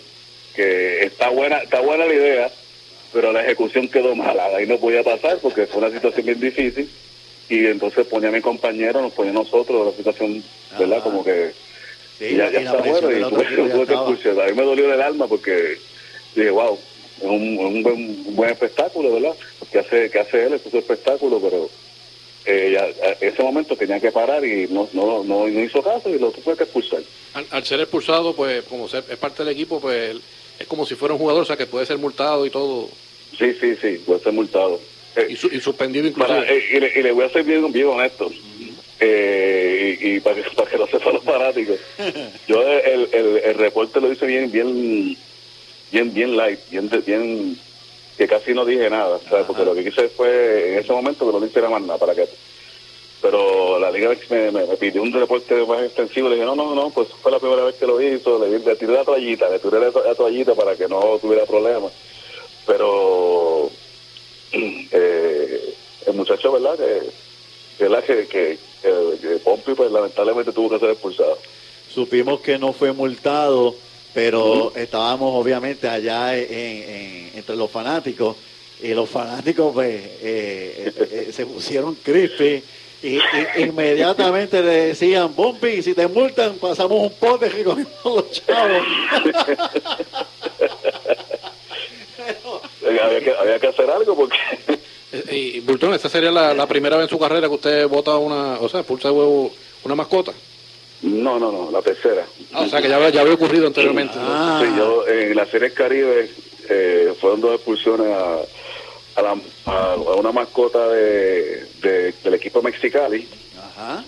que 0.54 1.04
está 1.04 1.28
buena 1.30 1.58
está 1.58 1.80
buena 1.80 2.06
la 2.06 2.14
idea, 2.14 2.50
pero 3.12 3.32
la 3.32 3.42
ejecución 3.42 3.88
quedó 3.88 4.14
mala, 4.14 4.46
ahí 4.56 4.66
no 4.66 4.78
podía 4.78 5.04
pasar 5.04 5.38
porque 5.38 5.66
fue 5.66 5.82
una 5.82 5.90
situación 5.90 6.26
bien 6.26 6.40
difícil 6.40 6.90
y 7.48 7.66
entonces 7.66 8.06
ponía 8.06 8.30
a 8.30 8.32
mi 8.32 8.40
compañero, 8.40 9.02
nos 9.02 9.12
ponía 9.12 9.30
a 9.30 9.34
nosotros 9.34 9.86
la 9.86 9.92
situación, 9.92 10.42
¿verdad? 10.78 11.02
Como 11.02 11.24
que 11.24 11.52
ya, 12.18 12.50
ya 12.50 12.60
está 12.60 12.76
bueno 12.76 13.10
y 13.10 13.20
tuve, 13.30 13.86
que 13.86 13.94
escuchar. 13.94 14.40
A 14.40 14.46
mí 14.46 14.52
me 14.54 14.62
dolió 14.62 14.92
el 14.92 15.02
alma 15.02 15.26
porque 15.26 15.76
dije, 16.34 16.50
wow, 16.50 16.78
es 17.18 17.24
un, 17.24 17.58
un, 17.58 17.82
buen, 17.82 18.24
un 18.26 18.36
buen 18.36 18.50
espectáculo, 18.50 19.12
¿verdad? 19.12 19.34
Que 19.70 19.80
hace, 19.80 20.10
que 20.10 20.18
hace 20.18 20.46
él, 20.46 20.54
es 20.54 20.62
un 20.72 20.78
espectáculo, 20.78 21.40
pero 21.40 21.68
eh, 22.44 22.94
en 23.20 23.28
ese 23.28 23.42
momento 23.42 23.76
tenía 23.76 24.00
que 24.00 24.10
parar 24.10 24.44
y 24.44 24.66
no, 24.68 24.88
no, 24.92 25.22
no, 25.22 25.48
hizo 25.48 25.82
caso 25.82 26.08
y 26.10 26.18
lo 26.18 26.30
tuve 26.30 26.56
que 26.56 26.64
expulsar. 26.64 27.02
Al, 27.50 27.64
ser 27.64 27.80
expulsado, 27.80 28.34
pues 28.34 28.64
como 28.64 28.88
ser, 28.88 29.04
es 29.08 29.16
parte 29.16 29.44
del 29.44 29.52
equipo, 29.52 29.80
pues 29.80 30.16
es 30.58 30.66
como 30.66 30.84
si 30.84 30.94
fuera 30.94 31.14
un 31.14 31.20
jugador, 31.20 31.42
o 31.42 31.44
sea 31.44 31.56
que 31.56 31.66
puede 31.66 31.86
ser 31.86 31.98
multado 31.98 32.44
y 32.44 32.50
todo. 32.50 32.88
Sí, 33.38 33.52
sí, 33.60 33.76
sí, 33.80 34.02
puede 34.04 34.20
ser 34.20 34.32
multado. 34.32 34.80
y, 35.28 35.36
suspendido 35.36 36.06
incluso. 36.06 36.42
Eh, 36.42 36.92
y, 36.96 37.02
le, 37.02 37.12
voy 37.12 37.24
a 37.24 37.28
ser 37.30 37.44
bien, 37.44 37.70
bien 37.72 37.86
honesto. 37.86 38.30
Eh, 38.98 39.98
y, 40.00 40.20
para, 40.20 40.36
que, 40.36 40.50
para 40.56 40.70
que 40.70 40.78
lo 40.78 40.86
sepan 40.86 41.14
los 41.14 41.24
fanáticos. 41.24 41.76
Yo 42.48 42.62
el, 42.62 43.08
el, 43.12 43.40
el, 43.44 43.54
reporte 43.54 44.00
lo 44.00 44.12
hice 44.12 44.26
bien, 44.26 44.50
bien, 44.50 45.16
bien, 45.90 46.12
bien 46.12 46.36
light, 46.36 46.58
bien, 46.70 46.90
bien 47.06 47.58
que 48.16 48.26
casi 48.26 48.52
no 48.52 48.64
dije 48.64 48.90
nada, 48.90 49.18
porque 49.46 49.64
lo 49.64 49.74
que 49.74 49.84
quise 49.84 50.08
fue 50.08 50.72
en 50.72 50.78
ese 50.78 50.92
momento 50.92 51.26
que 51.26 51.32
no 51.32 51.40
le 51.40 51.46
hiciera 51.46 51.68
más 51.68 51.82
nada 51.82 51.98
para 51.98 52.14
que 52.14 52.28
pero 53.20 53.78
la 53.78 53.88
liga 53.92 54.10
me, 54.30 54.50
me, 54.50 54.66
pidió 54.76 55.00
un 55.00 55.12
reporte 55.12 55.54
más 55.64 55.84
extensivo 55.84 56.28
le 56.28 56.34
dije 56.34 56.44
no 56.44 56.56
no 56.56 56.74
no 56.74 56.90
pues 56.90 57.08
fue 57.22 57.30
la 57.30 57.38
primera 57.38 57.62
vez 57.62 57.76
que 57.76 57.86
lo 57.86 58.02
hizo 58.02 58.44
le, 58.44 58.58
le 58.58 58.76
tiré 58.76 58.94
la 58.94 59.04
toallita 59.04 59.48
le 59.48 59.60
tiré 59.60 59.78
la, 59.78 60.14
toallita 60.16 60.56
para 60.56 60.74
que 60.74 60.88
no 60.88 61.18
tuviera 61.20 61.46
problemas 61.46 61.92
pero 62.66 63.70
eh, 64.52 65.74
el 66.06 66.14
muchacho 66.14 66.50
verdad 66.50 66.76
que 66.76 67.12
verdad 67.82 68.04
que, 68.04 68.26
que, 68.26 68.58
que, 68.82 69.28
Pompi 69.44 69.74
pues 69.74 69.90
lamentablemente 69.90 70.52
tuvo 70.52 70.70
que 70.70 70.78
ser 70.78 70.90
expulsado. 70.90 71.38
Supimos 71.92 72.40
que 72.40 72.58
no 72.58 72.72
fue 72.72 72.92
multado 72.92 73.74
pero 74.14 74.72
estábamos 74.74 75.34
obviamente 75.34 75.88
allá 75.88 76.36
en, 76.36 77.30
entre 77.34 77.56
los 77.56 77.70
fanáticos 77.70 78.36
y 78.82 78.94
los 78.94 79.08
fanáticos 79.08 79.72
pues 79.72 79.94
eh, 79.94 80.92
eh, 80.96 81.08
eh, 81.10 81.32
se 81.32 81.46
pusieron 81.46 81.94
crispy 81.96 82.62
y, 83.02 83.18
inmediatamente 83.58 84.62
le 84.62 84.86
decían 84.88 85.34
Bumpy 85.34 85.82
si 85.82 85.94
te 85.94 86.06
multan 86.06 86.56
pasamos 86.56 87.00
un 87.00 87.12
pote 87.14 87.50
con 87.64 87.86
los 88.04 88.30
chavos 88.30 88.82
había, 92.86 93.20
que, 93.20 93.34
había 93.34 93.58
que 93.58 93.66
hacer 93.66 93.90
algo 93.90 94.14
porque 94.14 94.36
y 95.30 95.60
Bultón, 95.60 95.92
esta 95.92 96.08
sería 96.08 96.30
la, 96.30 96.54
la, 96.54 96.66
primera 96.66 96.96
vez 96.96 97.04
en 97.04 97.10
su 97.10 97.18
carrera 97.18 97.46
que 97.46 97.54
usted 97.54 97.86
vota 97.86 98.16
una, 98.16 98.58
o 98.58 98.66
sea, 98.66 98.80
expulsa 98.80 99.12
huevo 99.12 99.52
una 99.84 99.94
mascota. 99.94 100.32
No, 101.02 101.38
no, 101.38 101.50
no, 101.50 101.70
la 101.70 101.82
tercera. 101.82 102.24
Ah, 102.52 102.60
o 102.62 102.66
sea 102.68 102.80
que 102.80 102.88
ya, 102.88 103.08
ya 103.10 103.22
había 103.22 103.34
ocurrido 103.34 103.66
anteriormente. 103.66 104.14
Ah. 104.18 104.62
Sí, 104.64 104.72
yo 104.76 105.06
en 105.08 105.34
la 105.34 105.46
Serie 105.46 105.72
Caribe 105.72 106.30
eh, 106.68 107.12
fueron 107.20 107.40
dos 107.40 107.56
expulsiones 107.56 108.06
a, 108.14 108.36
a, 109.16 109.22
la- 109.22 109.40
a- 109.66 109.92
a 109.94 109.96
una 110.16 110.30
mascota 110.32 110.88
de, 110.88 111.66
de- 111.82 112.14
del 112.22 112.34
equipo 112.34 112.62
Mexicali 112.62 113.28
Ajá. 113.58 114.04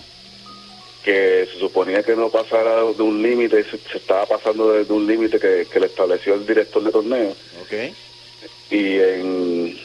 que 1.03 1.47
se 1.51 1.59
suponía 1.59 2.01
que 2.01 2.15
no 2.15 2.29
pasara 2.29 2.75
de 2.77 3.03
un 3.03 3.21
límite, 3.21 3.63
se, 3.65 3.77
se 3.91 3.97
estaba 3.97 4.25
pasando 4.25 4.71
de, 4.71 4.85
de 4.85 4.93
un 4.93 5.05
límite 5.05 5.37
que, 5.39 5.67
que 5.71 5.79
le 5.81 5.87
estableció 5.87 6.33
el 6.35 6.47
director 6.47 6.81
de 6.83 6.91
torneo. 6.91 7.35
Ok. 7.61 7.73
Y 8.71 8.97
en, 8.99 9.77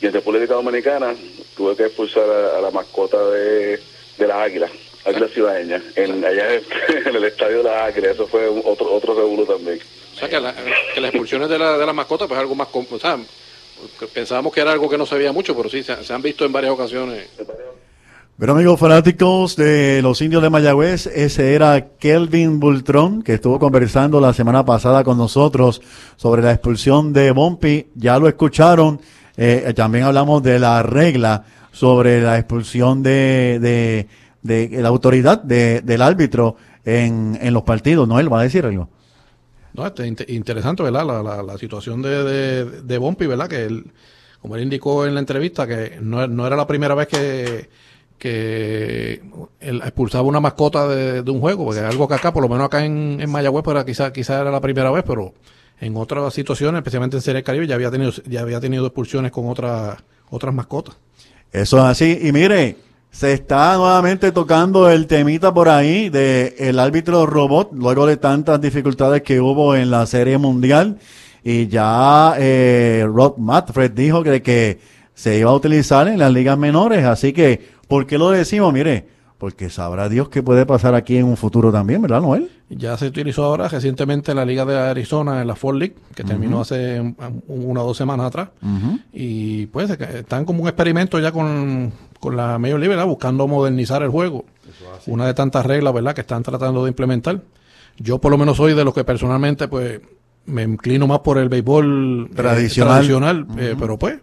y 0.00 0.06
en 0.06 0.12
República 0.12 0.54
Dominicana 0.54 1.14
tuve 1.56 1.76
que 1.76 1.84
expulsar 1.84 2.28
a, 2.28 2.58
a 2.58 2.60
la 2.62 2.70
mascota 2.70 3.22
de, 3.30 3.78
de 4.18 4.26
las 4.26 4.38
águilas, 4.38 4.70
águilas 5.06 5.30
ciudadeñas, 5.30 5.82
en, 5.94 6.24
allá 6.24 6.54
en, 7.06 7.16
el 7.16 7.24
estadio 7.24 7.58
de 7.58 7.64
las 7.64 7.82
águilas. 7.92 8.12
Eso 8.14 8.26
fue 8.26 8.48
otro 8.48 8.92
otro 8.92 9.14
revuelo 9.14 9.44
también. 9.44 9.78
O 10.14 10.18
sea, 10.18 10.28
que, 10.28 10.40
la- 10.40 10.54
que 10.94 11.00
las 11.00 11.10
expulsiones 11.10 11.48
de 11.48 11.58
la, 11.58 11.76
de 11.78 11.86
la 11.86 11.92
mascota 11.92 12.26
pues 12.26 12.38
es 12.38 12.42
algo 12.42 12.54
más... 12.54 12.68
O 12.72 12.98
sea, 12.98 13.18
pensábamos 14.12 14.52
que 14.52 14.60
era 14.60 14.72
algo 14.72 14.88
que 14.88 14.96
no 14.96 15.04
se 15.04 15.16
veía 15.16 15.32
mucho, 15.32 15.54
pero 15.56 15.68
sí, 15.68 15.82
se, 15.82 16.02
se 16.02 16.12
han 16.12 16.22
visto 16.22 16.44
en 16.44 16.52
varias 16.52 16.72
ocasiones. 16.72 17.28
Pero 18.38 18.52
amigos 18.52 18.78
fanáticos 18.78 19.56
de 19.56 20.00
los 20.02 20.20
indios 20.20 20.42
de 20.42 20.50
Mayagüez, 20.50 21.06
ese 21.06 21.54
era 21.54 21.88
Kelvin 21.98 22.60
Bultrón, 22.60 23.22
que 23.22 23.34
estuvo 23.34 23.58
conversando 23.58 24.20
la 24.20 24.34
semana 24.34 24.62
pasada 24.64 25.04
con 25.04 25.16
nosotros 25.16 25.80
sobre 26.16 26.42
la 26.42 26.52
expulsión 26.52 27.14
de 27.14 27.30
Bompi. 27.30 27.86
Ya 27.94 28.18
lo 28.18 28.28
escucharon. 28.28 29.00
Eh, 29.38 29.72
también 29.74 30.04
hablamos 30.04 30.42
de 30.42 30.58
la 30.58 30.82
regla 30.82 31.44
sobre 31.72 32.20
la 32.20 32.38
expulsión 32.38 33.02
de, 33.02 33.58
de, 33.60 34.06
de 34.46 34.68
la 34.80 34.88
autoridad 34.88 35.42
de- 35.42 35.80
del 35.82 36.02
árbitro 36.02 36.56
en, 36.84 37.38
en 37.40 37.52
los 37.54 37.62
partidos. 37.64 38.06
¿No? 38.08 38.18
Él 38.20 38.32
va 38.32 38.40
a 38.40 38.44
decir 38.44 38.64
algo. 38.64 38.88
No, 39.74 39.86
este, 39.86 40.06
inte- 40.06 40.24
interesante, 40.32 40.82
¿verdad? 40.82 41.04
La, 41.06 41.22
la, 41.22 41.42
la 41.42 41.58
situación 41.58 42.00
de, 42.00 42.24
de, 42.24 42.64
de 42.82 42.98
Bompi, 42.98 43.26
¿verdad? 43.26 43.48
Que 43.48 43.64
él, 43.66 43.84
como 44.40 44.56
él 44.56 44.62
indicó 44.62 45.04
en 45.06 45.14
la 45.14 45.20
entrevista, 45.20 45.66
que 45.66 45.98
no, 46.00 46.26
no 46.26 46.46
era 46.46 46.56
la 46.56 46.66
primera 46.66 46.94
vez 46.94 47.08
que, 47.08 47.68
que 48.18 49.20
él 49.60 49.80
expulsaba 49.82 50.22
una 50.26 50.40
mascota 50.40 50.88
de, 50.88 51.22
de 51.22 51.30
un 51.30 51.40
juego, 51.40 51.64
porque 51.66 51.80
es 51.80 51.86
algo 51.86 52.08
que 52.08 52.14
acá, 52.14 52.32
por 52.32 52.42
lo 52.42 52.48
menos 52.48 52.66
acá 52.66 52.84
en, 52.84 53.18
en 53.20 53.30
Mayagüez, 53.30 53.62
pues, 53.64 53.84
quizá, 53.84 54.12
quizá 54.12 54.40
era 54.40 54.50
la 54.50 54.60
primera 54.60 54.90
vez, 54.90 55.04
pero 55.06 55.34
en 55.80 55.96
otras 55.96 56.32
situaciones, 56.32 56.78
especialmente 56.78 57.16
en 57.18 57.22
Serie 57.22 57.36
del 57.36 57.44
Caribe, 57.44 57.66
ya 57.66 57.74
había 57.74 57.90
tenido, 57.90 58.12
ya 58.26 58.40
había 58.40 58.60
tenido 58.60 58.86
expulsiones 58.86 59.30
con 59.30 59.48
otras, 59.48 59.98
otras 60.30 60.54
mascotas. 60.54 60.96
Eso 61.52 61.76
es 61.78 61.84
así. 61.84 62.18
Y 62.22 62.32
mire, 62.32 62.76
se 63.16 63.32
está 63.32 63.78
nuevamente 63.78 64.30
tocando 64.30 64.90
el 64.90 65.06
temita 65.06 65.54
por 65.54 65.70
ahí 65.70 66.10
de 66.10 66.54
el 66.58 66.78
árbitro 66.78 67.24
robot, 67.24 67.70
luego 67.72 68.04
de 68.04 68.18
tantas 68.18 68.60
dificultades 68.60 69.22
que 69.22 69.40
hubo 69.40 69.74
en 69.74 69.90
la 69.90 70.04
Serie 70.04 70.36
Mundial. 70.36 70.98
Y 71.42 71.66
ya 71.68 72.34
eh, 72.36 73.06
Rod 73.10 73.38
Matfred 73.38 73.92
dijo 73.92 74.22
que, 74.22 74.42
que 74.42 74.80
se 75.14 75.38
iba 75.38 75.50
a 75.50 75.54
utilizar 75.54 76.08
en 76.08 76.18
las 76.18 76.30
ligas 76.30 76.58
menores. 76.58 77.06
Así 77.06 77.32
que, 77.32 77.66
¿por 77.88 78.06
qué 78.06 78.18
lo 78.18 78.28
decimos? 78.28 78.70
Mire, 78.74 79.06
porque 79.38 79.70
sabrá 79.70 80.10
Dios 80.10 80.28
qué 80.28 80.42
puede 80.42 80.66
pasar 80.66 80.94
aquí 80.94 81.16
en 81.16 81.24
un 81.24 81.38
futuro 81.38 81.72
también, 81.72 82.02
¿verdad, 82.02 82.20
Noel? 82.20 82.50
Ya 82.68 82.98
se 82.98 83.06
utilizó 83.06 83.44
ahora 83.44 83.68
recientemente 83.68 84.32
en 84.32 84.36
la 84.36 84.44
Liga 84.44 84.66
de 84.66 84.76
Arizona, 84.76 85.40
en 85.40 85.46
la 85.46 85.54
Ford 85.54 85.76
League, 85.76 85.94
que 86.14 86.22
terminó 86.22 86.60
hace 86.60 87.14
una 87.46 87.82
o 87.82 87.86
dos 87.86 87.96
semanas 87.96 88.26
atrás. 88.26 88.48
Y 89.10 89.66
pues 89.66 89.90
están 89.90 90.44
como 90.44 90.62
un 90.62 90.68
experimento 90.68 91.18
ya 91.18 91.32
con, 91.32 91.92
con 92.20 92.36
la 92.36 92.58
Major 92.58 92.78
League, 92.78 92.88
¿verdad? 92.94 93.06
Buscando 93.06 93.46
modernizar 93.46 94.02
el 94.02 94.10
juego. 94.10 94.44
Una 95.06 95.26
de 95.26 95.34
tantas 95.34 95.64
reglas, 95.66 95.92
¿verdad? 95.94 96.14
Que 96.14 96.22
están 96.22 96.42
tratando 96.42 96.84
de 96.84 96.90
implementar. 96.90 97.40
Yo 97.98 98.18
por 98.18 98.30
lo 98.30 98.38
menos 98.38 98.56
soy 98.56 98.74
de 98.74 98.84
los 98.84 98.92
que 98.94 99.04
personalmente 99.04 99.68
pues 99.68 100.00
me 100.46 100.62
inclino 100.62 101.06
más 101.06 101.20
por 101.20 101.38
el 101.38 101.48
béisbol 101.48 102.28
eh, 102.30 102.34
Tradicional. 102.34 103.46
eh, 103.58 103.74
pero 103.78 103.98
pues 103.98 104.18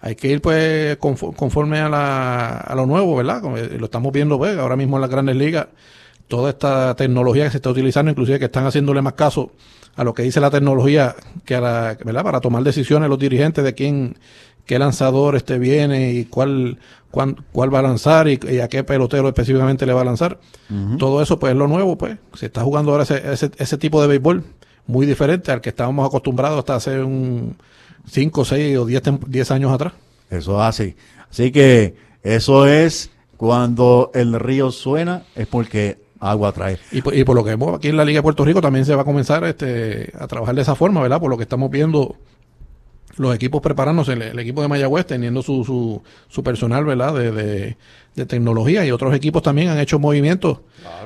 hay 0.00 0.14
que 0.14 0.28
ir 0.28 0.40
pues 0.40 0.98
confo- 0.98 1.34
conforme 1.34 1.80
a, 1.80 1.88
la, 1.88 2.48
a 2.58 2.74
lo 2.74 2.86
nuevo, 2.86 3.16
¿verdad? 3.16 3.40
Como, 3.42 3.56
eh, 3.56 3.76
Lo 3.78 3.86
estamos 3.86 4.12
viendo 4.12 4.38
pues, 4.38 4.56
ahora 4.56 4.76
mismo 4.76 4.96
en 4.96 5.00
las 5.02 5.10
grandes 5.10 5.34
ligas, 5.36 5.66
toda 6.28 6.50
esta 6.50 6.94
tecnología 6.94 7.44
que 7.44 7.50
se 7.50 7.56
está 7.58 7.70
utilizando, 7.70 8.10
inclusive 8.10 8.38
que 8.38 8.44
están 8.46 8.66
haciéndole 8.66 9.02
más 9.02 9.14
caso 9.14 9.50
a 9.96 10.04
lo 10.04 10.14
que 10.14 10.22
dice 10.22 10.40
la 10.40 10.50
tecnología 10.50 11.16
que 11.44 11.56
a 11.56 11.60
la, 11.60 11.98
¿verdad? 12.04 12.22
Para 12.22 12.40
tomar 12.40 12.62
decisiones 12.62 13.08
los 13.10 13.18
dirigentes 13.18 13.64
de 13.64 13.74
quién, 13.74 14.16
qué 14.68 14.78
lanzador 14.78 15.34
este 15.34 15.58
viene 15.58 16.12
y 16.12 16.24
cuál, 16.26 16.78
cuán- 17.10 17.36
cuál 17.50 17.74
va 17.74 17.80
a 17.80 17.82
lanzar 17.82 18.28
y, 18.28 18.38
y 18.48 18.60
a 18.60 18.68
qué 18.68 18.84
pelotero 18.84 19.26
específicamente 19.26 19.84
le 19.86 19.92
va 19.94 20.02
a 20.02 20.04
lanzar. 20.04 20.38
Todo 20.98 21.20
eso 21.22 21.38
pues 21.40 21.52
es 21.52 21.58
lo 21.58 21.66
nuevo, 21.66 21.98
pues. 21.98 22.16
Se 22.34 22.46
está 22.46 22.62
jugando 22.62 22.92
ahora 22.92 23.02
ese, 23.04 23.32
ese, 23.32 23.50
ese 23.58 23.78
tipo 23.78 24.00
de 24.00 24.06
béisbol 24.08 24.44
muy 24.86 25.06
diferente 25.06 25.50
al 25.50 25.60
que 25.60 25.70
estábamos 25.70 26.06
acostumbrados 26.06 26.58
hasta 26.60 26.76
hace 26.76 27.02
un 27.02 27.56
5, 28.06 28.44
6 28.44 28.78
o 28.78 28.84
10 28.86 29.02
tem- 29.02 29.26
10 29.26 29.50
años 29.50 29.72
atrás. 29.72 29.94
Eso 30.30 30.56
es 30.62 30.66
así. 30.68 30.94
Así 31.30 31.50
que 31.50 31.96
eso 32.22 32.66
es 32.66 33.10
cuando 33.36 34.10
el 34.14 34.38
río 34.38 34.70
suena, 34.70 35.22
es 35.34 35.46
porque 35.46 35.98
agua 36.20 36.52
trae. 36.52 36.78
Y, 36.92 36.98
y 37.18 37.24
por 37.24 37.36
lo 37.36 37.44
que 37.44 37.50
vemos 37.50 37.76
aquí 37.76 37.88
en 37.88 37.96
la 37.96 38.04
Liga 38.04 38.18
de 38.18 38.22
Puerto 38.22 38.44
Rico 38.44 38.60
también 38.60 38.84
se 38.84 38.94
va 38.94 39.02
a 39.02 39.04
comenzar 39.04 39.44
este, 39.44 40.12
a 40.18 40.26
trabajar 40.26 40.54
de 40.54 40.62
esa 40.62 40.74
forma, 40.74 41.00
¿verdad? 41.00 41.20
Por 41.20 41.30
lo 41.30 41.36
que 41.36 41.44
estamos 41.44 41.70
viendo 41.70 42.16
los 43.18 43.34
equipos 43.34 43.60
preparándose, 43.60 44.12
el, 44.12 44.22
el 44.22 44.38
equipo 44.38 44.62
de 44.62 44.68
Mayagüez 44.68 45.06
teniendo 45.06 45.42
su, 45.42 45.64
su, 45.64 46.02
su 46.28 46.42
personal, 46.42 46.84
¿verdad? 46.84 47.14
De, 47.14 47.32
de, 47.32 47.76
de 48.14 48.26
tecnología 48.26 48.84
y 48.86 48.90
otros 48.90 49.14
equipos 49.14 49.42
también 49.42 49.68
han 49.68 49.78
hecho 49.78 49.98
movimientos 49.98 50.58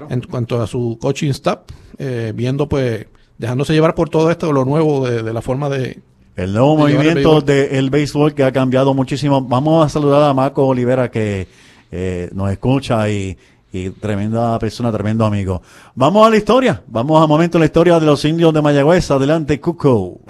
en 0.09 0.20
cuanto 0.22 0.61
a 0.62 0.66
su 0.66 0.98
coaching 1.01 1.31
staff, 1.31 1.61
eh, 1.98 2.33
viendo 2.35 2.68
pues, 2.68 3.07
dejándose 3.38 3.72
llevar 3.72 3.94
por 3.94 4.09
todo 4.09 4.31
esto, 4.31 4.53
lo 4.53 4.64
nuevo 4.64 5.07
de, 5.07 5.22
de 5.22 5.33
la 5.33 5.42
forma 5.42 5.68
de... 5.68 6.01
El 6.37 6.53
nuevo 6.55 6.77
de 6.87 6.94
movimiento 6.94 7.42
béisbol. 7.42 7.44
del 7.44 7.90
béisbol 7.90 8.35
que 8.35 8.44
ha 8.44 8.53
cambiado 8.53 8.94
muchísimo. 8.94 9.42
Vamos 9.42 9.85
a 9.85 9.88
saludar 9.90 10.22
a 10.22 10.33
Marco 10.33 10.66
Olivera 10.66 11.11
que 11.11 11.46
eh, 11.90 12.31
nos 12.33 12.51
escucha 12.51 13.07
y, 13.11 13.37
y 13.70 13.90
tremenda 13.90 14.59
persona, 14.59 14.90
tremendo 14.90 15.27
amigo. 15.27 15.61
Vamos 15.94 16.27
a 16.27 16.31
la 16.31 16.37
historia. 16.38 16.83
Vamos 16.87 17.22
a 17.22 17.27
momento 17.27 17.59
la 17.59 17.66
historia 17.66 18.01
de 18.01 18.07
los 18.07 18.25
indios 18.25 18.55
de 18.55 18.62
Mayagüez. 18.62 19.11
Adelante, 19.11 19.61
Cuco. 19.61 20.20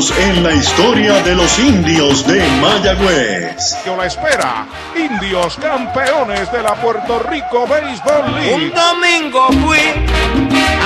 En 0.00 0.42
la 0.42 0.52
historia 0.52 1.22
de 1.22 1.34
los 1.34 1.58
indios 1.58 2.26
de 2.26 2.42
Mayagüez. 2.62 3.76
Que 3.84 3.94
la 3.94 4.06
espera. 4.06 4.66
Indios 4.96 5.56
campeones 5.56 6.50
de 6.50 6.62
la 6.62 6.74
Puerto 6.76 7.18
Rico 7.18 7.66
Baseball 7.66 8.30
Un 8.30 8.34
League. 8.40 8.72
domingo 8.74 9.48
fui 9.62 9.78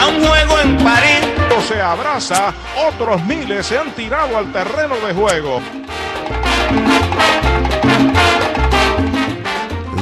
a 0.03 0.09
un 0.09 0.27
juego 0.27 0.59
en 0.59 0.77
París. 0.79 1.20
Se 1.68 1.81
abraza, 1.81 2.53
otros 2.88 3.24
miles 3.24 3.64
se 3.66 3.79
han 3.79 3.92
tirado 3.92 4.37
al 4.37 4.50
terreno 4.53 4.96
de 5.07 5.14
juego. 5.14 5.61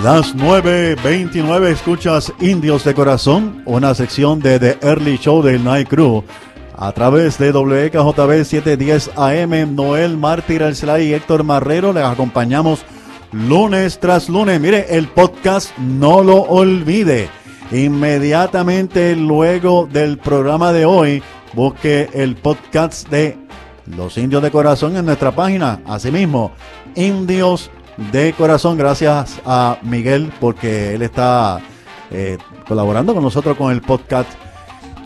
Las 0.03 0.35
9.29 0.35 1.67
escuchas 1.69 2.33
Indios 2.41 2.83
de 2.85 2.95
Corazón, 2.95 3.61
una 3.67 3.95
sección 3.95 4.41
de 4.41 4.59
The 4.59 4.79
Early 4.81 5.19
Show 5.19 5.43
del 5.43 5.63
Night 5.63 5.89
Crew. 5.89 6.25
A 6.77 6.93
través 6.93 7.39
de 7.39 7.53
WKJB 7.53 8.45
710 8.45 9.11
AM, 9.17 9.75
Noel 9.75 10.17
Mártir 10.17 10.63
Arcelay 10.63 11.09
y 11.09 11.15
Héctor 11.15 11.45
Marrero 11.45 11.93
les 11.93 12.05
acompañamos 12.05 12.85
lunes 13.31 14.01
tras 14.01 14.29
lunes. 14.29 14.61
Mire, 14.61 14.87
el 14.97 15.09
podcast 15.09 15.77
no 15.79 16.23
lo 16.23 16.37
olvide. 16.37 17.29
Inmediatamente 17.71 19.17
luego 19.17 19.89
del 19.91 20.19
programa 20.19 20.73
de 20.73 20.85
hoy, 20.85 21.23
busque 21.55 22.09
el 22.13 22.37
podcast 22.37 23.09
de 23.09 23.39
Los 23.87 24.19
Indios 24.19 24.43
de 24.43 24.51
Corazón 24.51 24.97
en 24.97 25.07
nuestra 25.07 25.31
página. 25.31 25.81
Asimismo, 25.87 26.53
Indios 26.95 27.71
de 28.13 28.33
Corazón. 28.33 28.77
Gracias 28.77 29.41
a 29.45 29.79
Miguel 29.83 30.33
porque 30.41 30.95
él 30.95 31.03
está 31.03 31.61
eh, 32.11 32.39
colaborando 32.67 33.15
con 33.15 33.23
nosotros 33.23 33.57
con 33.57 33.73
el 33.73 33.83
podcast. 33.83 34.29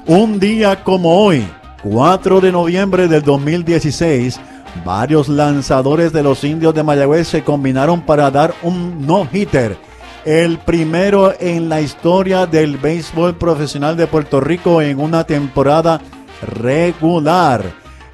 Un 0.08 0.38
día 0.38 0.84
como 0.84 1.24
hoy, 1.24 1.44
4 1.82 2.40
de 2.40 2.52
noviembre 2.52 3.08
del 3.08 3.22
2016, 3.22 4.38
varios 4.84 5.28
lanzadores 5.28 6.12
de 6.12 6.22
los 6.22 6.44
indios 6.44 6.76
de 6.76 6.84
Mayagüez 6.84 7.26
se 7.26 7.42
combinaron 7.42 8.02
para 8.02 8.30
dar 8.30 8.54
un 8.62 9.04
no-hitter. 9.04 9.76
El 10.24 10.58
primero 10.58 11.34
en 11.40 11.68
la 11.68 11.80
historia 11.80 12.46
del 12.46 12.76
béisbol 12.76 13.34
profesional 13.34 13.96
de 13.96 14.06
Puerto 14.06 14.40
Rico 14.40 14.80
en 14.80 15.00
una 15.00 15.24
temporada 15.24 16.00
regular. 16.40 17.64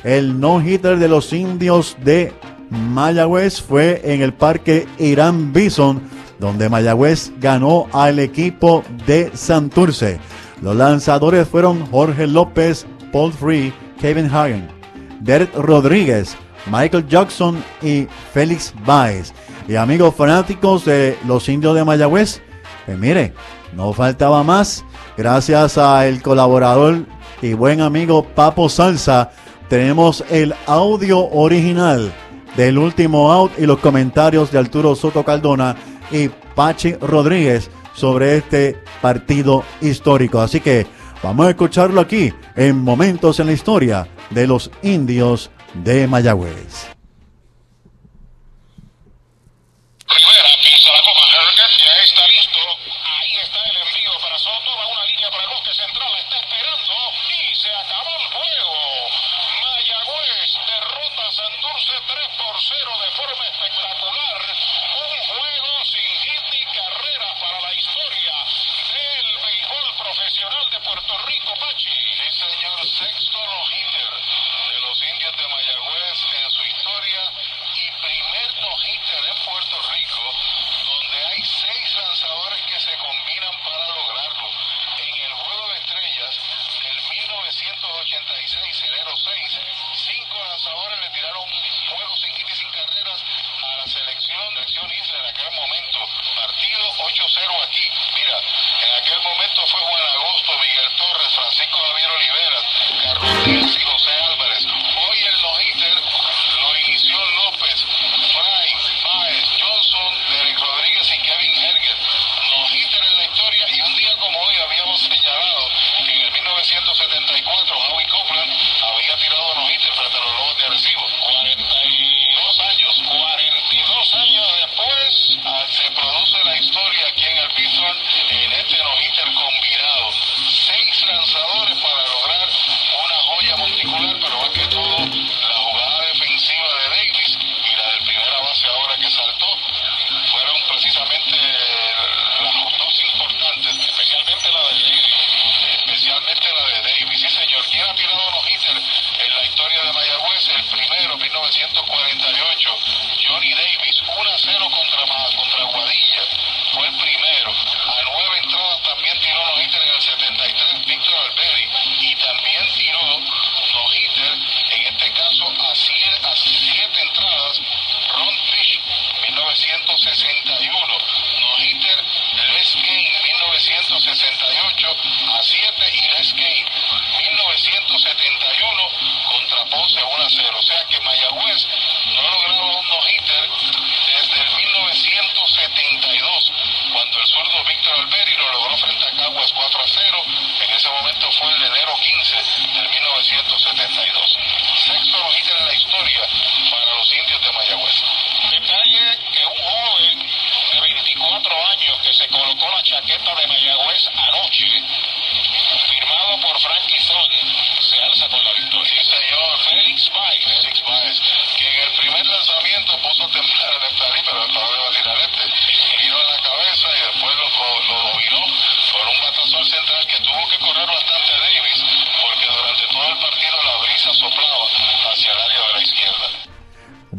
El 0.02 0.40
no-hitter 0.40 0.98
de 0.98 1.09
los 1.09 1.31
indios 1.35 1.98
de 2.02 2.33
Mayagüez 2.70 3.61
fue 3.61 4.00
en 4.02 4.22
el 4.22 4.33
parque 4.33 4.87
Irán 4.98 5.52
Bison, 5.52 6.00
donde 6.38 6.70
Mayagüez 6.70 7.33
ganó 7.38 7.87
al 7.92 8.18
equipo 8.18 8.83
de 9.07 9.31
Santurce. 9.35 10.20
Los 10.62 10.77
lanzadores 10.77 11.48
fueron 11.48 11.85
Jorge 11.87 12.29
López, 12.29 12.87
Paul 13.12 13.33
Free, 13.33 13.72
Kevin 14.01 14.31
Hagen, 14.33 14.68
Derek 15.20 15.53
Rodríguez, 15.57 16.37
Michael 16.66 17.07
Jackson 17.09 17.62
y 17.83 18.07
Félix 18.33 18.72
Baez. 18.87 19.35
Y 19.66 19.75
amigos 19.75 20.14
fanáticos 20.14 20.85
de 20.85 21.18
los 21.27 21.48
indios 21.48 21.75
de 21.75 21.85
Mayagüez, 21.85 22.40
pues 22.87 22.98
mire, 22.98 23.33
no 23.75 23.92
faltaba 23.92 24.44
más 24.44 24.85
gracias 25.16 25.79
a 25.79 26.07
el 26.07 26.22
colaborador 26.22 27.07
y 27.40 27.55
buen 27.55 27.81
amigo 27.81 28.25
Papo 28.25 28.68
Salsa, 28.68 29.31
tenemos 29.68 30.25
el 30.31 30.55
audio 30.66 31.29
original 31.31 32.12
del 32.57 32.79
último 32.79 33.33
out 33.33 33.51
y 33.59 33.66
los 33.66 33.79
comentarios 33.79 34.53
de 34.53 34.59
Arturo 34.59 34.94
Soto 34.94 35.25
Caldona 35.25 35.75
y 36.12 36.29
Pachi 36.55 36.92
Rodríguez 36.94 37.68
sobre 37.94 38.37
este 38.37 38.76
partido 39.00 39.64
histórico. 39.81 40.40
Así 40.40 40.61
que 40.61 40.87
vamos 41.22 41.46
a 41.46 41.50
escucharlo 41.50 42.00
aquí 42.00 42.33
en 42.57 42.78
Momentos 42.78 43.40
en 43.40 43.46
la 43.46 43.52
Historia 43.52 44.07
de 44.31 44.46
los 44.46 44.70
Indios 44.83 45.50
de 45.74 46.07
Mayagüez. 46.07 46.91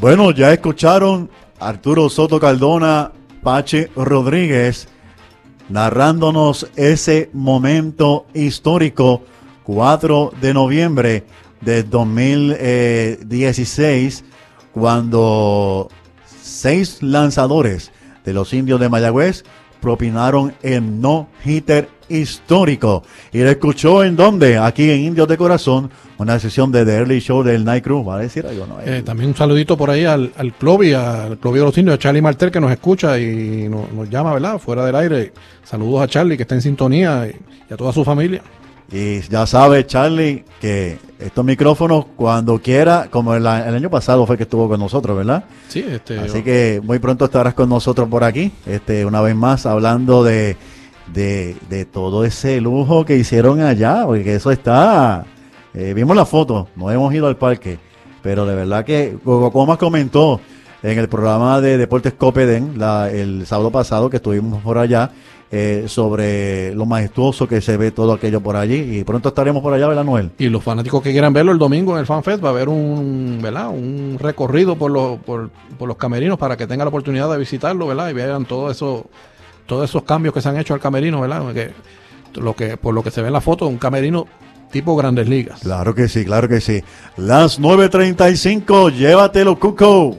Bueno, 0.03 0.31
ya 0.31 0.51
escucharon 0.51 1.29
Arturo 1.61 2.09
Soto 2.09 2.37
Caldona, 2.37 3.13
Pache 3.41 3.89
Rodríguez, 3.95 4.89
narrándonos 5.69 6.67
ese 6.75 7.29
momento 7.31 8.25
histórico, 8.33 9.23
4 9.63 10.33
de 10.41 10.53
noviembre 10.53 11.23
de 11.61 11.83
2016, 11.83 14.25
cuando 14.73 15.87
seis 16.41 17.01
lanzadores 17.01 17.93
de 18.25 18.33
los 18.33 18.53
indios 18.53 18.81
de 18.81 18.89
Mayagüez 18.89 19.45
propinaron 19.79 20.53
el 20.63 20.99
no-hitter 20.99 21.87
histórico. 22.13 23.04
Y 23.32 23.39
lo 23.39 23.49
escuchó 23.49 24.04
en 24.04 24.15
donde? 24.15 24.58
Aquí 24.58 24.89
en 24.89 25.02
Indios 25.02 25.28
de 25.28 25.38
Corazón, 25.38 25.89
una 26.17 26.39
sesión 26.39 26.71
de 26.71 26.86
The 26.86 26.95
Early 26.97 27.19
Show 27.19 27.43
del 27.43 27.65
Night 27.65 27.84
Crew. 27.84 28.04
¿Va 28.04 28.15
a 28.15 28.19
decir 28.19 28.45
algo? 28.45 28.65
No, 28.67 28.78
Eh, 28.86 29.02
también 29.04 29.30
un 29.30 29.36
saludito 29.36 29.78
por 29.78 29.89
ahí 29.89 30.06
al, 30.06 30.32
al 30.38 30.54
Clovi, 30.54 30.93
al 30.93 31.38
Clovi 31.38 31.60
de 31.60 31.65
los 31.65 31.78
indios, 31.78 31.95
a 31.95 31.99
Charlie 31.99 32.21
Martel 32.21 32.52
que 32.52 32.60
nos 32.60 32.71
escucha 32.71 33.19
y 33.19 33.67
nos, 33.69 33.91
nos 33.91 34.10
llama, 34.10 34.34
¿verdad? 34.34 34.58
Fuera 34.60 34.86
del 34.86 34.95
aire. 34.95 35.34
Saludos 35.63 36.02
a 36.02 36.08
Charlie 36.08 36.38
que 36.38 36.43
está 36.43 36.56
en 36.56 36.62
sintonía 36.62 37.28
y, 37.28 37.36
y 37.69 37.73
a 37.73 37.78
toda 37.78 37.91
su 37.91 38.04
familia. 38.04 38.41
Y 38.91 39.21
ya 39.21 39.47
sabe, 39.47 39.88
Charlie, 39.88 40.43
que 40.62 40.99
estos 41.17 41.43
micrófonos, 41.43 42.06
cuando 42.15 42.60
quiera, 42.60 43.08
como 43.10 43.34
el 43.34 43.47
año 43.47 43.89
pasado 43.89 44.28
fue 44.28 44.38
que 44.38 44.43
estuvo 44.43 44.67
con 44.69 44.80
nosotros, 44.80 45.17
¿verdad? 45.17 45.45
Sí, 45.67 45.84
este. 45.89 46.19
Así 46.19 46.43
que 46.43 46.80
muy 46.84 46.99
pronto 46.99 47.26
estarás 47.26 47.56
con 47.56 47.69
nosotros 47.69 48.08
por 48.08 48.23
aquí, 48.23 48.52
este, 48.67 49.04
una 49.04 49.21
vez 49.21 49.35
más, 49.35 49.65
hablando 49.65 50.23
de, 50.23 50.58
de, 51.08 51.56
de 51.69 51.85
todo 51.85 52.25
ese 52.25 52.62
lujo 52.62 53.06
que 53.06 53.17
hicieron 53.17 53.62
allá, 53.62 54.04
porque 54.06 54.35
eso 54.35 54.51
está. 54.51 55.25
eh, 55.73 55.93
vimos 55.95 56.15
la 56.15 56.25
foto, 56.25 56.67
no 56.75 56.91
hemos 56.91 57.13
ido 57.13 57.27
al 57.27 57.35
parque, 57.37 57.79
pero 58.21 58.45
de 58.45 58.56
verdad 58.56 58.85
que, 58.85 59.17
como 59.23 59.51
como 59.51 59.77
comentó 59.77 60.39
en 60.83 60.99
el 60.99 61.08
programa 61.10 61.62
de 61.62 61.77
Deportes 61.77 62.13
Copeden 62.13 62.73
la- 62.77 63.10
el 63.10 63.45
sábado 63.47 63.71
pasado 63.71 64.10
que 64.10 64.17
estuvimos 64.17 64.62
por 64.62 64.77
allá, 64.77 65.12
eh, 65.56 65.85
sobre 65.87 66.73
lo 66.73 66.85
majestuoso 66.87 67.47
que 67.47 67.62
se 67.62 67.77
ve 67.77 67.91
todo 67.91 68.13
aquello 68.13 68.41
por 68.41 68.56
allí, 68.56 68.97
y 68.99 69.04
pronto 69.04 69.29
estaremos 69.29 69.62
por 69.62 69.71
allá, 69.73 69.87
¿verdad, 69.87 70.04
Noel? 70.04 70.31
Y 70.39 70.47
los 70.49 70.63
fanáticos 70.63 71.01
que 71.04 71.12
quieran 71.12 71.31
verlo 71.31 71.51
el 71.51 71.60
domingo 71.60 71.93
en 71.93 71.99
el 71.99 72.06
FanFest 72.08 72.43
va 72.43 72.47
a 72.49 72.51
haber 72.51 72.69
un, 72.69 73.39
¿verdad? 73.41 73.69
Un 73.69 74.17
recorrido 74.19 74.75
por 74.75 74.89
los, 74.91 75.19
por, 75.19 75.51
por 75.77 75.87
los 75.87 75.97
camerinos 75.97 76.39
para 76.39 76.58
que 76.58 76.65
tengan 76.65 76.85
la 76.85 76.89
oportunidad 76.89 77.31
de 77.31 77.37
visitarlo, 77.37 77.85
¿verdad? 77.87 78.10
Y 78.10 78.13
vean 78.13 78.45
todo 78.45 78.71
eso, 78.71 79.06
todos 79.65 79.89
esos 79.89 80.03
cambios 80.03 80.33
que 80.33 80.41
se 80.41 80.49
han 80.49 80.57
hecho 80.57 80.73
al 80.73 80.79
camerino, 80.79 81.21
¿verdad? 81.21 81.53
Que, 81.53 81.71
lo 82.39 82.55
que, 82.55 82.77
por 82.77 82.93
lo 82.93 83.03
que 83.03 83.11
se 83.11 83.21
ve 83.21 83.27
en 83.27 83.33
la 83.33 83.41
foto, 83.41 83.67
un 83.67 83.77
camerino 83.77 84.27
tipo 84.71 84.95
Grandes 84.95 85.29
Ligas. 85.29 85.61
Claro 85.61 85.93
que 85.93 86.07
sí, 86.07 86.25
claro 86.25 86.47
que 86.47 86.59
sí. 86.59 86.83
Las 87.17 87.61
9.35, 87.61 88.91
llévatelo, 88.91 89.59
Cuco. 89.59 90.17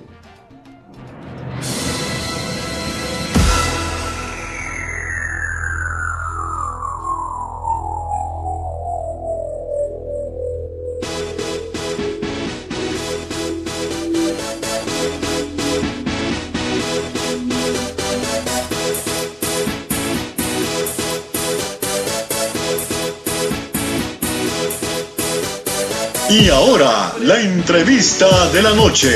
Y 26.37 26.49
ahora, 26.49 27.13
la 27.21 27.41
entrevista 27.41 28.51
de 28.51 28.61
la 28.61 28.73
noche. 28.73 29.09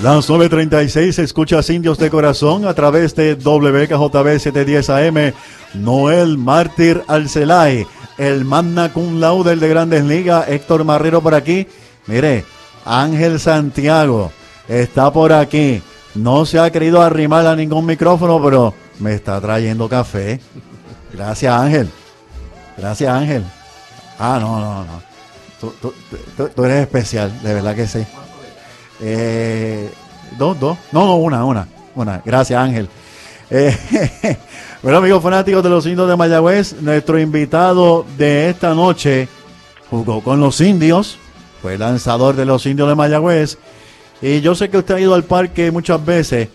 Las 0.00 0.30
9.36 0.30 1.18
escuchas 1.18 1.68
Indios 1.70 1.98
de 1.98 2.08
Corazón 2.08 2.66
a 2.66 2.74
través 2.74 3.16
de 3.16 3.34
WKJB 3.34 4.38
710 4.38 4.90
AM. 4.90 5.34
Noel 5.74 6.38
Mártir 6.38 7.02
Alcelay, 7.08 7.84
el 8.16 8.44
magna 8.44 8.92
cum 8.92 9.18
laude 9.18 9.56
de 9.56 9.68
Grandes 9.68 10.04
Ligas, 10.04 10.48
Héctor 10.48 10.84
Marrero 10.84 11.20
por 11.20 11.34
aquí. 11.34 11.66
Mire, 12.10 12.44
Ángel 12.84 13.38
Santiago 13.38 14.32
está 14.68 15.12
por 15.12 15.32
aquí. 15.32 15.80
No 16.16 16.44
se 16.44 16.58
ha 16.58 16.70
querido 16.70 17.00
arrimar 17.00 17.46
a 17.46 17.54
ningún 17.54 17.86
micrófono, 17.86 18.42
pero 18.42 18.74
me 18.98 19.14
está 19.14 19.40
trayendo 19.40 19.88
café. 19.88 20.40
Gracias, 21.12 21.52
Ángel. 21.54 21.88
Gracias, 22.76 23.08
Ángel. 23.14 23.44
Ah, 24.18 24.38
no, 24.40 24.58
no, 24.60 24.84
no. 24.84 25.02
Tú, 25.60 25.72
tú- 25.80 25.94
tú- 26.36 26.48
tú 26.48 26.64
eres 26.64 26.80
especial, 26.82 27.40
de 27.42 27.54
verdad 27.54 27.76
que 27.76 27.86
sí. 27.86 28.04
Eh, 29.00 29.88
dos, 30.36 30.58
dos. 30.58 30.78
No, 30.92 31.06
no, 31.06 31.16
una, 31.16 31.44
una. 31.44 31.68
Una. 31.94 32.22
Gracias, 32.24 32.58
Ángel. 32.60 32.88
Eh, 33.50 33.76
bueno, 34.82 34.98
amigos 34.98 35.22
fanáticos 35.22 35.62
de 35.62 35.70
los 35.70 35.86
indios 35.86 36.08
de 36.08 36.16
Mayagüez, 36.16 36.74
nuestro 36.80 37.18
invitado 37.18 38.04
de 38.16 38.50
esta 38.50 38.74
noche 38.74 39.28
jugó 39.90 40.22
con 40.22 40.40
los 40.40 40.60
indios, 40.60 41.18
fue 41.62 41.78
lanzador 41.78 42.36
de 42.36 42.44
los 42.44 42.64
indios 42.66 42.88
de 42.88 42.94
Mayagüez. 42.94 43.58
Y 44.22 44.40
yo 44.40 44.54
sé 44.54 44.68
que 44.68 44.78
usted 44.78 44.96
ha 44.96 45.00
ido 45.00 45.14
al 45.14 45.24
parque 45.24 45.70
muchas 45.70 46.04
veces 46.04 46.48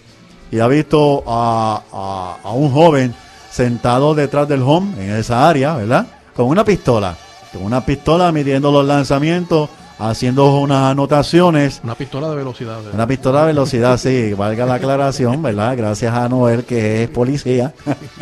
y 0.51 0.59
ha 0.59 0.67
visto 0.67 1.23
a, 1.27 1.81
a- 1.91 2.37
a 2.47 2.51
un 2.51 2.71
joven 2.71 3.13
sentado 3.51 4.13
detrás 4.13 4.47
del 4.47 4.61
home 4.61 4.93
en 5.03 5.11
esa 5.15 5.47
área, 5.47 5.75
¿verdad? 5.75 6.05
Con 6.35 6.47
una 6.47 6.63
pistola, 6.65 7.15
con 7.53 7.63
una 7.63 7.85
pistola 7.85 8.31
midiendo 8.31 8.71
los 8.71 8.85
lanzamientos, 8.85 9.69
haciendo 9.97 10.59
unas 10.59 10.91
anotaciones. 10.91 11.79
Una 11.83 11.95
pistola 11.95 12.29
de 12.29 12.35
velocidad. 12.35 12.75
¿verdad? 12.77 12.93
Una 12.93 13.07
pistola 13.07 13.41
de 13.41 13.47
velocidad, 13.47 13.97
sí, 13.97 14.33
valga 14.33 14.65
la 14.65 14.75
aclaración, 14.75 15.41
¿verdad? 15.41 15.75
Gracias 15.77 16.13
a 16.13 16.27
Noel, 16.27 16.65
que 16.65 17.03
es 17.03 17.09
policía. 17.09 17.73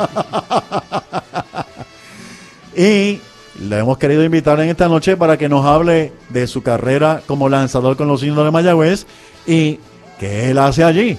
y 2.75 3.19
le 3.63 3.79
hemos 3.79 3.97
querido 3.97 4.23
invitar 4.23 4.59
en 4.59 4.69
esta 4.69 4.87
noche 4.87 5.17
para 5.17 5.37
que 5.37 5.49
nos 5.49 5.65
hable 5.65 6.11
de 6.29 6.47
su 6.47 6.61
carrera 6.61 7.21
como 7.25 7.49
lanzador 7.49 7.95
con 7.97 8.07
los 8.07 8.21
indios 8.23 8.45
de 8.45 8.51
Mayagüez 8.51 9.05
y 9.45 9.79
qué 10.19 10.51
él 10.51 10.57
hace 10.57 10.83
allí. 10.83 11.17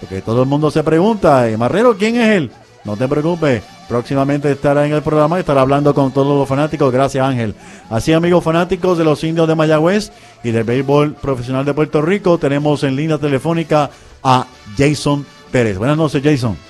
Porque 0.00 0.20
todo 0.20 0.42
el 0.42 0.48
mundo 0.48 0.70
se 0.70 0.82
pregunta, 0.82 1.48
"Eh, 1.48 1.56
Marrero, 1.56 1.96
¿quién 1.96 2.16
es 2.16 2.28
él? 2.28 2.50
No 2.84 2.96
te 2.96 3.08
preocupes, 3.08 3.62
próximamente 3.88 4.52
estará 4.52 4.86
en 4.86 4.92
el 4.92 5.02
programa 5.02 5.36
y 5.36 5.40
estará 5.40 5.62
hablando 5.62 5.92
con 5.94 6.12
todos 6.12 6.38
los 6.38 6.48
fanáticos. 6.48 6.92
Gracias, 6.92 7.26
Ángel. 7.26 7.54
Así, 7.90 8.12
amigos 8.12 8.44
fanáticos 8.44 8.96
de 8.96 9.04
los 9.04 9.24
indios 9.24 9.48
de 9.48 9.54
Mayagüez 9.54 10.12
y 10.44 10.52
del 10.52 10.64
béisbol 10.64 11.14
profesional 11.14 11.64
de 11.64 11.74
Puerto 11.74 12.00
Rico, 12.02 12.38
tenemos 12.38 12.84
en 12.84 12.94
línea 12.94 13.18
telefónica 13.18 13.90
a 14.22 14.46
Jason 14.78 15.26
Pérez. 15.50 15.78
Buenas 15.78 15.96
noches, 15.96 16.22
Jason. 16.22 16.65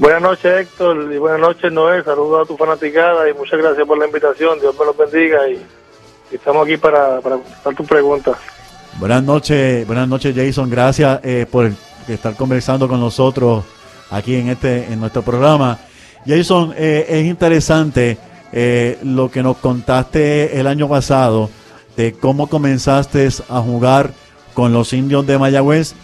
Buenas 0.00 0.22
noches, 0.22 0.60
Héctor, 0.60 1.12
y 1.12 1.18
buenas 1.18 1.40
noches, 1.40 1.70
Noel. 1.70 2.02
Saludos 2.02 2.42
a 2.42 2.48
tu 2.48 2.56
fanaticada 2.56 3.28
y 3.28 3.34
muchas 3.34 3.58
gracias 3.60 3.86
por 3.86 3.98
la 3.98 4.06
invitación. 4.06 4.58
Dios 4.58 4.74
me 4.78 4.86
los 4.86 4.96
bendiga 4.96 5.46
y, 5.46 5.62
y 6.32 6.36
estamos 6.36 6.64
aquí 6.64 6.78
para, 6.78 7.20
para 7.20 7.36
contestar 7.36 7.74
tus 7.74 7.86
preguntas. 7.86 8.34
Buenas 8.98 9.22
noches, 9.22 9.86
buenas 9.86 10.08
noches, 10.08 10.34
Jason. 10.34 10.70
Gracias 10.70 11.20
eh, 11.22 11.44
por 11.50 11.70
estar 12.08 12.34
conversando 12.34 12.88
con 12.88 12.98
nosotros 12.98 13.62
aquí 14.10 14.36
en 14.36 14.48
este 14.48 14.90
en 14.90 15.00
nuestro 15.00 15.20
programa. 15.20 15.78
Jason, 16.26 16.72
eh, 16.78 17.04
es 17.06 17.26
interesante 17.26 18.16
eh, 18.52 18.98
lo 19.02 19.30
que 19.30 19.42
nos 19.42 19.58
contaste 19.58 20.58
el 20.58 20.66
año 20.66 20.88
pasado 20.88 21.50
de 21.94 22.14
cómo 22.14 22.46
comenzaste 22.46 23.28
a 23.50 23.60
jugar 23.60 24.12
con 24.54 24.72
los 24.72 24.94
indios 24.94 25.26
de 25.26 25.38
Mayagüez. 25.38 25.94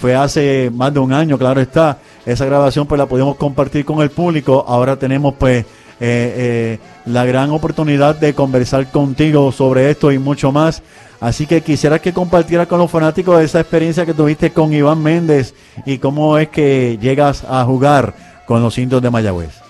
Fue 0.00 0.14
hace 0.14 0.70
más 0.72 0.94
de 0.94 1.00
un 1.00 1.12
año, 1.12 1.36
claro 1.36 1.60
está. 1.60 1.98
Esa 2.26 2.44
grabación 2.44 2.86
pues 2.86 2.98
la 2.98 3.06
pudimos 3.06 3.36
compartir 3.36 3.84
con 3.84 4.02
el 4.02 4.10
público. 4.10 4.64
Ahora 4.66 4.96
tenemos 4.96 5.34
pues 5.34 5.64
eh, 5.64 5.66
eh, 6.00 6.78
la 7.06 7.24
gran 7.24 7.50
oportunidad 7.50 8.14
de 8.16 8.34
conversar 8.34 8.90
contigo 8.90 9.52
sobre 9.52 9.90
esto 9.90 10.12
y 10.12 10.18
mucho 10.18 10.52
más. 10.52 10.82
Así 11.20 11.46
que 11.46 11.60
quisiera 11.60 11.98
que 11.98 12.14
compartieras 12.14 12.66
con 12.66 12.78
los 12.78 12.90
fanáticos 12.90 13.42
esa 13.42 13.60
experiencia 13.60 14.06
que 14.06 14.14
tuviste 14.14 14.52
con 14.52 14.72
Iván 14.72 15.02
Méndez 15.02 15.54
y 15.84 15.98
cómo 15.98 16.38
es 16.38 16.48
que 16.48 16.98
llegas 16.98 17.44
a 17.44 17.64
jugar 17.64 18.14
con 18.46 18.62
los 18.62 18.78
indios 18.78 19.02
de 19.02 19.10
Mayagüez. 19.10 19.60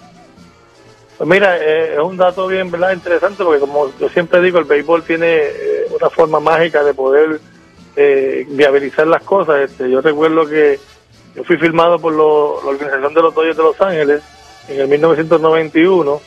Pues 1.20 1.28
mira, 1.28 1.58
eh, 1.58 1.96
es 1.96 2.00
un 2.00 2.16
dato 2.16 2.46
bien 2.46 2.70
verdad 2.70 2.92
interesante 2.92 3.44
porque 3.44 3.60
como 3.60 3.92
yo 3.98 4.08
siempre 4.08 4.40
digo, 4.40 4.58
el 4.58 4.64
béisbol 4.64 5.02
tiene 5.02 5.26
eh, 5.26 5.86
una 5.94 6.08
forma 6.08 6.40
mágica 6.40 6.82
de 6.82 6.94
poder 6.94 7.40
eh, 7.94 8.46
viabilizar 8.48 9.06
las 9.06 9.22
cosas. 9.22 9.70
Este, 9.70 9.90
yo 9.90 10.00
recuerdo 10.00 10.46
que 10.46 10.80
yo 11.34 11.44
fui 11.44 11.56
filmado 11.56 11.98
por 11.98 12.12
la 12.12 12.22
organización 12.68 13.14
de 13.14 13.22
los 13.22 13.34
Dodgers 13.34 13.56
de 13.56 13.62
Los 13.62 13.80
Ángeles 13.80 14.22
en 14.68 14.80
el 14.80 14.88
1991 14.88 16.20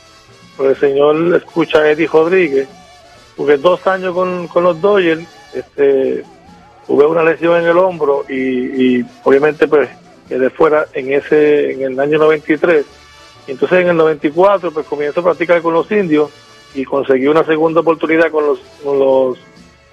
por 0.56 0.66
el 0.66 0.76
señor 0.76 1.34
escucha 1.34 1.90
Eddie 1.90 2.06
Rodríguez. 2.06 2.68
Jugué 3.36 3.56
dos 3.58 3.84
años 3.86 4.14
con, 4.14 4.46
con 4.46 4.62
los 4.62 4.80
Dodgers, 4.80 5.26
este, 5.52 6.24
tuve 6.86 7.06
una 7.06 7.24
lesión 7.24 7.60
en 7.60 7.66
el 7.66 7.78
hombro 7.78 8.24
y, 8.28 9.02
obviamente 9.24 9.66
pues 9.66 9.88
quedé 10.28 10.48
fuera 10.50 10.86
en 10.94 11.12
ese 11.12 11.72
en 11.72 11.82
el 11.82 12.00
año 12.00 12.18
93 12.18 12.86
y 13.46 13.50
entonces 13.50 13.80
en 13.80 13.88
el 13.88 13.96
94 13.96 14.70
pues 14.72 14.86
comienzo 14.86 15.20
a 15.20 15.24
practicar 15.24 15.60
con 15.60 15.74
los 15.74 15.90
indios 15.90 16.30
y 16.74 16.84
conseguí 16.84 17.26
una 17.26 17.44
segunda 17.44 17.80
oportunidad 17.80 18.30
con 18.30 18.46
los, 18.46 18.58
con 18.82 18.98
los 18.98 19.38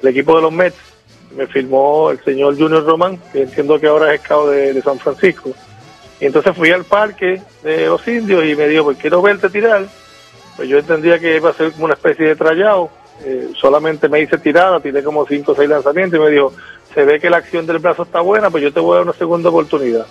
el 0.01 0.07
equipo 0.07 0.35
de 0.35 0.41
los 0.41 0.51
Mets. 0.51 0.77
Me 1.35 1.47
firmó 1.47 2.11
el 2.11 2.23
señor 2.23 2.57
Junior 2.57 2.85
Román, 2.85 3.19
que 3.31 3.43
entiendo 3.43 3.79
que 3.79 3.87
ahora 3.87 4.13
es 4.13 4.21
escado 4.21 4.49
de, 4.49 4.81
San 4.81 4.99
Francisco. 4.99 5.51
Y 6.19 6.25
entonces 6.25 6.55
fui 6.55 6.69
al 6.71 6.83
parque 6.83 7.41
de 7.63 7.87
los 7.87 8.07
indios 8.07 8.45
y 8.45 8.55
me 8.55 8.67
dijo, 8.67 8.85
pues 8.85 8.97
quiero 8.97 9.21
verte 9.21 9.49
tirar. 9.49 9.87
Pues 10.55 10.69
yo 10.69 10.77
entendía 10.77 11.19
que 11.19 11.37
iba 11.37 11.49
a 11.49 11.53
ser 11.53 11.71
como 11.71 11.85
una 11.85 11.93
especie 11.93 12.27
de 12.27 12.35
trayado. 12.35 12.89
Eh, 13.23 13.51
solamente 13.59 14.09
me 14.09 14.21
hice 14.21 14.37
tirada, 14.37 14.79
tiré 14.79 15.03
como 15.03 15.25
cinco 15.25 15.51
o 15.53 15.55
seis 15.55 15.69
lanzamientos 15.69 16.19
y 16.19 16.23
me 16.23 16.29
dijo, 16.29 16.53
se 16.93 17.05
ve 17.05 17.19
que 17.19 17.29
la 17.29 17.37
acción 17.37 17.65
del 17.65 17.79
brazo 17.79 18.03
está 18.03 18.21
buena, 18.21 18.49
pues 18.49 18.63
yo 18.63 18.73
te 18.73 18.79
voy 18.79 18.93
a 18.93 18.95
dar 18.97 19.03
una 19.03 19.13
segunda 19.13 19.49
oportunidad. 19.49 20.05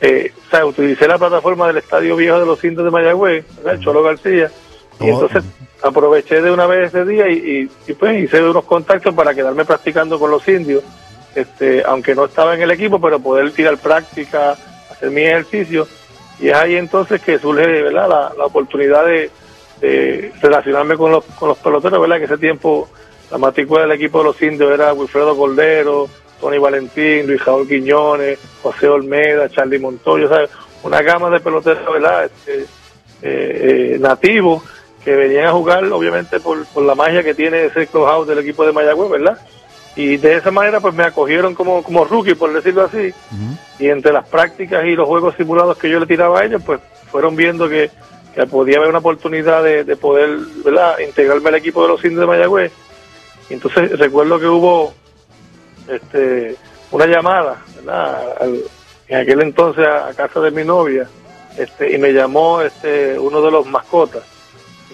Eh, 0.00 0.32
o 0.46 0.50
sea, 0.50 0.64
utilicé 0.64 1.08
la 1.08 1.18
plataforma 1.18 1.66
del 1.66 1.78
Estadio 1.78 2.16
Viejo 2.16 2.38
de 2.38 2.46
los 2.46 2.62
Indios 2.62 2.84
de 2.84 2.90
Mayagüez, 2.90 3.44
Cholo 3.80 4.02
García, 4.02 4.50
y 5.00 5.10
Oh. 5.10 5.14
entonces 5.14 5.44
aproveché 5.82 6.40
de 6.42 6.50
una 6.50 6.66
vez 6.66 6.88
ese 6.92 7.04
día 7.04 7.28
y, 7.28 7.34
y- 7.34 7.70
y, 7.90 7.94
pues 7.94 8.22
hice 8.24 8.42
unos 8.42 8.64
contactos 8.64 9.14
para 9.14 9.34
quedarme 9.34 9.64
practicando 9.64 10.18
con 10.18 10.30
los 10.30 10.46
indios, 10.48 10.82
este, 11.34 11.82
aunque 11.86 12.14
no 12.14 12.24
estaba 12.24 12.54
en 12.54 12.62
el 12.62 12.70
equipo, 12.70 13.00
pero 13.00 13.20
poder 13.20 13.50
tirar 13.52 13.76
práctica, 13.78 14.56
hacer 14.90 15.10
mi 15.10 15.22
ejercicio, 15.22 15.86
y 16.40 16.48
es 16.48 16.54
ahí 16.54 16.76
entonces 16.76 17.20
que 17.22 17.38
surge 17.38 17.82
¿verdad? 17.82 18.08
La, 18.08 18.32
la 18.36 18.46
oportunidad 18.46 19.04
de, 19.06 19.30
de 19.80 20.32
relacionarme 20.42 20.96
con 20.96 21.12
los, 21.12 21.24
con 21.38 21.48
los 21.50 21.58
peloteros, 21.58 22.00
¿verdad? 22.00 22.18
que 22.18 22.24
ese 22.24 22.38
tiempo 22.38 22.88
la 23.30 23.38
matrícula 23.38 23.82
del 23.82 23.92
equipo 23.92 24.18
de 24.18 24.24
los 24.24 24.42
indios 24.42 24.72
era 24.72 24.92
Wilfredo 24.94 25.36
Cordero, 25.36 26.08
Tony 26.40 26.58
Valentín, 26.58 27.26
Luis 27.26 27.44
Raúl 27.44 27.68
Quiñones, 27.68 28.38
José 28.62 28.88
Olmeda, 28.88 29.48
Charlie 29.48 29.78
Montoyo, 29.78 30.28
¿sabes? 30.28 30.50
una 30.82 31.02
gama 31.02 31.28
de 31.30 31.40
peloteros 31.40 31.92
¿verdad? 31.92 32.24
Este, 32.26 32.62
eh, 32.62 32.66
eh, 33.94 33.96
nativos 34.00 34.62
que 35.08 35.16
venían 35.16 35.46
a 35.46 35.52
jugar 35.52 35.84
obviamente 35.84 36.38
por, 36.40 36.66
por 36.66 36.82
la 36.84 36.94
magia 36.94 37.22
que 37.22 37.34
tiene 37.34 37.64
ese 37.66 37.86
clubhouse 37.86 38.28
del 38.28 38.40
equipo 38.40 38.66
de 38.66 38.72
Mayagüez, 38.72 39.10
¿verdad? 39.10 39.38
Y 39.96 40.16
de 40.18 40.34
esa 40.36 40.50
manera 40.50 40.80
pues 40.80 40.94
me 40.94 41.02
acogieron 41.02 41.54
como, 41.54 41.82
como 41.82 42.04
rookie, 42.04 42.34
por 42.34 42.52
decirlo 42.52 42.82
así, 42.84 43.12
y 43.78 43.88
entre 43.88 44.12
las 44.12 44.28
prácticas 44.28 44.84
y 44.84 44.94
los 44.94 45.08
juegos 45.08 45.34
simulados 45.36 45.78
que 45.78 45.88
yo 45.90 45.98
le 45.98 46.06
tiraba 46.06 46.40
a 46.40 46.44
ellos, 46.44 46.62
pues 46.64 46.80
fueron 47.10 47.34
viendo 47.36 47.68
que, 47.68 47.90
que 48.34 48.46
podía 48.46 48.76
haber 48.76 48.90
una 48.90 48.98
oportunidad 48.98 49.62
de, 49.64 49.84
de 49.84 49.96
poder, 49.96 50.28
¿verdad?, 50.64 50.98
integrarme 50.98 51.48
al 51.48 51.54
equipo 51.56 51.82
de 51.82 51.88
los 51.88 52.04
indios 52.04 52.20
de 52.20 52.26
Mayagüez. 52.26 52.70
Y 53.50 53.54
entonces 53.54 53.98
recuerdo 53.98 54.38
que 54.38 54.46
hubo 54.46 54.92
este 55.88 56.56
una 56.90 57.06
llamada, 57.06 57.56
¿verdad?, 57.76 58.34
al- 58.40 58.62
en 59.08 59.16
aquel 59.20 59.40
entonces 59.40 59.86
a, 59.86 60.08
a 60.08 60.14
casa 60.14 60.38
de 60.40 60.50
mi 60.50 60.64
novia, 60.64 61.08
este, 61.56 61.94
y 61.94 61.98
me 61.98 62.12
llamó 62.12 62.60
este 62.60 63.18
uno 63.18 63.40
de 63.40 63.50
los 63.50 63.66
mascotas. 63.66 64.22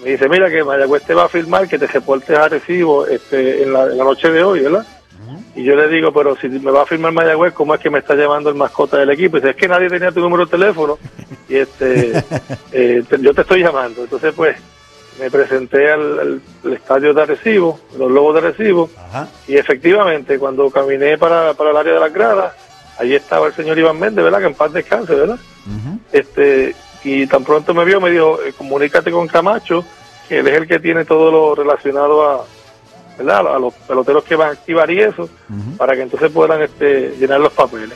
Me 0.05 0.11
dice, 0.11 0.29
mira 0.29 0.49
que 0.49 0.63
Mayagüez 0.63 1.03
te 1.03 1.13
va 1.15 1.25
a 1.25 1.29
firmar 1.29 1.67
que 1.67 1.79
te 1.79 1.87
reportes 1.87 2.37
a 2.37 2.47
recibo 2.47 3.07
este, 3.07 3.63
en, 3.63 3.73
la, 3.73 3.83
en 3.85 3.97
la 3.97 4.03
noche 4.03 4.29
de 4.29 4.43
hoy, 4.43 4.59
¿verdad? 4.61 4.85
Y 5.55 5.63
yo 5.63 5.75
le 5.75 5.87
digo, 5.87 6.11
pero 6.13 6.35
si 6.35 6.47
me 6.49 6.69
va 6.69 6.83
a 6.83 6.85
firmar 6.85 7.11
Mayagüez, 7.13 7.53
¿cómo 7.53 7.73
es 7.73 7.79
que 7.81 7.89
me 7.89 7.99
está 7.99 8.13
llamando 8.13 8.49
el 8.49 8.55
mascota 8.55 8.97
del 8.97 9.09
equipo? 9.09 9.37
Y 9.37 9.39
dice, 9.39 9.51
es 9.51 9.55
que 9.55 9.67
nadie 9.67 9.89
tenía 9.89 10.11
tu 10.11 10.19
número 10.19 10.45
de 10.45 10.51
teléfono 10.51 10.99
y 11.49 11.55
este 11.55 12.11
eh, 12.71 13.03
te- 13.09 13.19
yo 13.21 13.33
te 13.33 13.41
estoy 13.41 13.63
llamando. 13.63 14.03
Entonces, 14.03 14.33
pues, 14.35 14.55
me 15.19 15.31
presenté 15.31 15.89
al, 15.91 16.19
al- 16.19 16.41
al 16.65 16.73
estadio 16.73 17.13
de 17.13 17.21
Arecibo, 17.23 17.79
los 17.97 18.11
Lobos 18.11 18.33
de 18.39 18.47
Arecibo, 18.47 18.89
Ajá. 18.97 19.27
y 19.47 19.55
efectivamente 19.55 20.37
cuando 20.37 20.69
caminé 20.69 21.17
para, 21.17 21.53
para 21.53 21.71
el 21.71 21.77
área 21.77 21.93
de 21.93 21.99
las 22.01 22.13
gradas, 22.13 22.53
allí 22.99 23.15
estaba 23.15 23.47
el 23.47 23.53
señor 23.53 23.79
Iván 23.79 23.97
Méndez, 23.99 24.23
¿verdad? 24.25 24.39
Que 24.41 24.47
en 24.47 24.53
paz 24.55 24.73
descanse, 24.73 25.15
¿verdad? 25.15 25.39
este 26.11 26.75
Y 27.05 27.27
tan 27.27 27.43
pronto 27.43 27.73
me 27.73 27.85
vio, 27.85 28.01
me 28.01 28.09
dijo, 28.11 28.39
eh, 28.41 28.51
comunícate 28.57 29.11
con 29.11 29.27
Camacho, 29.27 29.85
que 30.27 30.39
él 30.39 30.47
es 30.47 30.55
el 30.55 30.67
que 30.67 30.79
tiene 30.79 31.05
todo 31.05 31.31
lo 31.31 31.53
relacionado 31.55 32.27
a, 32.27 32.45
¿verdad? 33.17 33.55
a 33.55 33.59
los 33.59 33.73
peloteros 33.75 34.23
que 34.23 34.35
van 34.35 34.49
a 34.49 34.51
activar 34.53 34.89
y 34.89 34.99
eso, 35.01 35.29
para 35.77 35.95
que 35.95 36.01
entonces 36.01 36.31
puedan 36.31 36.61
este, 36.63 37.11
llenar 37.19 37.39
los 37.39 37.53
papeles. 37.53 37.95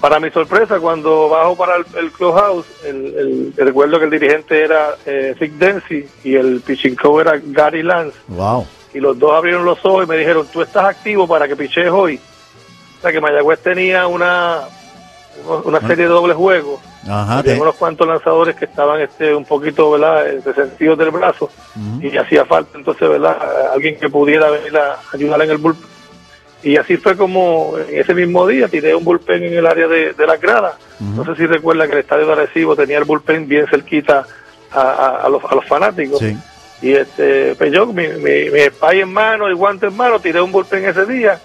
Para 0.00 0.18
mi 0.18 0.30
sorpresa, 0.32 0.80
cuando 0.80 1.28
bajo 1.28 1.54
para 1.56 1.76
el, 1.76 1.84
el 1.96 2.10
clubhouse, 2.10 2.66
el, 2.84 2.96
el- 3.16 3.54
recuerdo 3.56 4.00
que 4.00 4.06
el 4.06 4.10
dirigente 4.10 4.60
era 4.64 4.96
eh, 5.06 5.36
Rick 5.38 5.52
Dempsey 5.52 6.08
y 6.24 6.34
el 6.34 6.60
pitching 6.60 6.96
coach 6.96 7.20
era 7.26 7.40
Gary 7.40 7.84
Lance. 7.84 8.16
Wow. 8.26 8.66
Y 8.92 8.98
los 8.98 9.16
dos 9.16 9.30
abrieron 9.32 9.64
los 9.64 9.78
ojos 9.84 10.04
y 10.04 10.08
me 10.08 10.16
dijeron, 10.16 10.44
tú 10.52 10.60
estás 10.60 10.86
activo 10.86 11.28
para 11.28 11.46
que 11.46 11.54
piches 11.54 11.88
hoy. 11.88 12.18
O 12.98 13.00
sea 13.00 13.12
que 13.12 13.20
Mayagüez 13.20 13.60
tenía 13.60 14.08
una, 14.08 14.62
una 15.64 15.80
serie 15.80 16.04
de 16.04 16.10
doble 16.10 16.34
juegos. 16.34 16.80
Ajá. 17.08 17.38
Había 17.38 17.54
te- 17.54 17.60
unos 17.60 17.74
cuantos 17.76 18.06
lanzadores 18.06 18.54
que 18.56 18.64
estaban 18.66 19.00
este 19.00 19.34
un 19.34 19.44
poquito, 19.44 19.90
¿verdad?, 19.90 20.28
eh, 20.28 20.40
resentidos 20.44 20.98
del 20.98 21.10
brazo. 21.10 21.50
Y 22.00 22.16
hacía 22.16 22.44
falta 22.44 22.78
entonces, 22.78 23.08
¿verdad?, 23.08 23.36
alguien 23.72 23.98
que 23.98 24.08
pudiera 24.08 24.50
venir 24.50 24.76
a 24.76 24.98
ayudar 25.12 25.42
en 25.42 25.50
el 25.50 25.58
bullpen. 25.58 25.90
Y 26.64 26.76
así 26.76 26.96
fue 26.96 27.16
como 27.16 27.74
en 27.88 27.98
ese 28.00 28.14
mismo 28.14 28.46
día 28.46 28.68
tiré 28.68 28.94
un 28.94 29.02
bullpen 29.02 29.42
en 29.42 29.54
el 29.54 29.66
área 29.66 29.88
de, 29.88 30.12
de 30.12 30.26
las 30.26 30.40
gradas. 30.40 30.74
No 31.00 31.24
sé 31.24 31.34
si 31.34 31.46
recuerda 31.46 31.86
que 31.88 31.94
el 31.94 31.98
estadio 31.98 32.24
de 32.26 32.32
Arecibo 32.34 32.76
tenía 32.76 32.98
el 32.98 33.04
bullpen 33.04 33.48
bien 33.48 33.66
cerquita 33.68 34.24
a, 34.70 34.80
a- 34.80 35.16
a 35.24 35.28
los, 35.28 35.42
a 35.44 35.54
los 35.56 35.64
fanáticos. 35.66 36.20
Sí. 36.20 36.36
Y 36.82 36.92
este, 36.92 37.54
pues 37.56 37.72
yo, 37.72 37.86
mi, 37.86 38.06
mi, 38.08 38.50
mi 38.50 38.60
spy 38.70 39.00
en 39.00 39.12
mano 39.12 39.48
y 39.50 39.54
guante 39.54 39.86
en 39.86 39.96
mano, 39.96 40.20
tiré 40.20 40.40
un 40.40 40.52
bullpen 40.52 40.84
ese 40.84 41.04
día. 41.06 41.40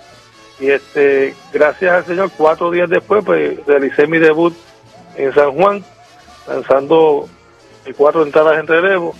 Y 0.59 0.69
este, 0.71 1.35
gracias 1.53 1.91
al 1.93 2.05
Señor, 2.05 2.31
cuatro 2.35 2.71
días 2.71 2.89
después, 2.89 3.23
pues 3.23 3.63
realicé 3.65 4.07
mi 4.07 4.17
debut 4.17 4.55
en 5.15 5.33
San 5.33 5.51
Juan, 5.53 5.83
lanzando 6.47 7.27
cuatro 7.95 8.23
entradas 8.23 8.59
en 8.59 8.67
relevo. 8.67 9.15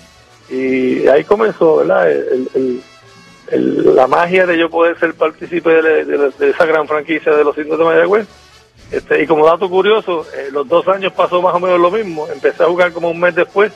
Y 0.49 1.07
ahí 1.07 1.23
comenzó, 1.23 1.77
¿verdad? 1.77 2.07
La 3.51 4.07
magia 4.07 4.45
de 4.45 4.57
yo 4.57 4.69
poder 4.69 4.99
ser 4.99 5.13
partícipe 5.13 5.69
de, 5.81 6.31
esa 6.49 6.65
gran 6.65 6.88
franquicia 6.88 7.33
de 7.33 7.43
los 7.43 7.57
indios 7.57 7.77
de 7.79 7.85
Mayagüez. 7.85 8.27
Este, 8.91 9.21
y 9.21 9.27
como 9.27 9.45
dato 9.45 9.69
curioso, 9.69 10.25
eh, 10.35 10.49
los 10.51 10.67
dos 10.67 10.88
años 10.88 11.11
pasó 11.13 11.41
más 11.41 11.53
o 11.53 11.59
menos 11.59 11.79
lo 11.79 11.91
mismo. 11.91 12.27
Empecé 12.33 12.63
a 12.63 12.67
jugar 12.67 12.91
como 12.93 13.09
un 13.09 13.19
mes 13.19 13.35
después, 13.35 13.71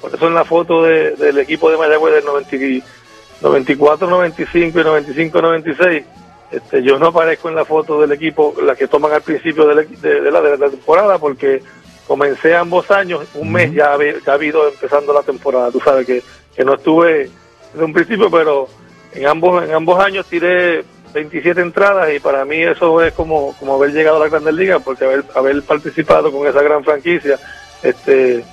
por 0.00 0.14
eso 0.14 0.26
en 0.26 0.34
la 0.34 0.44
foto 0.44 0.82
de- 0.82 1.12
del 1.16 1.38
equipo 1.38 1.70
de 1.70 1.76
Mayagüez 1.76 2.14
del 2.14 2.24
90 2.24 2.56
y- 2.56 2.82
94, 3.40 4.08
95 4.08 4.80
y 4.80 4.84
95, 4.84 5.42
96. 5.42 6.04
Este, 6.56 6.82
yo 6.82 6.98
no 6.98 7.06
aparezco 7.08 7.48
en 7.48 7.54
la 7.56 7.64
foto 7.64 8.00
del 8.00 8.12
equipo, 8.12 8.54
la 8.62 8.76
que 8.76 8.86
toman 8.88 9.12
al 9.12 9.22
principio 9.22 9.66
de 9.66 9.74
la, 9.74 9.82
de, 9.82 10.20
de 10.20 10.30
la, 10.30 10.40
de 10.40 10.58
la 10.58 10.68
temporada, 10.70 11.18
porque 11.18 11.62
comencé 12.06 12.54
ambos 12.54 12.90
años, 12.90 13.22
un 13.34 13.50
mes 13.50 13.72
ya, 13.72 13.92
había- 13.94 14.14
ya 14.24 14.32
ha 14.32 14.34
habido 14.34 14.68
empezando 14.68 15.12
la 15.12 15.22
temporada. 15.22 15.70
Tú 15.70 15.80
sabes 15.80 16.06
que, 16.06 16.22
que 16.54 16.64
no 16.64 16.74
estuve 16.74 17.30
desde 17.72 17.84
un 17.84 17.92
principio, 17.92 18.30
pero 18.30 18.68
en 19.12 19.26
ambos, 19.26 19.64
en 19.64 19.72
ambos 19.74 19.98
años 20.04 20.26
tiré 20.26 20.84
27 21.12 21.60
entradas 21.60 22.12
y 22.12 22.18
para 22.20 22.44
mí 22.44 22.60
eso 22.62 23.00
es 23.02 23.12
como, 23.14 23.54
como 23.58 23.74
haber 23.76 23.92
llegado 23.92 24.16
a 24.16 24.20
la 24.20 24.28
Grandes 24.28 24.54
Ligas, 24.54 24.82
porque 24.84 25.04
haber, 25.04 25.24
haber 25.34 25.62
participado 25.62 26.30
con 26.30 26.46
esa 26.46 26.60
gran 26.62 26.84
franquicia, 26.84 27.38
este, 27.82 28.44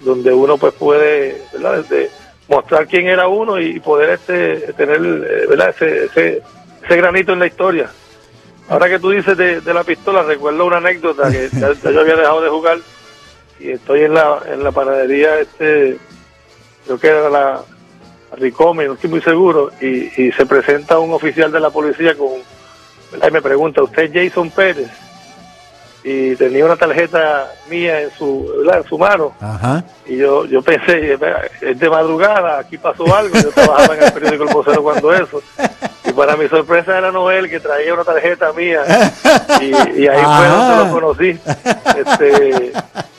donde 0.00 0.32
uno 0.32 0.56
pues 0.56 0.72
puede, 0.74 1.42
¿verdad? 1.52 1.80
Este, 1.80 2.10
mostrar 2.48 2.86
quién 2.86 3.08
era 3.08 3.26
uno 3.28 3.58
y 3.60 3.80
poder 3.80 4.10
este 4.10 4.72
tener 4.74 4.98
eh, 5.00 5.46
¿verdad? 5.48 5.70
Ese, 5.70 6.04
ese, 6.04 6.42
ese 6.86 6.96
granito 6.96 7.32
en 7.32 7.40
la 7.40 7.46
historia. 7.46 7.90
Ahora 8.68 8.88
que 8.88 8.98
tú 8.98 9.10
dices 9.10 9.36
de, 9.36 9.60
de 9.60 9.74
la 9.74 9.84
pistola, 9.84 10.22
recuerdo 10.22 10.66
una 10.66 10.78
anécdota 10.78 11.30
que 11.30 11.48
ya, 11.52 11.72
ya 11.72 11.90
yo 11.90 12.00
había 12.00 12.16
dejado 12.16 12.40
de 12.40 12.48
jugar 12.48 12.78
y 13.58 13.70
estoy 13.70 14.02
en 14.02 14.14
la, 14.14 14.40
en 14.46 14.62
la 14.62 14.72
panadería, 14.72 15.38
este, 15.40 15.98
creo 16.84 16.98
que 16.98 17.06
era 17.06 17.30
la 17.30 17.62
Ricome, 18.36 18.86
no 18.86 18.94
estoy 18.94 19.10
muy 19.10 19.22
seguro, 19.22 19.70
y, 19.80 20.22
y 20.22 20.32
se 20.32 20.44
presenta 20.44 20.98
un 20.98 21.12
oficial 21.12 21.50
de 21.50 21.60
la 21.60 21.70
policía 21.70 22.14
con, 22.16 22.32
y 23.26 23.30
me 23.30 23.40
pregunta, 23.40 23.82
¿usted 23.82 24.14
es 24.14 24.30
Jason 24.30 24.50
Pérez? 24.50 24.90
Y 26.08 26.36
tenía 26.36 26.64
una 26.64 26.76
tarjeta 26.76 27.50
mía 27.68 28.00
en 28.02 28.10
su, 28.12 28.48
¿verdad? 28.58 28.82
en 28.82 28.88
su 28.88 28.96
mano. 28.96 29.34
Ajá. 29.40 29.82
Y 30.06 30.18
yo, 30.18 30.44
yo 30.46 30.62
pensé, 30.62 31.14
"Espera, 31.14 31.42
es 31.60 31.76
de 31.80 31.90
madrugada, 31.90 32.60
aquí 32.60 32.78
pasó 32.78 33.12
algo. 33.12 33.34
Yo 33.34 33.50
trabajaba 33.50 33.96
en 33.96 34.04
el 34.04 34.12
periódico 34.12 34.44
El 34.44 34.54
Vocero 34.54 34.82
cuando 34.84 35.12
eso. 35.12 35.42
Y 36.04 36.12
para 36.12 36.36
mi 36.36 36.46
sorpresa 36.48 36.96
era 36.96 37.10
Noel 37.10 37.50
que 37.50 37.58
traía 37.58 37.92
una 37.92 38.04
tarjeta 38.04 38.52
mía. 38.52 38.82
Y, 39.60 39.64
y 40.02 40.06
ahí 40.06 40.22
fue 40.24 40.46
donde 40.48 40.84
lo 40.84 40.90
conocí. 40.92 41.40
Este, 41.96 42.72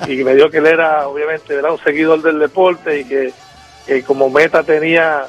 y 0.07 0.23
me 0.23 0.35
dio 0.35 0.49
que 0.49 0.59
él 0.59 0.67
era, 0.67 1.07
obviamente, 1.09 1.55
era 1.55 1.71
un 1.71 1.79
seguidor 1.83 2.21
del 2.21 2.39
deporte 2.39 3.01
y 3.01 3.03
que, 3.05 3.33
que 3.85 4.01
como 4.03 4.29
meta 4.29 4.63
tenía 4.63 5.25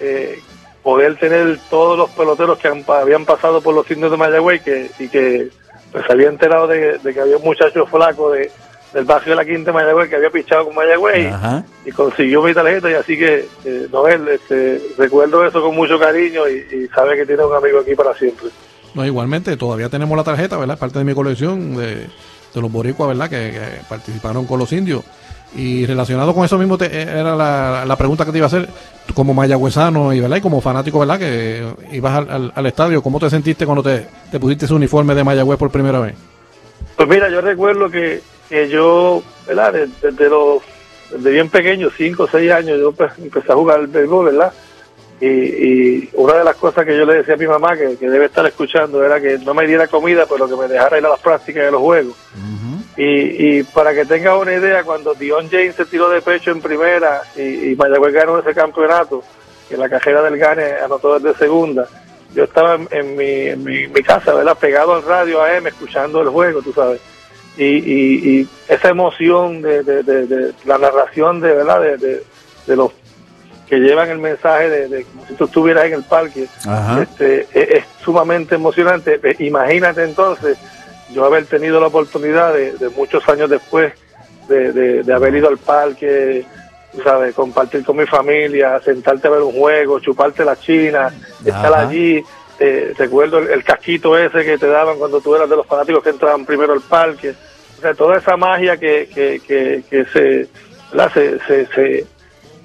eh, 0.00 0.40
poder 0.82 1.16
tener 1.18 1.58
todos 1.68 1.98
los 1.98 2.10
peloteros 2.12 2.58
que 2.58 2.68
han- 2.68 2.84
habían 2.88 3.26
pasado 3.26 3.60
por 3.60 3.74
los 3.74 3.90
indios 3.90 4.10
de 4.10 4.16
Mayagüey 4.16 4.60
que, 4.60 4.90
y 4.98 5.08
que 5.08 5.50
pues 5.96 6.04
se 6.06 6.12
había 6.12 6.28
enterado 6.28 6.66
de, 6.66 6.98
de 6.98 7.14
que 7.14 7.20
había 7.20 7.38
un 7.38 7.42
muchacho 7.42 7.86
flaco 7.86 8.30
de, 8.30 8.50
del 8.92 9.04
barrio 9.06 9.30
de 9.30 9.36
la 9.36 9.46
Quinta 9.46 9.70
de 9.70 9.72
Mayagüey 9.72 10.10
que 10.10 10.16
había 10.16 10.28
pichado 10.28 10.66
con 10.66 10.74
Mayagüey 10.74 11.26
Ajá. 11.28 11.64
y 11.86 11.90
consiguió 11.90 12.42
mi 12.42 12.52
tarjeta 12.52 12.90
y 12.90 12.94
así 12.94 13.16
que 13.16 13.48
eh, 13.64 13.88
Noel 13.90 14.28
este, 14.28 14.82
recuerdo 14.98 15.46
eso 15.46 15.62
con 15.62 15.74
mucho 15.74 15.98
cariño 15.98 16.46
y, 16.50 16.84
y 16.84 16.88
sabe 16.94 17.16
que 17.16 17.24
tiene 17.24 17.42
un 17.46 17.54
amigo 17.54 17.78
aquí 17.80 17.94
para 17.94 18.12
siempre 18.14 18.48
No, 18.94 19.06
igualmente, 19.06 19.56
todavía 19.56 19.88
tenemos 19.88 20.14
la 20.18 20.24
tarjeta, 20.24 20.58
¿verdad? 20.58 20.78
Parte 20.78 20.98
de 20.98 21.06
mi 21.06 21.14
colección 21.14 21.74
de, 21.78 21.94
de 21.94 22.60
los 22.60 22.70
boricuas, 22.70 23.08
¿verdad? 23.08 23.30
Que, 23.30 23.52
que 23.52 23.80
participaron 23.88 24.44
con 24.46 24.58
los 24.58 24.70
indios. 24.72 25.02
Y 25.54 25.86
relacionado 25.86 26.34
con 26.34 26.44
eso 26.44 26.58
mismo, 26.58 26.76
te- 26.76 27.02
era 27.02 27.34
la, 27.36 27.84
la 27.86 27.96
pregunta 27.96 28.24
que 28.24 28.32
te 28.32 28.38
iba 28.38 28.46
a 28.46 28.48
hacer. 28.48 28.68
Como 29.14 29.32
mayagüezano 29.32 30.12
y, 30.12 30.20
¿verdad? 30.20 30.36
y 30.36 30.40
como 30.40 30.60
fanático, 30.60 30.98
¿verdad? 30.98 31.18
Que 31.18 31.64
ibas 31.92 32.14
al, 32.16 32.30
al- 32.30 32.52
al 32.54 32.66
estadio, 32.66 33.02
¿cómo 33.02 33.20
te 33.20 33.30
sentiste 33.30 33.64
cuando 33.64 33.82
te, 33.82 34.06
te 34.30 34.40
pusiste 34.40 34.64
ese 34.64 34.74
uniforme 34.74 35.14
de 35.14 35.22
Mayagüez 35.24 35.58
por 35.58 35.70
primera 35.70 36.00
vez? 36.00 36.14
Pues 36.96 37.08
mira, 37.08 37.30
yo 37.30 37.40
recuerdo 37.40 37.88
que, 37.88 38.20
que 38.48 38.68
yo, 38.68 39.22
¿verdad? 39.46 39.72
Desde, 39.72 40.10
desde 40.10 40.28
los, 40.28 40.62
desde 41.12 41.30
bien 41.30 41.48
pequeño, 41.48 41.88
5 41.96 42.24
o 42.24 42.28
6 42.28 42.50
años, 42.50 42.78
yo 42.80 42.92
pues, 42.92 43.12
empecé 43.18 43.52
a 43.52 43.54
jugar 43.54 43.78
al 43.80 43.86
béisbol, 43.86 44.26
¿verdad? 44.26 44.52
Y, 45.20 45.26
y 45.26 46.10
una 46.14 46.34
de 46.34 46.44
las 46.44 46.56
cosas 46.56 46.84
que 46.84 46.94
yo 46.96 47.06
le 47.06 47.14
decía 47.14 47.34
a 47.34 47.38
mi 47.38 47.46
mamá, 47.46 47.74
que, 47.76 47.96
que 47.96 48.10
debe 48.10 48.26
estar 48.26 48.44
escuchando, 48.44 49.02
era 49.04 49.20
que 49.20 49.38
no 49.38 49.54
me 49.54 49.66
diera 49.66 49.86
comida, 49.86 50.26
pero 50.28 50.46
que 50.48 50.56
me 50.56 50.68
dejara 50.68 50.98
ir 50.98 51.06
a 51.06 51.10
las 51.10 51.20
prácticas 51.20 51.64
de 51.64 51.70
los 51.70 51.80
juegos. 51.80 52.14
Y, 52.96 53.58
y 53.58 53.62
para 53.62 53.92
que 53.94 54.04
tengas 54.06 54.40
una 54.40 54.54
idea, 54.54 54.82
cuando 54.82 55.12
Dion 55.14 55.48
James 55.50 55.74
se 55.74 55.84
tiró 55.84 56.08
de 56.08 56.22
pecho 56.22 56.50
en 56.50 56.62
primera 56.62 57.22
y, 57.36 57.70
y 57.72 57.76
Mayagüez 57.76 58.14
ganó 58.14 58.38
ese 58.38 58.54
campeonato, 58.54 59.22
que 59.68 59.76
la 59.76 59.88
cajera 59.88 60.22
del 60.22 60.38
Gane 60.38 60.72
anotó 60.82 61.18
desde 61.18 61.38
segunda, 61.38 61.86
yo 62.34 62.44
estaba 62.44 62.74
en, 62.76 62.88
en 62.90 63.16
mi, 63.16 63.30
en 63.48 63.64
mi, 63.64 63.86
mi 63.88 64.02
casa, 64.02 64.32
¿verdad? 64.34 64.56
Pegado 64.58 64.94
al 64.94 65.02
radio 65.02 65.42
AM, 65.42 65.66
escuchando 65.66 66.22
el 66.22 66.28
juego, 66.28 66.62
tú 66.62 66.72
sabes. 66.72 67.00
Y, 67.58 67.64
y, 67.64 68.40
y 68.40 68.48
esa 68.68 68.88
emoción 68.88 69.60
de, 69.62 69.82
de, 69.82 70.02
de- 70.02 70.26
de 70.26 70.52
la 70.64 70.78
narración 70.78 71.40
de, 71.40 71.52
¿verdad? 71.54 71.80
De, 71.98 72.22
los 72.74 72.92
que 73.68 73.76
llevan 73.78 74.10
el 74.10 74.18
mensaje 74.18 74.68
de, 74.70 75.04
como 75.04 75.26
si 75.26 75.34
tú 75.34 75.44
estuvieras 75.44 75.86
en 75.86 75.94
el 75.94 76.02
parque, 76.04 76.46
Ajá. 76.66 77.02
este, 77.02 77.42
es, 77.52 77.70
es 77.78 77.84
sumamente 78.04 78.54
emocionante. 78.54 79.18
Imagínate 79.40 80.04
entonces 80.04 80.56
yo 81.10 81.24
haber 81.24 81.46
tenido 81.46 81.80
la 81.80 81.86
oportunidad 81.86 82.52
de, 82.54 82.72
de 82.72 82.88
muchos 82.90 83.26
años 83.28 83.48
después 83.50 83.92
de, 84.48 84.72
de- 84.72 85.02
de 85.02 85.12
haber 85.14 85.34
ido 85.34 85.48
al 85.48 85.58
parque, 85.58 86.44
sabes, 87.04 87.34
compartir 87.34 87.84
con 87.84 87.96
mi 87.96 88.06
familia, 88.06 88.80
sentarte 88.84 89.28
a 89.28 89.30
ver 89.32 89.42
un 89.42 89.52
juego, 89.52 90.00
chuparte 90.00 90.44
la 90.44 90.56
china, 90.56 91.12
estar 91.44 91.70
allí. 91.88 92.24
eh, 92.58 92.94
recuerdo 92.96 93.38
el, 93.38 93.50
el 93.50 93.62
casquito 93.64 94.16
ese 94.16 94.44
que 94.44 94.56
te 94.56 94.66
daban 94.66 94.98
cuando 94.98 95.20
tú 95.20 95.34
eras 95.34 95.48
de 95.50 95.56
los 95.56 95.66
fanáticos 95.66 96.02
que 96.02 96.10
entraban 96.10 96.46
primero 96.46 96.72
al 96.72 96.80
parque. 96.80 97.34
O 97.76 97.80
sea, 97.82 97.92
toda 97.92 98.16
esa 98.16 98.36
magia 98.38 98.78
que, 98.78 99.08
que, 99.14 99.40
que, 99.46 99.82
que 99.90 100.04
se, 100.06 100.48
se, 101.12 101.38
se, 101.46 101.66
se, 101.66 102.06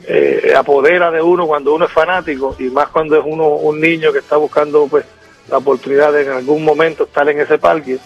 eh, 0.08 0.54
apodera 0.56 1.12
de 1.12 1.22
uno 1.22 1.46
cuando 1.46 1.74
uno 1.76 1.86
es 1.86 1.92
fanático 1.92 2.56
y 2.58 2.64
más 2.70 2.88
cuando 2.90 3.18
es 3.18 3.24
uno 3.26 3.48
un 3.50 3.80
niño 3.82 4.12
que 4.14 4.20
está 4.20 4.38
buscando 4.38 4.88
pues 4.90 5.04
la 5.50 5.58
oportunidad 5.58 6.14
de 6.14 6.24
en 6.24 6.32
algún 6.32 6.64
momento 6.64 7.04
estar 7.04 7.28
en 7.30 7.40
ese 7.42 7.58
parque 7.58 7.98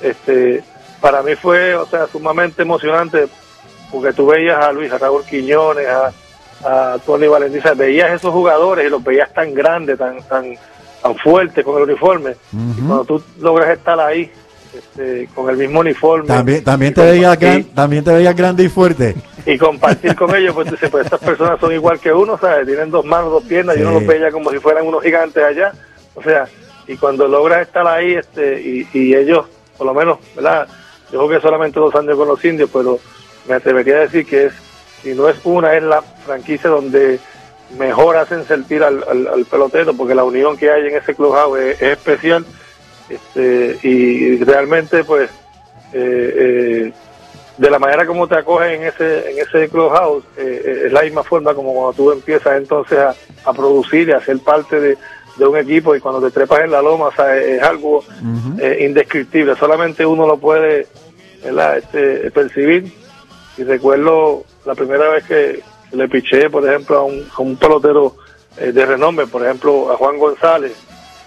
este 0.00 0.62
para 1.00 1.22
mí 1.22 1.34
fue 1.34 1.74
o 1.74 1.86
sea 1.86 2.06
sumamente 2.06 2.62
emocionante 2.62 3.26
porque 3.90 4.12
tú 4.12 4.26
veías 4.26 4.62
a 4.64 4.72
Luis 4.72 4.92
a 4.92 4.98
Raúl 4.98 5.24
Quiñones 5.24 5.86
a, 5.88 6.12
a 6.64 6.98
Tony 7.04 7.26
sea, 7.62 7.74
veías 7.74 8.10
esos 8.12 8.32
jugadores 8.32 8.86
y 8.86 8.90
los 8.90 9.02
veías 9.02 9.32
tan 9.32 9.54
grandes 9.54 9.98
tan 9.98 10.22
tan 10.22 10.54
tan 11.02 11.16
fuertes 11.16 11.64
con 11.64 11.76
el 11.76 11.84
uniforme 11.84 12.36
y 12.52 12.80
cuando 12.82 13.04
tú 13.04 13.22
logras 13.40 13.70
estar 13.70 13.98
ahí 13.98 14.30
este, 14.76 15.28
con 15.34 15.50
el 15.50 15.56
mismo 15.56 15.80
uniforme. 15.80 16.28
También, 16.28 16.62
también, 16.62 16.94
te 16.94 17.00
veías 17.02 17.36
gran- 17.38 17.64
también 17.64 18.04
te 18.04 18.12
veías 18.12 18.36
grande 18.36 18.62
y 18.64 18.68
fuerte. 18.68 19.16
y 19.44 19.58
compartir 19.58 20.14
con 20.14 20.32
ellos, 20.34 20.54
pues, 20.54 20.70
dice, 20.70 20.88
pues 20.88 21.06
estas 21.06 21.18
personas 21.18 21.58
son 21.58 21.72
igual 21.72 21.98
que 21.98 22.12
uno, 22.12 22.38
¿sabes? 22.38 22.66
Tienen 22.66 22.88
dos 22.90 23.04
manos, 23.04 23.32
dos 23.32 23.42
piernas, 23.44 23.76
y 23.76 23.80
uno 23.82 23.92
los 23.92 24.06
veía 24.06 24.30
como 24.30 24.50
si 24.50 24.58
fueran 24.58 24.86
unos 24.86 25.02
gigantes 25.02 25.42
allá. 25.42 25.72
O 26.14 26.22
sea, 26.22 26.46
y 26.86 26.96
cuando 26.96 27.26
logras 27.26 27.62
estar 27.62 27.84
ahí, 27.86 28.14
este, 28.14 28.60
y, 28.60 28.86
y 28.92 29.14
ellos, 29.16 29.46
por 29.80 29.86
lo 29.86 29.94
menos, 29.94 30.18
¿verdad? 30.36 30.68
Yo 31.10 31.20
jugué 31.22 31.40
solamente 31.40 31.80
dos 31.80 31.94
años 31.94 32.14
con 32.18 32.28
los 32.28 32.44
indios, 32.44 32.68
pero 32.70 32.98
me 33.48 33.54
atrevería 33.54 33.96
a 33.96 34.00
decir 34.00 34.26
que 34.26 34.44
es, 34.46 34.52
si 35.02 35.14
no 35.14 35.26
es 35.26 35.36
una, 35.44 35.74
es 35.74 35.82
la 35.82 36.02
franquicia 36.02 36.68
donde 36.68 37.18
mejor 37.78 38.18
hacen 38.18 38.44
sentir 38.46 38.82
al, 38.82 39.02
al- 39.08 39.26
al 39.28 39.44
pelotero, 39.46 39.94
porque 39.94 40.14
la 40.14 40.24
unión 40.24 40.58
que 40.58 40.70
hay 40.70 40.88
en 40.88 40.96
ese 40.96 41.14
clubhouse 41.14 41.58
es, 41.58 41.80
es 41.80 41.92
especial, 41.96 42.44
este, 43.08 43.78
y 43.82 44.36
realmente, 44.44 45.02
pues, 45.02 45.30
eh, 45.94 46.34
eh, 46.36 46.92
de 47.56 47.70
la 47.70 47.78
manera 47.78 48.04
como 48.06 48.28
te 48.28 48.36
acogen 48.36 48.70
en 48.72 48.82
ese 48.84 49.30
en 49.32 49.38
ese 49.38 49.68
clubhouse 49.70 50.24
eh, 50.36 50.62
eh, 50.64 50.82
es 50.86 50.92
la 50.92 51.02
misma 51.02 51.22
forma 51.24 51.52
como 51.54 51.72
cuando 51.74 51.92
tú 51.94 52.12
empiezas 52.12 52.56
entonces 52.56 52.98
a, 52.98 53.14
a 53.44 53.52
producir 53.54 54.08
y 54.08 54.12
a 54.12 54.20
ser 54.20 54.38
parte 54.40 54.78
de, 54.80 54.98
de 55.40 55.46
un 55.46 55.56
equipo 55.56 55.96
y 55.96 56.00
cuando 56.00 56.20
te 56.20 56.30
trepas 56.30 56.60
en 56.64 56.70
la 56.70 56.80
loma 56.82 57.06
o 57.06 57.12
sea, 57.12 57.36
es, 57.36 57.58
es 57.58 57.62
algo 57.62 58.04
eh, 58.60 58.84
indescriptible 58.86 59.56
solamente 59.56 60.04
uno 60.06 60.26
lo 60.26 60.36
puede 60.38 60.86
¿verdad? 61.42 61.78
Este, 61.78 62.30
percibir 62.30 62.92
y 63.56 63.64
recuerdo 63.64 64.44
la 64.66 64.74
primera 64.74 65.08
vez 65.08 65.24
que 65.24 65.60
le 65.92 66.08
piché 66.08 66.48
por 66.50 66.68
ejemplo 66.68 66.98
a 66.98 67.04
un, 67.04 67.26
a 67.36 67.42
un 67.42 67.56
pelotero 67.56 68.16
eh, 68.58 68.70
de 68.72 68.86
renombre 68.86 69.26
por 69.26 69.42
ejemplo 69.44 69.90
a 69.90 69.96
Juan 69.96 70.18
González 70.18 70.72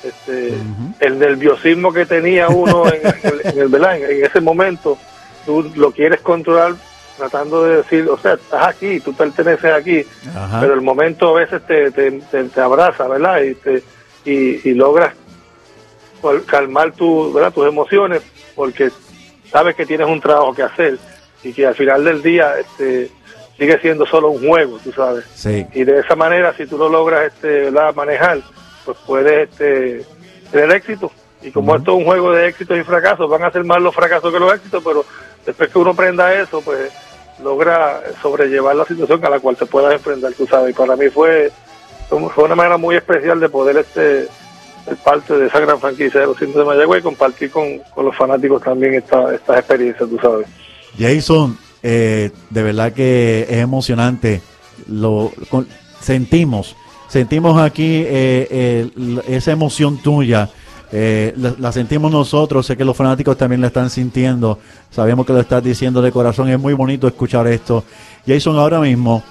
este, 0.03 0.53
el 0.99 1.17
nerviosismo 1.17 1.91
que 1.91 2.05
tenía 2.05 2.49
uno 2.49 2.85
en, 2.87 3.01
en 3.07 3.19
el, 3.23 3.41
en 3.53 3.59
el- 3.59 3.67
¿verdad? 3.69 3.97
en- 3.97 4.11
en 4.17 4.25
ese 4.25 4.39
momento 4.41 4.97
tú 5.45 5.63
lo 5.75 5.91
quieres 5.91 6.21
controlar 6.21 6.75
tratando 7.17 7.63
de 7.63 7.77
decir, 7.77 8.09
o 8.09 8.17
sea, 8.17 8.33
estás 8.33 8.67
aquí, 8.69 8.99
tú 8.99 9.13
perteneces 9.13 9.71
aquí, 9.71 10.03
Ajá. 10.35 10.59
pero 10.59 10.73
el 10.73 10.81
momento 10.81 11.29
a 11.29 11.41
veces 11.41 11.61
te, 11.67 11.91
te, 11.91 12.09
te- 12.11 12.45
te 12.45 12.59
abraza, 12.59 13.07
¿verdad? 13.07 13.39
Y, 13.43 13.53
te, 13.53 13.83
y, 14.25 14.69
y 14.69 14.73
logras 14.73 15.13
calmar 16.45 16.93
tu, 16.93 17.33
¿verdad? 17.33 17.53
tus 17.53 17.67
emociones 17.67 18.21
porque 18.55 18.89
sabes 19.51 19.75
que 19.75 19.85
tienes 19.85 20.07
un 20.07 20.21
trabajo 20.21 20.53
que 20.53 20.63
hacer 20.63 20.97
y 21.43 21.53
que 21.53 21.67
al 21.67 21.75
final 21.75 22.03
del 22.03 22.21
día 22.21 22.57
este, 22.59 23.11
sigue 23.57 23.79
siendo 23.79 24.05
solo 24.05 24.29
un 24.29 24.47
juego, 24.47 24.79
tú 24.83 24.91
sabes. 24.91 25.25
Sí. 25.35 25.65
Y 25.73 25.83
de 25.83 25.99
esa 25.99 26.15
manera, 26.15 26.53
si 26.55 26.65
tú 26.65 26.77
lo 26.77 26.89
logras 26.89 27.33
este, 27.33 27.69
¿verdad? 27.69 27.93
manejar, 27.93 28.39
pues 28.85 28.97
puedes 29.05 29.49
este, 29.49 30.05
tener 30.51 30.71
éxito. 30.71 31.11
Y 31.41 31.51
como 31.51 31.75
esto 31.75 31.91
es 31.91 31.97
un 31.97 32.05
juego 32.05 32.31
de 32.31 32.47
éxitos 32.47 32.77
y 32.77 32.83
fracasos, 32.83 33.29
van 33.29 33.43
a 33.43 33.51
ser 33.51 33.65
más 33.65 33.81
los 33.81 33.93
fracasos 33.93 34.31
que 34.31 34.39
los 34.39 34.53
éxitos, 34.53 34.81
pero 34.83 35.05
después 35.45 35.69
que 35.69 35.79
uno 35.79 35.91
aprenda 35.91 36.33
eso, 36.33 36.61
pues 36.61 36.91
logra 37.43 38.01
sobrellevar 38.21 38.75
la 38.75 38.85
situación 38.85 39.25
a 39.25 39.29
la 39.29 39.39
cual 39.39 39.57
te 39.57 39.65
puedas 39.65 39.93
enfrentar, 39.93 40.31
tú 40.33 40.47
sabes. 40.47 40.71
Y 40.71 40.73
para 40.73 40.95
mí 40.95 41.09
fue, 41.09 41.51
fue 42.33 42.43
una 42.45 42.55
manera 42.55 42.77
muy 42.77 42.95
especial 42.95 43.39
de 43.39 43.49
poder 43.49 43.77
este 43.77 44.27
ser 44.85 44.97
parte 44.97 45.33
de 45.37 45.47
esa 45.47 45.59
gran 45.61 45.79
franquicia 45.79 46.19
de 46.19 46.25
los 46.27 46.41
indios 46.41 46.57
de 46.57 46.65
Mayagüez 46.65 46.99
y 46.99 47.03
compartir 47.03 47.49
con, 47.51 47.79
con 47.95 48.05
los 48.05 48.15
fanáticos 48.15 48.61
también 48.61 48.95
esta, 48.95 49.33
estas 49.33 49.59
experiencias, 49.59 50.09
tú 50.09 50.19
sabes. 50.21 50.47
Jason, 50.99 51.57
eh, 51.81 52.31
de 52.49 52.63
verdad 52.63 52.91
que 52.91 53.47
es 53.49 53.57
emocionante. 53.57 54.41
Lo 54.87 55.31
sentimos, 56.01 56.75
sentimos 57.07 57.61
aquí 57.61 58.03
eh, 58.05 58.89
esa 59.27 59.51
emoción 59.51 59.97
tuya. 59.99 60.49
eh, 60.91 61.33
la, 61.37 61.55
la 61.57 61.71
sentimos 61.71 62.11
nosotros, 62.11 62.65
sé 62.65 62.75
que 62.75 62.83
los 62.83 62.97
fanáticos 62.97 63.37
también 63.37 63.61
la 63.61 63.67
están 63.67 63.89
sintiendo. 63.89 64.59
Sabemos 64.91 65.25
que 65.25 65.31
lo 65.33 65.39
estás 65.39 65.63
diciendo 65.63 66.01
de 66.01 66.11
corazón. 66.11 66.49
Es 66.49 66.59
muy 66.59 66.73
bonito 66.73 67.07
escuchar 67.07 67.47
esto. 67.47 67.85
Jason, 68.27 68.57
ahora 68.59 68.79
mismo, 68.81 69.23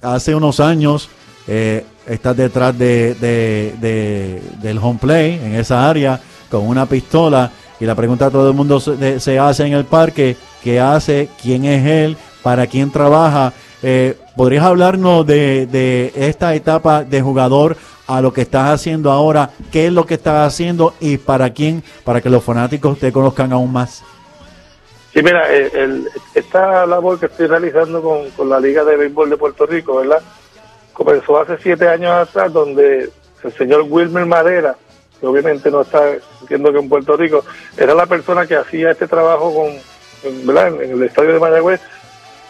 hace 0.00 0.34
unos 0.34 0.58
años, 0.58 1.10
eh, 1.46 1.84
estás 2.06 2.36
detrás 2.36 2.76
de, 2.78 3.14
de- 3.14 3.74
de- 3.80 4.42
del 4.60 4.78
home 4.78 4.98
play 5.00 5.40
en 5.42 5.54
esa 5.54 5.88
área 5.88 6.20
con 6.50 6.66
una 6.66 6.86
pistola 6.86 7.50
y 7.80 7.84
la 7.84 7.94
pregunta 7.94 8.30
todo 8.30 8.48
el 8.48 8.54
mundo 8.54 8.78
se, 8.80 9.38
hace 9.38 9.66
en 9.66 9.72
el 9.72 9.84
parque, 9.84 10.36
¿qué 10.62 10.78
hace? 10.80 11.28
¿Quién 11.42 11.64
es 11.64 11.84
él? 11.86 12.16
¿Para 12.42 12.66
quién 12.66 12.90
trabaja? 12.92 13.52
Eh, 13.82 14.16
¿Podrías 14.36 14.64
hablarnos 14.64 15.26
de, 15.26 16.12
esta 16.14 16.54
etapa 16.54 17.02
de 17.04 17.20
jugador 17.20 17.76
a 18.06 18.20
lo 18.20 18.32
que 18.32 18.42
estás 18.42 18.68
haciendo 18.70 19.10
ahora? 19.10 19.50
¿Qué 19.72 19.86
es 19.86 19.92
lo 19.92 20.06
que 20.06 20.14
estás 20.14 20.46
haciendo 20.46 20.94
y 21.00 21.16
para 21.16 21.50
quién? 21.50 21.82
Para 22.04 22.20
que 22.20 22.30
los 22.30 22.44
fanáticos 22.44 22.98
te 22.98 23.10
conozcan 23.12 23.52
aún 23.52 23.72
más. 23.72 24.02
Sí, 25.12 25.22
mira, 25.22 25.52
eh, 25.52 25.70
el- 25.74 26.08
esta 26.34 26.86
labor 26.86 27.18
que 27.18 27.26
estoy 27.26 27.46
realizando 27.46 28.00
con 28.36 28.48
la 28.48 28.60
Liga 28.60 28.84
de 28.84 28.96
Béisbol 28.96 29.28
de 29.30 29.36
Puerto 29.36 29.66
Rico, 29.66 29.96
¿verdad? 29.96 30.22
Comenzó 30.92 31.40
hace 31.40 31.56
siete 31.58 31.88
años 31.88 32.10
atrás, 32.12 32.52
donde 32.52 33.10
el 33.42 33.52
señor 33.54 33.84
Wilmer 33.88 34.26
Madera, 34.26 34.76
que 35.20 35.26
obviamente 35.26 35.70
no 35.70 35.80
está, 35.82 36.12
entiendo 36.40 36.72
que 36.72 36.78
en 36.78 36.88
Puerto 36.88 37.16
Rico, 37.16 37.44
era 37.76 37.94
la 37.94 38.06
persona 38.06 38.46
que 38.46 38.56
hacía 38.56 38.90
este 38.90 39.06
trabajo 39.08 39.54
con, 39.54 39.66
en- 40.30 40.46
¿verdad? 40.46 40.68
En, 40.68 40.82
en 40.82 40.90
el 40.92 41.02
estadio 41.04 41.32
de 41.32 41.38
Mayagüez. 41.40 41.80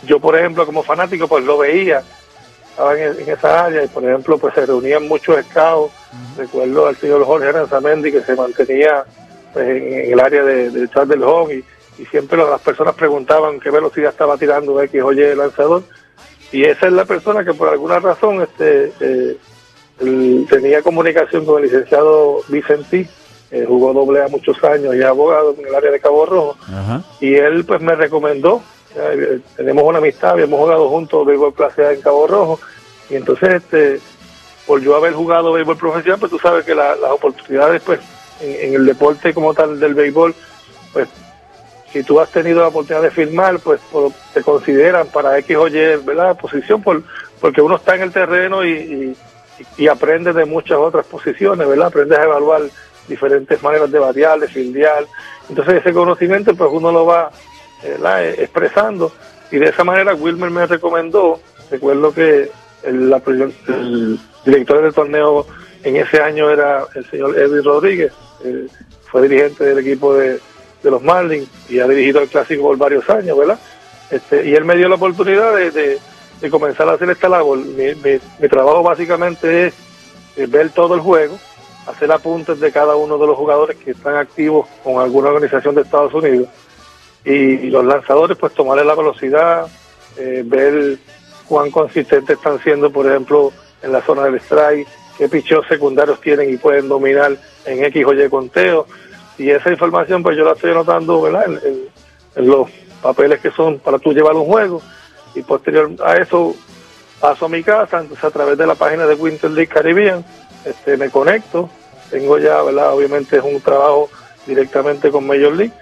Yo, 0.05 0.19
por 0.19 0.37
ejemplo, 0.37 0.67
como 0.67 0.83
fanático, 0.83 1.29
pues 1.29 1.45
lo 1.45 1.59
veía, 1.59 2.03
estaba 2.71 2.99
en, 2.99 3.21
en 3.21 3.29
esa 3.31 3.65
área 3.67 3.85
y, 3.85 3.89
por 3.89 4.03
ejemplo, 4.05 4.37
pues 4.39 4.55
se 4.55 4.67
reunían 4.67 5.07
muchos 5.07 5.37
scouts. 5.47 5.93
Recuerdo 6.37 6.87
al 6.89 6.97
señor 6.97 7.25
Jorge 7.25 7.49
Aranzamendi 7.49 8.11
que 8.11 8.23
se 8.23 8.35
mantenía 8.35 9.05
pues, 9.53 9.69
en, 9.69 9.77
en 9.77 10.13
el 10.13 10.21
área 10.21 10.43
de, 10.43 10.71
del 10.71 10.91
chat 10.91 11.07
del 11.07 11.23
home 11.23 11.55
y, 11.55 11.65
y 12.03 12.07
siempre 12.07 12.39
las 12.39 12.61
personas 12.61 12.95
preguntaban 12.97 13.61
qué 13.61 13.71
velocidad 13.71 14.11
estaba 14.11 14.37
tirando 14.37 14.81
X 14.83 15.01
o 15.03 15.13
Y 15.13 15.23
el 15.23 15.39
lanzador. 15.39 15.85
Y 16.53 16.65
esa 16.65 16.87
es 16.87 16.93
la 16.93 17.05
persona 17.07 17.45
que 17.45 17.55
por 17.55 17.69
alguna 17.69 17.99
razón 17.99 18.43
este 18.43 18.93
eh, 19.01 19.37
tenía 20.49 20.83
comunicación 20.83 21.45
con 21.47 21.59
el 21.63 21.65
licenciado 21.71 22.41
Vicentí, 22.49 23.07
eh, 23.51 23.65
jugó 23.67 23.93
doble 23.93 24.23
A 24.23 24.29
muchos 24.29 24.63
años 24.65 24.95
y 24.95 24.99
es 24.99 25.05
abogado 25.05 25.55
en 25.59 25.67
el 25.67 25.75
área 25.75 25.91
de 25.91 26.01
Cabo 26.01 26.27
Rojo 26.27 26.57
Ajá. 26.69 27.03
y 27.21 27.35
él 27.35 27.65
pues 27.65 27.81
me 27.81 27.95
recomendó 27.95 28.63
eh, 28.97 29.41
tenemos 29.57 29.85
una 29.85 29.99
amistad 29.99 30.31
habíamos 30.31 30.59
jugado 30.61 30.89
juntos 30.89 31.27
béisbol 31.27 31.55
clase 31.55 31.85
A 31.85 31.93
en 31.93 32.01
Cabo 32.01 32.27
Rojo 32.27 32.61
y 33.11 33.17
entonces 33.17 33.55
este 33.55 34.01
por 34.67 34.81
yo 34.81 34.97
haber 34.97 35.13
jugado 35.13 35.53
béisbol 35.53 35.77
profesional 35.77 36.19
pues 36.19 36.31
tú 36.33 36.39
sabes 36.39 36.65
que 36.65 36.75
la- 36.75 36.97
las 36.97 37.11
oportunidades 37.11 37.83
pues 37.85 38.01
en, 38.41 38.69
en 38.69 38.75
el 38.75 38.87
deporte 38.87 39.35
como 39.35 39.53
tal 39.55 39.79
del 39.79 39.95
béisbol 39.95 40.35
pues 40.93 41.09
si 41.93 42.03
tú 42.03 42.19
has 42.21 42.31
tenido 42.31 42.61
la 42.61 42.69
oportunidad 42.69 43.03
de 43.03 43.11
firmar 43.11 43.59
pues 43.61 43.81
te 44.33 44.43
consideran 44.43 45.07
para 45.09 45.39
X 45.39 45.57
o 45.57 45.69
Y 45.69 45.73
¿verdad? 46.05 46.37
posición 46.39 46.83
por, 46.83 47.03
porque 47.41 47.61
uno 47.61 47.77
está 47.77 47.95
en 47.97 48.03
el 48.03 48.13
terreno 48.13 48.65
y, 48.65 49.17
aprende 49.89 50.33
de 50.33 50.45
muchas 50.45 50.79
otras 50.79 51.07
posiciones 51.07 51.69
¿verdad? 51.69 51.87
aprendes 51.89 52.19
a 52.19 52.25
evaluar 52.25 52.63
diferentes 53.07 53.63
maneras 53.63 53.91
de 53.93 53.99
batear, 53.99 54.41
de 54.41 54.49
fildear 54.49 55.05
entonces 55.49 55.75
ese 55.77 55.93
conocimiento 55.93 56.55
pues 56.55 56.71
uno 56.73 56.91
lo 56.91 57.05
va 57.07 57.31
eh, 57.85 58.35
expresando 58.39 59.13
y 59.51 59.59
de 59.59 59.67
esa 59.69 59.85
manera 59.85 60.15
Wilmer 60.15 60.51
me 60.51 60.67
recomendó 60.67 61.41
recuerdo 61.71 62.13
que 62.15 62.51
el, 62.85 63.11
la- 63.11 63.23
el 63.27 64.19
director 64.45 64.83
del 64.83 64.95
torneo 64.95 65.47
en 65.85 65.97
ese 65.97 66.21
año 66.23 66.49
era 66.51 66.85
el 66.95 67.05
señor 67.11 67.39
Edwin 67.39 67.65
Rodríguez 67.65 68.13
eh, 68.45 68.67
fue 69.11 69.23
dirigente 69.29 69.65
del 69.65 69.79
equipo 69.81 70.15
de, 70.15 70.41
de 70.83 70.91
los 70.91 71.03
Marlins 71.03 71.49
y 71.69 71.79
ha 71.79 71.87
dirigido 71.89 72.21
el 72.21 72.29
clásico 72.29 72.63
por 72.65 72.77
varios 72.77 73.09
años 73.11 73.37
¿verdad? 73.39 73.59
Este, 74.11 74.49
y 74.49 74.55
él 74.55 74.65
me 74.65 74.77
dio 74.77 74.89
la 74.89 74.97
oportunidad 74.97 75.55
de, 75.57 75.99
comenzar 76.51 76.89
a 76.89 76.93
hacer 76.95 77.09
esta 77.11 77.29
labor 77.29 77.59
mi, 77.59 77.95
mi- 77.95 78.19
mi 78.41 78.49
trabajo 78.49 78.83
básicamente 78.83 79.69
es 80.37 80.51
ver 80.51 80.71
todo 80.71 80.95
el 80.95 81.01
juego 81.01 81.39
hacer 81.87 82.11
apuntes 82.13 82.59
de 82.61 82.71
cada 82.73 82.97
uno 82.97 83.17
de 83.19 83.27
los 83.27 83.37
jugadores 83.37 83.77
que 83.77 83.93
están 83.93 84.17
activos 84.17 84.69
con 84.85 85.01
alguna 85.01 85.29
organización 85.29 85.75
de 85.75 85.83
Estados 85.83 86.13
Unidos 86.15 86.49
y 87.25 87.71
los 87.71 87.85
lanzadores 87.85 88.37
pues 88.37 88.53
tomarle 88.53 88.85
la 88.85 88.95
velocidad, 88.97 89.67
eh, 90.17 90.43
ver 90.45 90.99
cuán 91.47 91.71
consistentes 91.71 92.37
están 92.37 92.61
siendo, 92.63 92.91
por 92.91 93.07
ejemplo, 93.07 93.53
en 93.83 93.93
la 93.93 94.03
zona 94.03 94.25
del 94.25 94.37
strike, 94.37 94.89
qué 95.19 95.29
picheos 95.29 95.65
secundarios 95.69 96.21
tienen 96.21 96.53
y 96.53 96.57
pueden 96.57 96.89
dominar 96.89 97.37
en 97.65 97.85
X 97.85 98.05
o 98.07 98.13
Y 98.15 98.29
conteo. 98.29 98.87
Y 99.43 99.51
esa 99.51 99.71
información 99.71 100.23
pues 100.23 100.37
yo 100.37 100.45
la 100.45 100.53
estoy 100.53 100.71
anotando 100.71 101.21
¿verdad? 101.23 101.45
En, 101.47 101.53
en- 101.69 101.83
en 102.35 102.47
los 102.49 102.69
papeles 103.03 103.41
que 103.41 103.51
son 103.51 103.79
para 103.79 103.99
tú 103.99 104.13
llevar 104.13 104.35
un 104.35 104.47
juego 104.47 104.81
y 105.35 105.43
posterior 105.43 105.91
a 106.05 106.17
eso 106.17 106.55
paso 107.21 107.45
a 107.47 107.49
mi 107.49 107.63
casa, 107.63 108.01
entonces 108.01 108.25
a 108.25 108.31
través 108.31 108.57
de 108.57 108.67
la 108.67 108.75
página 108.75 109.07
de 109.07 109.15
Winter 109.15 109.51
League 109.51 109.69
Caribbean 109.73 110.25
este, 110.65 110.97
me 110.97 111.11
conecto, 111.11 111.69
tengo 112.11 112.39
ya, 112.39 112.63
¿verdad? 112.63 112.95
Obviamente 112.95 113.37
es 113.37 113.45
un 113.45 113.61
trabajo 113.61 114.09
directamente 114.47 115.11
con 115.11 115.27
Major 115.27 115.53
League 115.53 115.73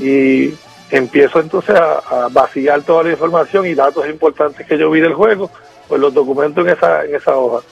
y 0.00 0.54
empiezo 0.90 1.40
entonces 1.40 1.74
a, 1.76 1.98
a 1.98 2.28
vaciar 2.30 2.82
toda 2.82 3.02
la 3.02 3.10
información 3.10 3.66
y 3.66 3.74
datos 3.74 4.06
importantes 4.08 4.66
que 4.66 4.78
yo 4.78 4.90
vi 4.90 5.00
del 5.00 5.14
juego, 5.14 5.50
pues 5.88 6.00
los 6.00 6.14
documento 6.14 6.60
en 6.62 6.68
esa, 6.70 7.04
en 7.04 7.14
esa 7.16 7.36
hoja. 7.36 7.62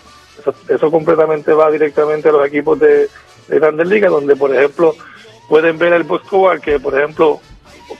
Eso, 0.40 0.54
eso 0.68 0.90
completamente 0.90 1.52
va 1.52 1.70
directamente 1.70 2.28
a 2.28 2.32
los 2.32 2.46
equipos 2.46 2.78
de, 2.78 3.08
de 3.48 3.58
Grandes 3.58 3.86
Ligas, 3.88 4.10
donde 4.10 4.36
por 4.36 4.54
ejemplo 4.54 4.94
pueden 5.48 5.78
ver 5.78 5.92
el 5.92 6.02
Boscobar 6.02 6.60
que, 6.60 6.78
por 6.80 6.98
ejemplo, 6.98 7.40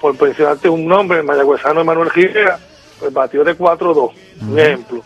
por 0.01 0.21
mencionarte 0.21 0.69
un 0.69 0.87
nombre, 0.87 1.19
el 1.19 1.25
mayagüezano 1.25 1.81
Emanuel 1.81 2.11
Rivera, 2.11 2.59
pues 2.99 3.13
batió 3.13 3.45
de 3.45 3.57
4-2, 3.57 4.11
un 4.49 4.59
ejemplo. 4.59 5.03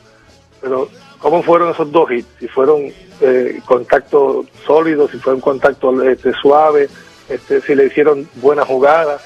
Pero, 0.60 0.88
¿cómo 1.18 1.42
fueron 1.42 1.70
esos 1.70 1.90
dos 1.90 2.10
hits? 2.10 2.28
Si 2.38 2.48
fueron 2.48 2.92
eh, 3.20 3.60
contacto 3.64 4.44
sólido, 4.66 5.08
si 5.08 5.18
fue 5.18 5.34
un 5.34 5.40
contacto 5.40 6.02
este, 6.02 6.32
suave, 6.32 6.88
este, 7.28 7.60
si 7.60 7.74
le 7.74 7.86
hicieron 7.86 8.28
buena 8.36 8.64
jugada, 8.64 9.18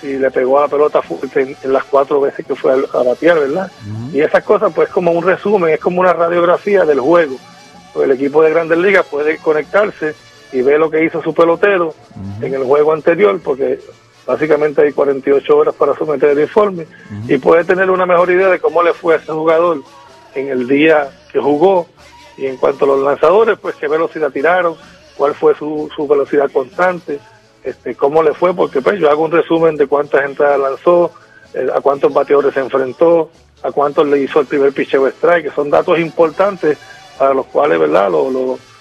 si 0.00 0.18
le 0.18 0.30
pegó 0.30 0.58
a 0.58 0.62
la 0.62 0.68
pelota 0.68 1.02
fuerte 1.02 1.42
en, 1.42 1.56
en 1.62 1.72
las 1.72 1.84
cuatro 1.84 2.20
veces 2.20 2.44
que 2.44 2.54
fue 2.54 2.72
a, 2.72 2.98
a 2.98 3.02
batear, 3.02 3.38
¿verdad? 3.38 3.70
Y 4.12 4.20
esas 4.20 4.42
cosas, 4.44 4.72
pues, 4.74 4.88
como 4.88 5.12
un 5.12 5.24
resumen, 5.24 5.72
es 5.72 5.80
como 5.80 6.00
una 6.00 6.12
radiografía 6.12 6.84
del 6.84 7.00
juego. 7.00 7.36
Pues 7.92 8.06
el 8.06 8.12
equipo 8.12 8.42
de 8.42 8.50
Grandes 8.50 8.78
Ligas 8.78 9.06
puede 9.06 9.36
conectarse 9.36 10.14
y 10.52 10.62
ver 10.62 10.78
lo 10.78 10.90
que 10.90 11.04
hizo 11.04 11.22
su 11.22 11.34
pelotero 11.34 11.94
en 12.40 12.54
el 12.54 12.64
juego 12.64 12.92
anterior, 12.92 13.40
porque 13.42 13.80
básicamente 14.26 14.82
hay 14.82 14.92
48 14.92 15.56
horas 15.56 15.74
para 15.74 15.94
someter 15.94 16.30
el 16.30 16.40
informe, 16.40 16.86
y 17.26 17.38
puede 17.38 17.64
tener 17.64 17.90
una 17.90 18.06
mejor 18.06 18.30
idea 18.30 18.48
de 18.48 18.60
cómo 18.60 18.82
le 18.82 18.92
fue 18.92 19.14
a 19.14 19.18
ese 19.18 19.32
jugador 19.32 19.82
en 20.34 20.48
el 20.48 20.68
día 20.68 21.10
que 21.32 21.40
jugó. 21.40 21.86
Y 22.36 22.46
en 22.46 22.56
cuanto 22.56 22.84
a 22.84 22.88
los 22.88 23.02
lanzadores, 23.02 23.58
pues 23.58 23.74
qué 23.76 23.88
velocidad 23.88 24.30
tiraron, 24.30 24.74
cuál 25.16 25.34
fue 25.34 25.54
su, 25.54 25.90
su 25.94 26.08
velocidad 26.08 26.50
constante, 26.50 27.20
este, 27.62 27.94
cómo 27.94 28.22
le 28.22 28.32
fue, 28.32 28.54
porque 28.54 28.80
pues 28.80 28.98
yo 28.98 29.10
hago 29.10 29.24
un 29.24 29.30
resumen 29.30 29.76
de 29.76 29.86
cuántas 29.86 30.24
entradas 30.24 30.58
lanzó, 30.58 31.12
eh, 31.54 31.66
a 31.74 31.80
cuántos 31.80 32.12
bateadores 32.12 32.54
se 32.54 32.60
enfrentó, 32.60 33.30
a 33.62 33.70
cuántos 33.70 34.06
le 34.06 34.20
hizo 34.20 34.40
el 34.40 34.46
primer 34.46 34.72
picheo 34.72 35.06
strike, 35.08 35.44
que 35.44 35.54
son 35.54 35.70
datos 35.70 35.98
importantes 35.98 36.78
para 37.18 37.34
los 37.34 37.46
cuales, 37.46 37.78
¿verdad? 37.78 38.10
Los, 38.10 38.32
los, 38.32 38.71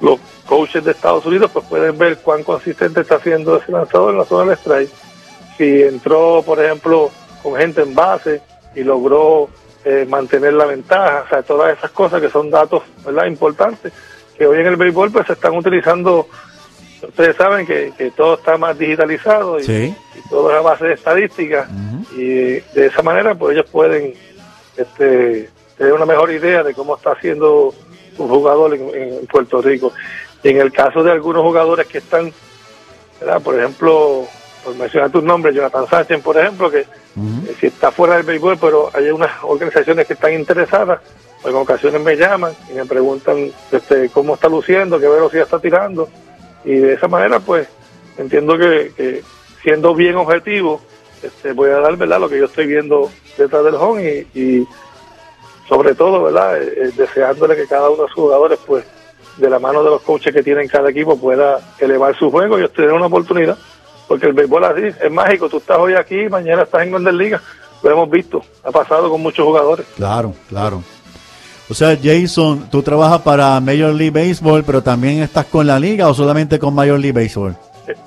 los 0.00 0.18
coaches 0.46 0.84
de 0.84 0.92
Estados 0.92 1.26
Unidos 1.26 1.50
pues 1.52 1.64
pueden 1.66 1.96
ver 1.98 2.18
cuán 2.18 2.42
consistente 2.44 3.00
está 3.00 3.16
haciendo 3.16 3.56
ese 3.56 3.72
lanzador 3.72 4.12
en 4.12 4.18
la 4.18 4.24
zona 4.24 4.50
del 4.50 4.58
strike. 4.58 4.90
Si 5.56 5.82
entró, 5.82 6.42
por 6.46 6.62
ejemplo, 6.62 7.10
con 7.42 7.56
gente 7.56 7.82
en 7.82 7.94
base 7.94 8.40
y 8.74 8.82
logró 8.84 9.48
eh, 9.84 10.06
mantener 10.08 10.52
la 10.54 10.66
ventaja, 10.66 11.24
o 11.26 11.28
sea, 11.28 11.42
todas 11.42 11.76
esas 11.76 11.90
cosas 11.90 12.20
que 12.20 12.30
son 12.30 12.50
datos, 12.50 12.82
¿verdad? 13.04 13.26
Importantes, 13.26 13.92
que 14.36 14.46
hoy 14.46 14.60
en 14.60 14.66
el 14.66 14.76
béisbol 14.76 15.10
pues 15.10 15.26
se 15.26 15.32
están 15.32 15.56
utilizando, 15.56 16.28
ustedes 17.02 17.36
saben 17.36 17.66
que, 17.66 17.92
que 17.98 18.10
todo 18.12 18.34
está 18.34 18.56
más 18.56 18.78
digitalizado 18.78 19.58
y, 19.58 19.64
Sí. 19.64 19.94
y 20.16 20.28
todo 20.28 20.50
es 20.52 20.56
a 20.58 20.60
base 20.60 20.86
de 20.86 20.94
estadísticas 20.94 21.68
y 22.16 22.24
de 22.24 22.86
esa 22.86 23.02
manera 23.02 23.34
pues 23.34 23.56
ellos 23.56 23.68
pueden 23.70 24.14
este, 24.76 25.50
tener 25.76 25.92
una 25.92 26.06
mejor 26.06 26.30
idea 26.30 26.62
de 26.62 26.74
cómo 26.74 26.96
está 26.96 27.12
haciendo 27.12 27.74
jugador 28.26 28.74
en, 28.74 28.90
en 28.94 29.26
Puerto 29.26 29.62
Rico. 29.62 29.92
Y 30.42 30.48
en 30.48 30.60
el 30.60 30.72
caso 30.72 31.02
de 31.02 31.12
algunos 31.12 31.42
jugadores 31.42 31.86
que 31.86 31.98
están, 31.98 32.32
¿verdad? 33.20 33.42
por 33.42 33.58
ejemplo, 33.58 34.26
por 34.64 34.76
mencionar 34.76 35.10
tus 35.10 35.22
nombres, 35.22 35.54
Jonathan 35.54 35.88
Sánchez, 35.88 36.22
por 36.22 36.36
ejemplo, 36.38 36.70
que 36.70 36.86
si 37.58 37.66
está 37.66 37.90
fuera 37.90 38.16
del 38.16 38.22
béisbol, 38.22 38.58
pero 38.60 38.90
hay 38.94 39.10
unas 39.10 39.30
organizaciones 39.42 40.06
que 40.06 40.12
están 40.12 40.34
interesadas, 40.34 41.00
pues 41.42 41.52
en 41.52 41.60
ocasiones 41.60 42.00
me 42.00 42.16
llaman 42.16 42.52
y 42.70 42.74
me 42.74 42.84
preguntan 42.84 43.50
este, 43.72 44.08
cómo 44.10 44.34
está 44.34 44.48
luciendo, 44.48 45.00
qué 45.00 45.08
velocidad 45.08 45.44
está 45.44 45.58
tirando, 45.58 46.08
y 46.64 46.74
de 46.76 46.94
esa 46.94 47.08
manera, 47.08 47.40
pues, 47.40 47.66
entiendo 48.18 48.56
que, 48.56 48.92
que 48.96 49.22
siendo 49.62 49.94
bien 49.94 50.14
objetivo, 50.14 50.80
este, 51.22 51.52
voy 51.52 51.70
a 51.70 51.80
dar, 51.80 51.96
¿verdad?, 51.96 52.20
lo 52.20 52.28
que 52.28 52.38
yo 52.38 52.44
estoy 52.44 52.66
viendo 52.66 53.10
detrás 53.36 53.64
del 53.64 53.74
home 53.74 54.26
y, 54.32 54.40
y 54.40 54.68
sobre 55.68 55.94
todo, 55.94 56.24
¿verdad?, 56.24 56.62
Eh, 56.62 56.74
eh, 56.76 56.90
deseándole 56.96 57.56
que 57.56 57.66
cada 57.66 57.90
uno 57.90 58.04
de 58.04 58.08
sus 58.08 58.16
jugadores, 58.16 58.58
pues, 58.66 58.84
de 59.36 59.50
la 59.50 59.58
mano 59.58 59.84
de 59.84 59.90
los 59.90 60.02
coaches 60.02 60.34
que 60.34 60.42
tienen 60.42 60.66
cada 60.66 60.90
equipo 60.90 61.16
pueda 61.16 61.60
elevar 61.78 62.16
su 62.16 62.30
juego 62.30 62.56
y 62.56 62.62
ellos 62.62 62.72
tener 62.72 62.92
una 62.92 63.06
oportunidad. 63.06 63.56
Porque 64.08 64.26
el 64.26 64.32
béisbol 64.32 64.64
así 64.64 64.82
es 65.00 65.12
mágico. 65.12 65.48
Tú 65.48 65.58
estás 65.58 65.78
hoy 65.78 65.94
aquí, 65.94 66.28
mañana 66.28 66.62
estás 66.62 66.82
en 66.82 66.90
Grandes 66.90 67.14
Ligas. 67.14 67.42
Lo 67.82 67.90
hemos 67.90 68.10
visto. 68.10 68.42
Ha 68.64 68.72
pasado 68.72 69.10
con 69.10 69.20
muchos 69.20 69.44
jugadores. 69.44 69.86
Claro, 69.96 70.34
claro. 70.48 70.82
O 71.70 71.74
sea, 71.74 71.96
Jason, 72.02 72.68
tú 72.70 72.82
trabajas 72.82 73.20
para 73.20 73.60
Major 73.60 73.92
League 73.92 74.10
Baseball, 74.10 74.64
pero 74.64 74.82
también 74.82 75.22
estás 75.22 75.44
con 75.44 75.66
la 75.66 75.78
liga 75.78 76.08
o 76.08 76.14
solamente 76.14 76.58
con 76.58 76.74
Major 76.74 76.98
League 76.98 77.12
Baseball? 77.12 77.54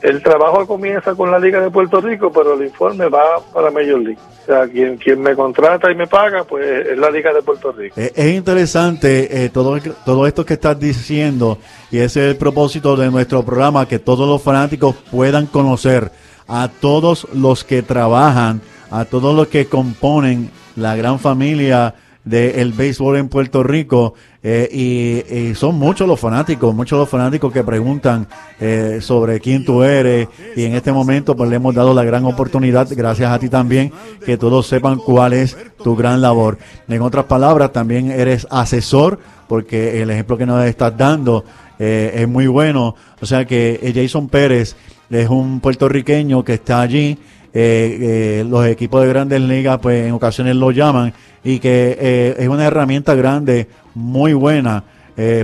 El 0.01 0.21
trabajo 0.21 0.65
comienza 0.67 1.15
con 1.15 1.31
la 1.31 1.39
Liga 1.39 1.59
de 1.59 1.69
Puerto 1.69 2.01
Rico, 2.01 2.31
pero 2.31 2.53
el 2.53 2.63
informe 2.65 3.07
va 3.07 3.39
para 3.53 3.71
Major 3.71 3.99
League. 3.99 4.19
O 4.43 4.45
sea, 4.45 4.67
quien, 4.67 4.97
quien 4.97 5.21
me 5.21 5.35
contrata 5.35 5.91
y 5.91 5.95
me 5.95 6.07
paga, 6.07 6.43
pues 6.43 6.87
es 6.87 6.97
la 6.97 7.09
Liga 7.09 7.33
de 7.33 7.41
Puerto 7.41 7.71
Rico. 7.71 7.95
Eh, 7.99 8.11
es 8.15 8.35
interesante 8.35 9.45
eh, 9.45 9.49
todo, 9.49 9.77
todo 10.05 10.27
esto 10.27 10.45
que 10.45 10.53
estás 10.53 10.79
diciendo 10.79 11.57
y 11.91 11.97
ese 11.97 12.25
es 12.25 12.31
el 12.31 12.37
propósito 12.37 12.95
de 12.95 13.09
nuestro 13.11 13.43
programa, 13.43 13.87
que 13.87 13.99
todos 13.99 14.27
los 14.27 14.41
fanáticos 14.41 14.95
puedan 15.11 15.45
conocer 15.45 16.11
a 16.47 16.69
todos 16.69 17.27
los 17.33 17.63
que 17.63 17.81
trabajan, 17.81 18.61
a 18.89 19.05
todos 19.05 19.35
los 19.35 19.47
que 19.47 19.67
componen 19.67 20.51
la 20.75 20.95
gran 20.95 21.19
familia 21.19 21.95
del 22.23 22.73
béisbol 22.73 23.17
en 23.17 23.29
Puerto 23.29 23.63
Rico 23.63 24.13
eh, 24.43 24.69
y, 24.71 25.35
y 25.35 25.55
son 25.55 25.75
muchos 25.75 26.07
los 26.07 26.19
fanáticos, 26.19 26.73
muchos 26.73 26.99
los 26.99 27.09
fanáticos 27.09 27.51
que 27.51 27.63
preguntan 27.63 28.27
eh, 28.59 28.99
sobre 29.01 29.39
quién 29.39 29.65
tú 29.65 29.83
eres 29.83 30.27
y 30.55 30.65
en 30.65 30.75
este 30.75 30.91
momento 30.91 31.35
pues 31.35 31.49
le 31.49 31.55
hemos 31.55 31.73
dado 31.73 31.93
la 31.93 32.03
gran 32.03 32.25
oportunidad, 32.25 32.87
gracias 32.91 33.31
a 33.31 33.39
ti 33.39 33.49
también, 33.49 33.91
que 34.25 34.37
todos 34.37 34.67
sepan 34.67 34.97
cuál 34.97 35.33
es 35.33 35.57
tu 35.83 35.95
gran 35.95 36.21
labor. 36.21 36.57
En 36.87 37.01
otras 37.01 37.25
palabras, 37.25 37.73
también 37.73 38.11
eres 38.11 38.47
asesor 38.49 39.19
porque 39.47 40.01
el 40.01 40.09
ejemplo 40.09 40.37
que 40.37 40.45
nos 40.45 40.63
estás 40.65 40.95
dando 40.95 41.43
eh, 41.77 42.21
es 42.21 42.27
muy 42.27 42.47
bueno. 42.47 42.95
O 43.19 43.25
sea 43.25 43.43
que 43.45 43.79
eh, 43.81 43.91
Jason 43.93 44.29
Pérez 44.29 44.75
es 45.09 45.29
un 45.29 45.59
puertorriqueño 45.59 46.45
que 46.45 46.53
está 46.53 46.81
allí. 46.81 47.17
Eh, 47.53 48.39
eh, 48.41 48.45
los 48.47 48.65
equipos 48.65 49.01
de 49.01 49.07
grandes 49.09 49.41
ligas 49.41 49.79
pues 49.81 50.05
en 50.07 50.13
ocasiones 50.13 50.55
lo 50.55 50.71
llaman 50.71 51.13
y 51.43 51.59
que 51.59 51.97
eh, 51.99 52.35
es 52.39 52.47
una 52.47 52.65
herramienta 52.65 53.13
grande, 53.15 53.67
muy 53.95 54.33
buena 54.33 54.83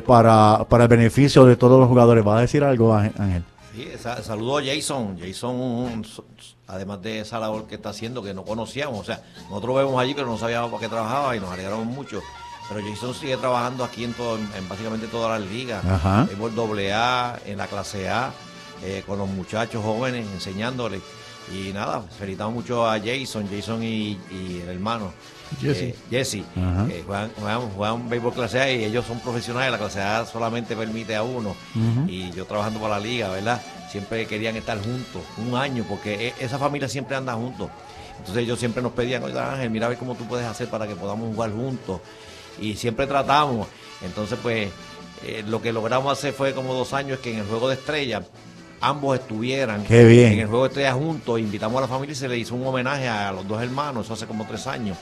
para, 0.06 0.66
para 0.68 0.86
el 0.86 0.90
beneficio 0.90 1.46
de 1.46 1.56
todos 1.56 1.80
los 1.80 1.88
jugadores. 1.88 2.26
¿Va 2.26 2.38
a 2.38 2.42
decir 2.42 2.64
algo, 2.64 2.96
Ángel? 2.96 3.44
Sí, 3.76 3.88
sa- 4.00 4.24
saludo 4.24 4.58
a 4.58 4.64
Jason. 4.64 5.20
Jason, 5.20 6.04
so- 6.04 6.26
además 6.66 7.02
de 7.04 7.20
esa 7.20 7.40
labor 7.40 7.68
que 7.68 7.76
está 7.76 7.90
haciendo, 7.90 8.24
que 8.24 8.34
no 8.34 8.44
conocíamos, 8.44 9.00
o 9.00 9.04
sea, 9.04 9.22
nosotros 9.50 9.76
vemos 9.76 10.02
allí, 10.02 10.14
pero 10.16 10.26
no 10.28 10.38
sabíamos 10.38 10.72
para 10.72 10.82
qué 10.82 10.88
trabajaba 10.90 11.36
y 11.36 11.40
nos 11.40 11.52
alegramos 11.52 11.86
mucho. 11.86 12.22
Pero 12.70 12.82
Jason 12.90 13.14
sigue 13.14 13.38
trabajando 13.38 13.84
aquí 13.84 14.04
en, 14.04 14.14
todo, 14.14 14.38
en 14.38 14.68
básicamente 14.68 15.08
todas 15.08 15.40
las 15.40 15.50
ligas, 15.50 15.86
Ajá. 15.86 16.24
béisbol 16.26 16.56
doble 16.56 16.92
A, 16.94 17.38
en 17.46 17.58
la 17.60 17.68
clase 17.68 18.10
A, 18.10 18.32
eh, 18.84 19.04
con 19.06 19.20
los 19.20 19.30
muchachos 19.30 19.84
jóvenes, 19.84 20.26
enseñándoles. 20.34 21.02
Y 21.54 21.72
nada, 21.74 22.02
felicitamos 22.20 22.54
mucho 22.54 22.86
a 22.90 23.00
Jason, 23.00 23.48
Jason 23.50 23.82
y, 23.84 24.20
y 24.32 24.62
el 24.64 24.70
hermano. 24.70 25.12
Jesse. 25.62 25.82
eh, 25.84 25.96
Jesse, 26.10 26.44
eh, 26.92 27.04
juegan, 27.06 27.32
juegan, 27.40 27.62
juegan 27.70 28.10
béisbol 28.10 28.34
clase 28.34 28.60
A 28.60 28.70
y 28.72 28.84
ellos 28.84 29.06
son 29.06 29.20
profesionales, 29.22 29.72
la 29.72 29.78
clase 29.78 30.02
A 30.02 30.26
solamente 30.26 30.76
permite 30.76 31.16
a 31.16 31.24
uno 31.24 31.56
y 32.10 32.32
yo 32.32 32.44
trabajando 32.46 32.82
para 32.82 32.96
la 32.96 33.06
liga, 33.06 33.30
¿verdad? 33.30 33.62
Siempre 33.90 34.26
querían 34.28 34.58
estar 34.58 34.78
juntos, 34.78 35.22
un 35.38 35.56
año, 35.56 35.86
porque 35.88 36.28
e- 36.28 36.34
esa 36.44 36.58
familia 36.60 36.90
siempre 36.90 37.16
anda 37.16 37.34
juntos. 37.36 37.70
Entonces 38.18 38.44
ellos 38.44 38.60
siempre 38.60 38.82
nos 38.84 38.92
pedían, 38.92 39.24
oye 39.24 39.40
Ángel, 39.40 39.70
mira 39.70 39.86
a 39.86 39.90
ver 39.90 39.98
cómo 39.98 40.16
tú 40.16 40.26
puedes 40.26 40.46
hacer 40.46 40.68
para 40.70 40.86
que 40.86 40.96
podamos 40.98 41.34
jugar 41.34 41.52
juntos. 41.54 42.02
Y 42.60 42.76
siempre 42.76 43.08
tratamos. 43.08 43.68
Entonces, 44.02 44.38
pues, 44.44 44.70
eh, 45.24 45.44
lo 45.48 45.62
que 45.62 45.72
logramos 45.72 46.12
hacer 46.12 46.34
fue 46.34 46.54
como 46.54 46.74
dos 46.74 46.92
años 46.94 47.20
que 47.20 47.32
en 47.32 47.40
el 47.40 47.46
juego 47.46 47.70
de 47.70 47.76
estrellas 47.76 48.26
ambos 48.82 49.20
estuvieran 49.20 49.84
Qué 49.84 50.04
bien. 50.06 50.34
en 50.34 50.40
el 50.40 50.48
juego 50.48 50.64
de 50.64 50.70
estrellas 50.70 50.96
juntos. 50.96 51.40
Invitamos 51.40 51.78
a 51.78 51.82
la 51.82 51.88
familia 51.88 52.14
y 52.14 52.16
se 52.16 52.28
le 52.28 52.38
hizo 52.38 52.56
un 52.56 52.66
homenaje 52.66 53.08
a 53.08 53.32
los 53.32 53.48
dos 53.48 53.62
hermanos, 53.62 54.06
eso 54.06 54.14
hace 54.14 54.26
como 54.28 54.46
tres 54.46 54.68
años, 54.68 54.98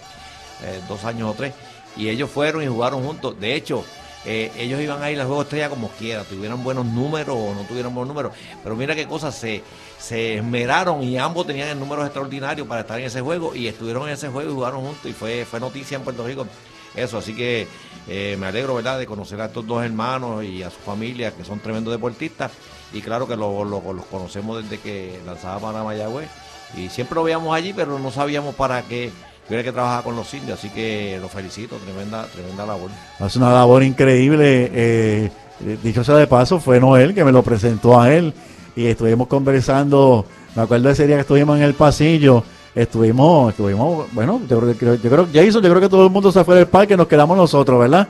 eh, 0.64 0.82
dos 0.88 1.04
años 1.06 1.32
o 1.32 1.34
tres. 1.34 1.54
Y 1.98 2.10
ellos 2.10 2.30
fueron 2.30 2.64
y 2.64 2.68
jugaron 2.68 3.04
juntos. 3.04 3.40
De 3.40 3.56
hecho, 3.56 3.86
eh, 4.26 4.52
ellos 4.58 4.82
iban 4.82 5.04
a 5.04 5.12
ir 5.12 5.20
al 5.20 5.28
juego 5.28 5.42
de 5.42 5.46
estrella 5.46 5.70
como 5.70 5.90
quiera, 5.90 6.24
tuvieran 6.24 6.64
buenos 6.64 6.86
números 6.86 7.38
o 7.40 7.54
no 7.54 7.62
tuvieran 7.68 7.94
buenos 7.94 8.08
números. 8.08 8.34
Pero 8.64 8.76
mira 8.76 8.96
qué 8.96 9.06
cosas, 9.06 9.36
se, 9.36 9.62
se 10.00 10.38
esmeraron 10.38 11.04
y 11.04 11.18
ambos 11.18 11.46
tenían 11.46 11.80
números 11.80 12.06
extraordinarios 12.06 12.68
para 12.68 12.82
estar 12.82 13.00
en 13.00 13.06
ese 13.06 13.22
juego 13.22 13.56
y 13.56 13.68
estuvieron 13.68 14.08
en 14.08 14.16
ese 14.16 14.30
juego 14.30 14.50
y 14.50 14.54
jugaron 14.54 14.82
juntos 14.82 15.06
y 15.06 15.14
fue, 15.14 15.46
fue 15.46 15.60
noticia 15.60 15.96
en 15.96 16.04
Puerto 16.04 16.26
Rico. 16.26 16.48
Eso, 16.96 17.18
así 17.18 17.36
que 17.36 17.68
eh, 18.08 18.38
me 18.40 18.48
alegro, 18.48 18.76
¿verdad?, 18.76 18.98
de 18.98 19.06
conocer 19.06 19.40
a 19.42 19.46
estos 19.46 19.68
dos 19.68 19.84
hermanos 19.84 20.44
y 20.44 20.64
a 20.64 20.70
su 20.70 20.78
familia, 20.78 21.32
que 21.32 21.44
son 21.44 21.60
tremendos 21.60 21.94
deportistas. 21.94 22.52
Y 22.96 23.02
claro 23.02 23.28
que 23.28 23.36
lo- 23.36 23.64
lo- 23.66 23.94
los 23.94 24.06
conocemos 24.06 24.64
desde 24.64 24.80
que 24.80 25.20
lanzaba 25.26 25.60
para 25.60 25.84
Mayagüez. 25.84 26.30
Y 26.78 26.90
siempre 26.90 27.16
lo 27.16 27.24
veíamos 27.24 27.56
allí, 27.56 27.74
pero 27.74 28.00
no 28.00 28.10
sabíamos 28.10 28.56
para 28.56 28.82
qué 28.82 29.12
tuviera 29.46 29.64
que 29.64 29.72
trabajar 29.72 30.04
con 30.04 30.16
los 30.16 30.34
indios. 30.34 30.58
Así 30.58 30.70
que 30.70 31.18
los 31.22 31.30
felicito, 31.32 31.76
tremenda, 31.78 32.26
tremenda 32.28 32.66
labor. 32.66 32.90
Hace 33.20 33.38
una 33.38 33.52
labor 33.54 33.84
increíble. 33.84 34.72
eh, 34.74 35.30
eh, 35.66 35.78
dicho 35.84 36.04
sea 36.04 36.16
de 36.16 36.26
paso, 36.28 36.60
fue 36.60 36.80
Noel 36.80 37.14
que 37.14 37.24
me 37.24 37.32
lo 37.32 37.44
presentó 37.44 38.00
a 38.00 38.12
él. 38.14 38.34
Y 38.76 38.88
estuvimos 38.88 39.28
conversando. 39.28 40.26
Me 40.56 40.64
acuerdo 40.64 40.90
ese 40.90 41.06
día 41.06 41.16
que 41.18 41.22
estuvimos 41.22 41.58
en 41.58 41.64
el 41.64 41.74
pasillo. 41.76 42.44
Estuvimos, 42.74 43.52
estuvimos, 43.52 44.06
bueno, 44.14 44.42
yo 44.50 44.60
creo, 44.60 44.78
que- 44.78 45.00
yo 45.02 45.10
creo, 45.10 45.28
Jason, 45.34 45.62
yo 45.64 45.70
creo 45.70 45.80
que 45.80 45.88
todo 45.90 46.04
el 46.06 46.10
mundo 46.12 46.30
se 46.32 46.44
fue 46.44 46.56
del 46.58 46.68
parque, 46.68 46.98
nos 46.98 47.08
quedamos 47.08 47.38
nosotros, 47.38 47.80
¿verdad? 47.80 48.08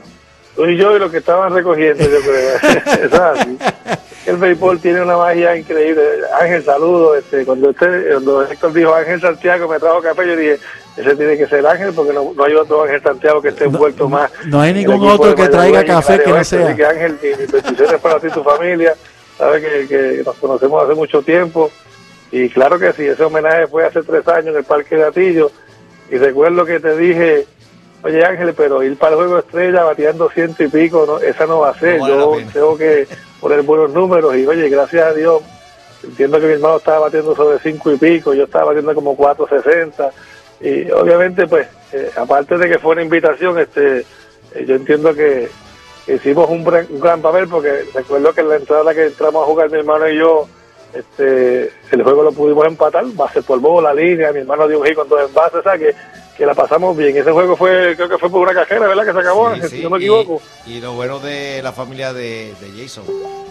Tú 0.56 0.64
y 0.66 0.76
yo 0.76 0.96
y 0.96 0.98
los 0.98 1.08
que 1.10 1.18
estaban 1.18 1.52
recogiendo, 1.52 2.02
yo 2.02 2.18
creo. 2.20 2.58
El 4.26 4.36
béisbol 4.38 4.80
tiene 4.80 5.02
una 5.02 5.16
magia 5.16 5.56
increíble. 5.56 6.02
Ángel, 6.40 6.64
saludo. 6.64 7.14
Este, 7.16 7.44
cuando 7.46 7.70
usted, 7.70 8.12
cuando 8.12 8.42
Héctor 8.42 8.72
dijo 8.72 8.94
Ángel 8.94 9.20
Santiago 9.20 9.68
me 9.68 9.78
trajo 9.78 10.02
café, 10.02 10.26
yo 10.26 10.36
dije, 10.36 10.58
ese 10.96 11.14
tiene 11.14 11.36
que 11.38 11.46
ser 11.46 11.64
Ángel, 11.66 11.92
porque 11.94 12.12
no, 12.12 12.32
no 12.34 12.44
hay 12.44 12.54
otro 12.54 12.82
Ángel 12.82 13.02
Santiago 13.02 13.40
que 13.40 13.48
esté 13.50 13.64
envuelto 13.64 14.08
más. 14.08 14.30
no 14.46 14.60
hay 14.60 14.72
ningún 14.74 15.08
otro 15.08 15.34
que 15.34 15.48
traiga 15.48 15.84
café 15.84 16.18
que 16.24 16.30
no 16.30 16.44
sea. 16.44 16.66
Así 16.68 16.76
que 16.76 16.86
Ángel, 16.86 17.18
mi- 17.22 17.28
mis 17.42 17.52
bendiciones 17.52 18.00
para 18.00 18.18
ti 18.20 18.26
y 18.26 18.30
tu 18.30 18.42
familia. 18.42 18.94
Sabes 19.38 19.62
que, 19.64 19.86
que 19.86 20.22
nos 20.24 20.34
conocemos 20.36 20.82
hace 20.84 20.94
mucho 20.94 21.22
tiempo. 21.22 21.70
Y 22.32 22.48
claro 22.48 22.78
que 22.78 22.92
sí, 22.94 23.04
ese 23.06 23.22
homenaje 23.22 23.66
fue 23.68 23.84
hace 23.84 24.02
tres 24.02 24.26
años 24.28 24.48
en 24.48 24.56
el 24.56 24.64
Parque 24.64 24.96
de 24.96 25.04
Atillo. 25.04 25.50
Y 26.10 26.16
recuerdo 26.16 26.64
que 26.64 26.80
te 26.80 26.96
dije, 26.96 27.46
oye 28.02 28.24
Ángel, 28.24 28.54
pero 28.56 28.82
ir 28.82 28.96
para 28.96 29.12
el 29.12 29.18
juego 29.18 29.38
estrella 29.38 29.84
bateando 29.84 30.28
ciento 30.30 30.64
y 30.64 30.68
pico, 30.68 31.04
no, 31.06 31.18
esa 31.20 31.46
no 31.46 31.60
va 31.60 31.70
a 31.70 31.78
ser. 31.78 31.98
No 31.98 32.02
vale 32.02 32.16
la 32.16 32.46
Yo 32.46 32.52
tengo 32.52 32.76
que 32.78 33.06
poner 33.40 33.62
buenos 33.62 33.90
números. 33.92 34.36
Y 34.36 34.46
oye, 34.46 34.68
gracias 34.68 35.06
a 35.06 35.12
Dios, 35.12 35.42
entiendo 36.02 36.40
que 36.40 36.46
mi 36.46 36.52
hermano 36.54 36.76
estaba 36.76 37.00
batiendo 37.00 37.34
sobre 37.34 37.58
cinco 37.58 37.90
y 37.92 37.96
pico, 37.96 38.34
yo 38.34 38.44
estaba 38.44 38.66
batiendo 38.66 38.94
como 38.94 39.16
460. 39.16 40.10
Y 40.60 40.90
obviamente, 40.90 41.46
pues, 41.46 41.68
eh, 41.92 42.10
aparte 42.16 42.56
de 42.58 42.68
que 42.68 42.78
fue 42.78 42.92
una 42.92 43.02
invitación, 43.02 43.58
este, 43.58 43.98
eh, 44.00 44.64
yo 44.66 44.74
entiendo 44.74 45.14
que 45.14 45.48
hicimos 46.06 46.48
un, 46.48 46.64
gran- 46.64 47.20
papel 47.20 47.48
porque 47.48 47.84
recuerdo 47.94 48.32
que 48.32 48.40
en 48.40 48.48
la 48.48 48.56
entrada 48.56 48.94
que 48.94 49.06
entramos 49.06 49.42
a 49.42 49.46
jugar 49.46 49.70
mi 49.70 49.78
hermano 49.78 50.08
y 50.08 50.16
yo, 50.18 50.48
este, 50.94 51.72
el 51.90 52.02
juego 52.02 52.22
lo 52.22 52.32
pudimos 52.32 52.66
empatar, 52.66 53.04
base 53.14 53.42
por 53.42 53.60
bola, 53.60 53.92
línea, 53.92 54.32
mi 54.32 54.40
hermano 54.40 54.66
dio 54.68 54.78
un 54.80 54.86
hit 54.86 54.94
con 54.94 55.08
dos 55.08 55.20
envases, 55.28 55.60
o 55.60 55.62
sea 55.62 55.76
que, 55.76 55.94
que 56.36 56.46
la 56.46 56.54
pasamos 56.54 56.96
bien. 56.96 57.16
Ese 57.16 57.30
juego 57.30 57.56
fue, 57.56 57.94
creo 57.96 58.08
que 58.08 58.18
fue 58.18 58.30
por 58.30 58.42
una 58.42 58.54
cajera, 58.54 58.86
¿verdad? 58.86 59.04
Que 59.06 59.12
se 59.12 59.18
acabó, 59.18 59.48
Sí, 59.48 59.54
Ángel, 59.54 59.70
sí, 59.70 59.76
si 59.78 59.82
no 59.82 59.90
me 59.90 59.98
equivoco. 59.98 60.42
Y, 60.66 60.80
lo 60.80 60.92
bueno 60.94 61.18
de 61.18 61.60
la 61.62 61.72
familia 61.72 62.12
de, 62.12 62.54
de 62.60 62.82
Jason, 62.82 63.04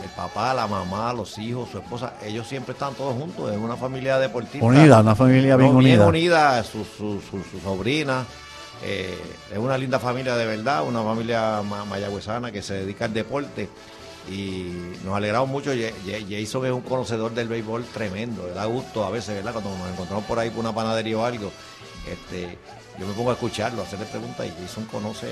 el 0.03 0.09
papá, 0.15 0.53
la 0.53 0.67
mamá, 0.67 1.11
los 1.13 1.37
hijos, 1.37 1.69
su 1.71 1.77
esposa, 1.79 2.13
ellos 2.23 2.47
siempre 2.47 2.73
están 2.73 2.93
todos 2.93 3.15
juntos, 3.15 3.51
es 3.51 3.57
una 3.57 3.75
familia 3.75 4.19
deportiva. 4.19 4.65
Unida, 4.65 4.99
una 5.01 5.15
familia 5.15 5.55
bien 5.57 5.71
No, 5.71 5.77
unida. 5.79 6.07
unida, 6.07 6.63
su, 6.63 6.85
su, 6.85 7.21
su, 7.21 7.43
su 7.43 7.59
sobrina. 7.63 8.25
eh, 8.83 9.17
es 9.51 9.57
una 9.57 9.77
linda 9.77 9.97
familia 9.99 10.35
de 10.35 10.45
verdad, 10.45 10.83
una 10.87 11.01
familia 11.01 11.61
ma- 11.63 11.85
mayagüezana 11.85 12.51
que 12.51 12.61
se 12.61 12.73
dedica 12.75 13.05
al 13.05 13.13
deporte. 13.13 13.67
Y 14.29 14.71
nos 15.05 15.15
alegramos 15.15 15.49
mucho. 15.49 15.71
Ye- 15.73 15.93
Ye- 16.03 16.25
Jason 16.41 16.65
es 16.65 16.71
un 16.71 16.81
conocedor 16.81 17.31
del 17.35 17.47
béisbol 17.47 17.85
tremendo, 17.93 18.47
le 18.47 18.53
da 18.53 18.65
gusto 18.65 19.05
a 19.05 19.11
veces, 19.11 19.35
¿verdad? 19.35 19.51
Cuando 19.53 19.69
nos 19.77 19.87
encontramos 19.91 20.25
por 20.25 20.39
ahí 20.39 20.49
por 20.49 20.61
una 20.61 20.73
panadería 20.73 21.15
o 21.19 21.23
algo, 21.23 21.51
este, 22.11 22.57
yo 22.99 23.07
me 23.07 23.13
pongo 23.13 23.31
a 23.31 23.33
escucharlo, 23.33 23.81
a 23.81 23.85
hacerle 23.85 24.05
preguntas 24.05 24.45
y 24.45 24.61
Jason 24.61 24.85
conoce, 24.85 25.27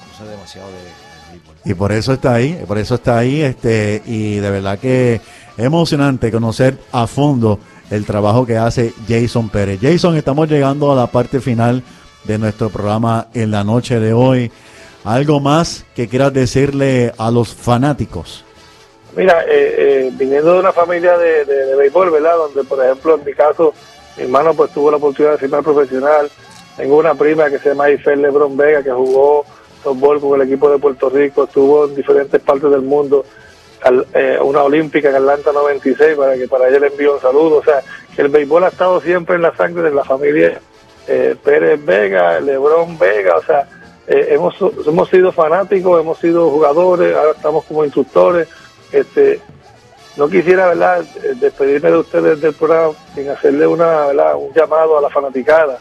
conoce 0.00 0.30
demasiado 0.30 0.68
de, 0.68 0.74
del 0.74 1.30
béisbol. 1.32 1.56
Y 1.64 1.74
por 1.74 1.92
eso 1.92 2.12
está 2.12 2.34
ahí, 2.34 2.62
por 2.66 2.78
eso 2.78 2.94
está 2.96 3.18
ahí, 3.18 3.42
este, 3.42 4.02
y 4.06 4.36
de 4.36 4.50
verdad 4.50 4.78
que 4.78 5.14
es 5.14 5.64
emocionante 5.64 6.30
conocer 6.30 6.78
a 6.92 7.06
fondo 7.06 7.58
el 7.90 8.06
trabajo 8.06 8.46
que 8.46 8.56
hace 8.56 8.94
Jason 9.08 9.48
Pérez. 9.48 9.80
Jason, 9.82 10.16
estamos 10.16 10.48
llegando 10.48 10.92
a 10.92 10.94
la 10.94 11.08
parte 11.08 11.40
final 11.40 11.82
de 12.24 12.38
nuestro 12.38 12.70
programa 12.70 13.28
en 13.34 13.50
la 13.50 13.64
noche 13.64 13.98
de 13.98 14.12
hoy. 14.12 14.50
¿Algo 15.04 15.40
más 15.40 15.84
que 15.96 16.08
quieras 16.08 16.32
decirle 16.32 17.12
a 17.16 17.30
los 17.30 17.54
fanáticos? 17.54 18.44
Mira, 19.16 19.42
eh, 19.42 19.48
eh, 19.48 20.10
viniendo 20.12 20.52
de 20.52 20.60
una 20.60 20.72
familia 20.72 21.18
de, 21.18 21.44
de, 21.44 21.66
de 21.66 21.76
béisbol, 21.76 22.10
¿verdad? 22.10 22.36
Donde, 22.36 22.62
por 22.62 22.84
ejemplo, 22.84 23.16
en 23.16 23.24
mi 23.24 23.32
caso, 23.32 23.74
mi 24.16 24.24
hermano 24.24 24.54
pues 24.54 24.70
tuvo 24.72 24.90
la 24.90 24.96
oportunidad 24.98 25.38
de 25.38 25.48
más 25.48 25.62
profesional. 25.64 26.30
Tengo 26.76 26.96
una 26.98 27.14
prima 27.14 27.50
que 27.50 27.58
se 27.58 27.70
llama 27.70 27.90
Ifel 27.90 28.22
Lebron 28.22 28.56
Vega, 28.56 28.82
que 28.82 28.90
jugó 28.90 29.44
softball 29.82 30.20
con 30.20 30.40
el 30.40 30.46
equipo 30.46 30.70
de 30.70 30.78
Puerto 30.78 31.08
Rico, 31.10 31.44
estuvo 31.44 31.86
en 31.86 31.94
diferentes 31.94 32.40
partes 32.42 32.70
del 32.70 32.82
mundo, 32.82 33.24
al- 33.82 34.06
eh, 34.14 34.38
una 34.42 34.62
olímpica 34.62 35.08
en 35.08 35.16
Atlanta 35.16 35.52
96, 35.52 36.16
para 36.16 36.34
que 36.36 36.46
para 36.48 36.68
ella 36.68 36.80
le 36.80 36.86
envío 36.88 37.14
un 37.14 37.20
saludo. 37.20 37.56
O 37.58 37.64
sea, 37.64 37.82
que 38.14 38.22
el 38.22 38.28
béisbol 38.28 38.64
ha 38.64 38.68
estado 38.68 39.00
siempre 39.00 39.36
en 39.36 39.42
la 39.42 39.54
sangre 39.56 39.84
de 39.84 39.94
la 39.94 40.04
familia 40.04 40.60
eh, 41.08 41.34
Pérez 41.42 41.84
Vega, 41.84 42.38
Lebron 42.40 42.98
Vega, 42.98 43.36
o 43.38 43.42
sea, 43.42 43.68
eh, 44.06 44.28
hemos, 44.30 44.54
hemos 44.86 45.08
sido 45.08 45.32
fanáticos, 45.32 46.00
hemos 46.00 46.18
sido 46.18 46.50
jugadores, 46.50 47.16
ahora 47.16 47.32
estamos 47.32 47.64
como 47.64 47.84
instructores. 47.84 48.48
Este, 48.92 49.40
no 50.20 50.28
quisiera, 50.28 50.68
¿verdad?, 50.68 51.02
eh, 51.24 51.32
despedirme 51.40 51.90
de 51.90 51.96
ustedes 51.96 52.40
del 52.42 52.52
programa 52.52 52.92
sin 53.14 53.30
hacerle 53.30 53.66
una, 53.66 54.08
¿verdad? 54.08 54.36
un 54.36 54.52
llamado 54.52 54.98
a 54.98 55.00
la 55.00 55.08
fanaticada, 55.08 55.78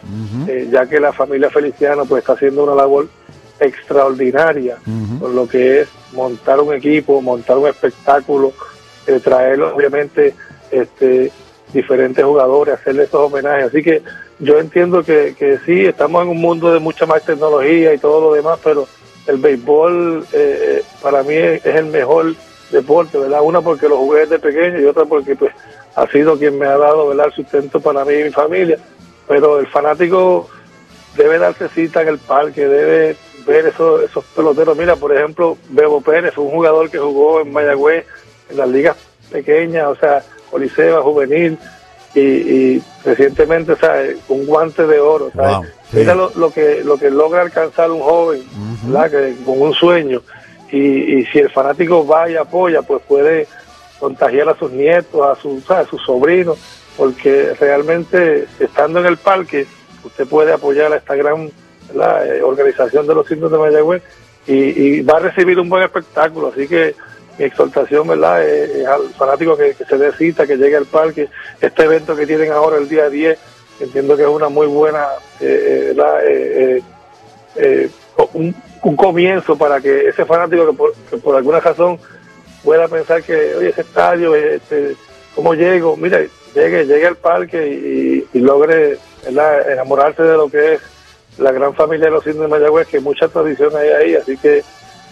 eh, 0.48 0.70
ya 0.72 0.86
que 0.86 0.98
la 0.98 1.12
familia 1.12 1.50
Feliciano 1.50 2.06
pues 2.06 2.22
está 2.22 2.34
haciendo 2.34 2.64
una 2.64 2.74
labor 2.74 3.10
extraordinaria 3.60 4.78
con 5.20 5.36
lo 5.36 5.46
que 5.46 5.82
es 5.82 5.90
montar 6.14 6.62
un 6.62 6.74
equipo, 6.74 7.22
montar 7.22 7.58
un 7.58 7.68
espectáculo, 7.68 8.54
eh, 9.08 9.20
traer 9.22 9.62
obviamente 9.62 10.34
este, 10.72 11.34
diferentes 11.74 12.24
jugadores, 12.24 12.76
hacerle 12.76 13.04
esos 13.04 13.20
homenajes. 13.20 13.66
Así 13.66 13.84
que 13.84 14.02
yo 14.40 14.58
entiendo 14.58 15.04
que, 15.04 15.36
que 15.38 15.60
sí, 15.66 15.86
estamos 15.86 16.24
en 16.24 16.30
un 16.30 16.40
mundo 16.40 16.72
de 16.72 16.80
mucha 16.80 17.06
más 17.06 17.26
tecnología 17.26 17.94
y 17.94 17.98
todo 17.98 18.22
lo 18.22 18.34
demás, 18.34 18.58
pero 18.64 18.88
el 19.28 19.36
béisbol 19.36 20.26
eh, 20.32 20.82
para 21.02 21.24
mí 21.24 21.34
es, 21.34 21.66
es 21.66 21.76
el 21.76 21.88
mejor 21.88 22.36
deporte, 22.72 23.18
¿verdad? 23.18 23.42
Una 23.42 23.62
porque 23.62 23.88
lo 23.90 23.98
jugué 23.98 24.22
desde 24.22 24.40
pequeño 24.40 24.80
y 24.80 24.86
otra 24.86 25.06
porque 25.06 25.36
pues 25.36 25.52
ha 25.96 26.08
sido 26.08 26.38
quien 26.38 26.58
me 26.58 26.66
ha 26.66 26.78
dado, 26.78 27.08
¿verdad? 27.08 27.28
El 27.28 27.34
sustento 27.34 27.80
para 27.80 28.06
mí 28.06 28.14
y 28.14 28.24
mi 28.26 28.32
familia. 28.32 28.78
Pero 29.28 29.60
el 29.60 29.68
fanático 29.68 30.48
debe 31.16 31.38
darse 31.38 31.68
cita 31.70 32.02
en 32.02 32.10
el 32.10 32.18
parque, 32.20 32.68
debe 32.68 33.16
ver 33.46 33.68
esos, 33.68 34.04
esos 34.04 34.24
peloteros. 34.36 34.78
Mira, 34.78 34.96
por 34.96 35.16
ejemplo, 35.16 35.58
Bebo 35.70 36.02
Pérez, 36.02 36.38
un 36.38 36.50
jugador 36.50 36.90
que 36.90 37.00
jugó 37.00 37.42
en 37.42 37.52
Mayagüez, 37.52 38.06
en 38.50 38.58
las 38.58 38.70
ligas 38.70 38.98
pequeñas, 39.32 39.88
o 39.88 39.96
sea, 39.96 40.24
Coliseba, 40.50 41.02
Juvenil, 41.02 41.58
y, 42.16 42.20
y 42.22 42.84
recientemente, 43.06 43.74
o 43.74 43.78
sea, 43.78 44.04
un 44.30 44.46
guante 44.46 44.86
de 44.88 45.00
oro. 45.00 45.32
¿sabes? 45.36 45.58
Wow, 45.58 45.66
sí. 45.92 45.98
Mira 45.98 46.16
lo, 46.16 46.32
lo 46.36 46.52
que 46.52 46.84
lo 46.84 46.98
que 46.98 47.12
logra 47.12 47.42
alcanzar 47.42 47.92
un 47.92 48.02
joven, 48.02 48.44
¿verdad? 48.84 49.12
Que, 49.12 49.36
con 49.46 49.62
un 49.62 49.74
sueño. 49.74 50.22
Y, 50.72 51.20
y 51.20 51.26
si 51.26 51.40
el 51.40 51.50
fanático 51.50 52.06
va 52.06 52.30
y 52.30 52.36
apoya, 52.36 52.82
pues 52.82 53.02
puede 53.08 53.48
contagiar 54.00 54.50
a 54.50 54.58
sus 54.58 54.72
nietos, 54.72 55.22
a 55.26 55.40
sus, 55.40 55.70
a 55.72 55.86
sus 55.86 56.02
sobrinos, 56.04 56.58
porque 56.96 57.54
realmente 57.60 58.48
estando 58.60 59.00
en 59.00 59.06
el 59.06 59.18
parque, 59.18 59.68
usted 60.04 60.28
puede 60.28 60.54
apoyar 60.54 60.94
a 60.94 60.98
esta 60.98 61.16
gran 61.16 61.50
¿verdad? 61.90 62.28
Eh, 62.28 62.44
organización 62.44 63.08
de 63.08 63.16
los 63.16 63.30
indios 63.32 63.52
de 63.52 63.58
Mayagüez 63.58 64.04
y, 64.48 65.02
va 65.02 65.18
a 65.18 65.20
recibir 65.20 65.60
un 65.60 65.70
buen 65.70 65.84
espectáculo. 65.84 66.48
Así 66.48 66.68
que 66.68 66.96
mi 67.38 67.46
exhortación 67.46 68.08
¿verdad? 68.08 68.48
Es, 68.48 68.70
es 68.76 68.88
al 68.88 69.10
fanático 69.10 69.58
que, 69.58 69.74
se 69.74 69.98
dé 69.98 70.12
cita, 70.14 70.48
que 70.48 70.58
llegue 70.58 70.78
al 70.78 70.86
parque. 70.86 71.30
Este 71.60 71.84
evento 71.84 72.16
que 72.16 72.26
tienen 72.26 72.52
ahora 72.52 72.78
el 72.78 72.88
día 72.88 73.10
10, 73.10 73.38
entiendo 73.82 74.16
que 74.16 74.24
es 74.24 74.30
una 74.30 74.50
muy 74.50 74.68
buena 74.68 75.06
eh, 75.40 75.94
eh. 75.94 76.00
Eh, 76.00 76.78
eh, 76.78 76.82
eh, 77.56 77.90
un, 78.34 78.56
comienzo 78.96 79.58
para 79.58 79.82
que 79.82 80.08
ese 80.08 80.26
fanático 80.26 80.72
que 80.72 80.78
por, 80.78 80.94
que 81.10 81.18
por 81.18 81.36
alguna 81.36 81.60
razón 81.60 82.00
pueda 82.64 82.88
pensar 82.88 83.24
que, 83.24 83.56
oye, 83.56 83.70
ese 83.70 83.82
estadio, 83.82 84.36
este, 84.36 84.96
¿cómo 85.36 85.54
llego? 85.54 85.96
Mira, 85.98 86.20
llegue, 86.54 86.86
llegue 86.86 87.08
al 87.08 87.16
parque 87.16 88.28
y, 88.34 88.40
logre 88.40 88.98
¿verdad? 89.26 89.72
enamorarse 89.72 90.24
de 90.24 90.38
lo 90.38 90.50
que 90.50 90.74
es 90.74 90.82
la 91.38 91.52
gran 91.52 91.74
familia 91.74 92.06
de 92.06 92.12
los 92.12 92.26
indios 92.26 92.44
de 92.44 92.48
Mayagüez, 92.48 92.88
que 92.88 93.00
mucha 93.00 93.28
tradición 93.28 93.76
hay 93.76 93.90
ahí, 93.90 94.16
así 94.16 94.38
que 94.38 94.64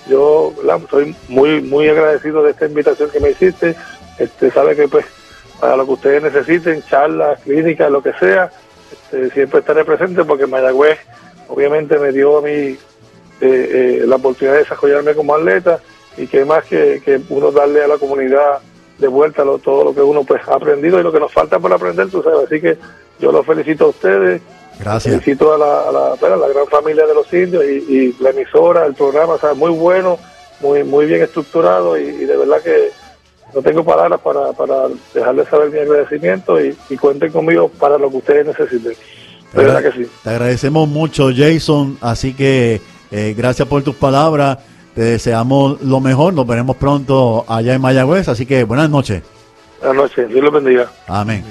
yo 0.10 0.54
¿verdad? 0.58 0.80
estoy 0.84 1.16
muy 1.28 1.62
muy 1.62 1.88
agradecido 1.90 2.44
de 2.44 2.52
esta 2.52 2.66
invitación 2.66 3.10
que 3.10 3.20
me 3.20 3.32
hiciste. 3.32 3.76
Este, 4.18 4.50
sabe 4.52 4.76
que 4.76 4.88
pues 4.88 5.06
para 5.60 5.76
lo 5.76 5.86
que 5.86 5.92
ustedes 5.92 6.24
necesiten, 6.24 6.84
charlas, 6.84 7.40
clínicas, 7.42 7.92
lo 7.92 8.02
que 8.02 8.14
sea, 8.14 8.52
este, 8.92 9.30
siempre 9.32 9.60
estaré 9.60 9.86
presente 9.86 10.24
porque 10.24 10.48
Mayagüez 10.48 11.00
obviamente 11.48 11.98
me 11.98 12.12
dio 12.12 12.38
a 12.38 12.42
mí 12.42 12.78
eh, 13.42 14.00
eh, 14.02 14.04
la 14.08 14.16
oportunidad 14.18 14.54
de 14.56 14.60
desarrollarme 14.64 15.14
como 15.16 15.36
atleta 15.36 15.80
y 16.18 16.28
que 16.28 16.44
más 16.46 16.66
que, 16.66 17.02
que 17.04 17.20
uno 17.30 17.52
darle 17.52 17.84
a 17.84 17.88
la 17.88 17.98
comunidad 17.98 18.60
de 18.98 19.08
vuelta 19.08 19.44
lo- 19.46 19.60
todo 19.60 19.84
lo 19.84 19.94
que 19.94 20.02
uno 20.02 20.24
pues 20.24 20.42
ha 20.48 20.56
aprendido 20.56 21.00
y 21.00 21.04
lo 21.04 21.12
que 21.12 21.20
nos 21.20 21.32
falta 21.32 21.60
por 21.60 21.72
aprender, 21.72 22.10
tú 22.10 22.24
sabes. 22.24 22.46
Así 22.48 22.60
que 22.60 22.78
yo 23.20 23.32
los 23.32 23.46
felicito 23.46 23.86
a 23.86 23.90
ustedes, 23.90 24.42
Gracias. 24.80 25.14
felicito 25.14 25.54
a 25.54 25.58
la, 25.58 25.82
a 25.90 25.92
la, 25.92 26.16
bueno, 26.20 26.36
a 26.36 26.40
la 26.40 26.48
gran 26.48 26.68
familia 26.68 27.06
de 27.06 27.14
los 27.14 27.32
indios 27.34 27.64
y, 27.66 27.94
y 27.96 28.16
la 28.20 28.32
emisora, 28.32 28.86
el 28.86 28.96
programa, 28.96 29.34
o 29.34 29.40
sea, 29.40 29.54
muy 29.54 29.72
bueno, 29.72 30.18
muy 30.60 30.84
muy 30.84 31.06
bien 31.06 31.22
estructurado 31.22 31.98
y, 32.00 32.04
y 32.06 32.26
de 32.26 32.36
verdad 32.38 32.62
que 32.64 32.90
no 33.54 33.62
tengo 33.62 33.84
palabras 33.86 34.20
para, 34.22 34.52
para 34.54 34.88
dejarles 35.14 35.48
saber 35.48 35.70
mi 35.70 35.78
agradecimiento 35.80 36.60
y, 36.60 36.76
y 36.90 36.98
cuenten 36.98 37.32
conmigo 37.32 37.70
para 37.70 37.98
lo 38.00 38.10
que 38.10 38.18
ustedes 38.18 38.48
necesiten. 38.48 38.94
De 39.54 39.64
verdad 39.64 39.82
que 39.84 39.92
sí. 40.04 40.12
Te 40.24 40.30
agradecemos 40.32 40.90
mucho, 40.90 41.30
Jason. 41.36 41.98
Así 42.02 42.34
que 42.34 42.82
eh, 43.12 43.34
gracias 43.38 43.68
por 43.68 43.84
tus 43.84 43.96
palabras. 43.96 44.58
Te 44.96 45.02
deseamos 45.02 45.82
lo 45.82 46.00
mejor. 46.00 46.34
Nos 46.34 46.48
veremos 46.48 46.76
pronto 46.76 47.46
allá 47.48 47.74
en 47.74 47.82
Mayagüez. 47.82 48.28
Así 48.28 48.46
que 48.46 48.64
buenas 48.64 48.90
noches. 48.90 49.24
Buenas 49.80 49.96
noches, 49.96 50.30
Dios 50.30 50.44
los 50.44 50.52
bendiga. 50.52 50.90
Amén. 51.08 51.44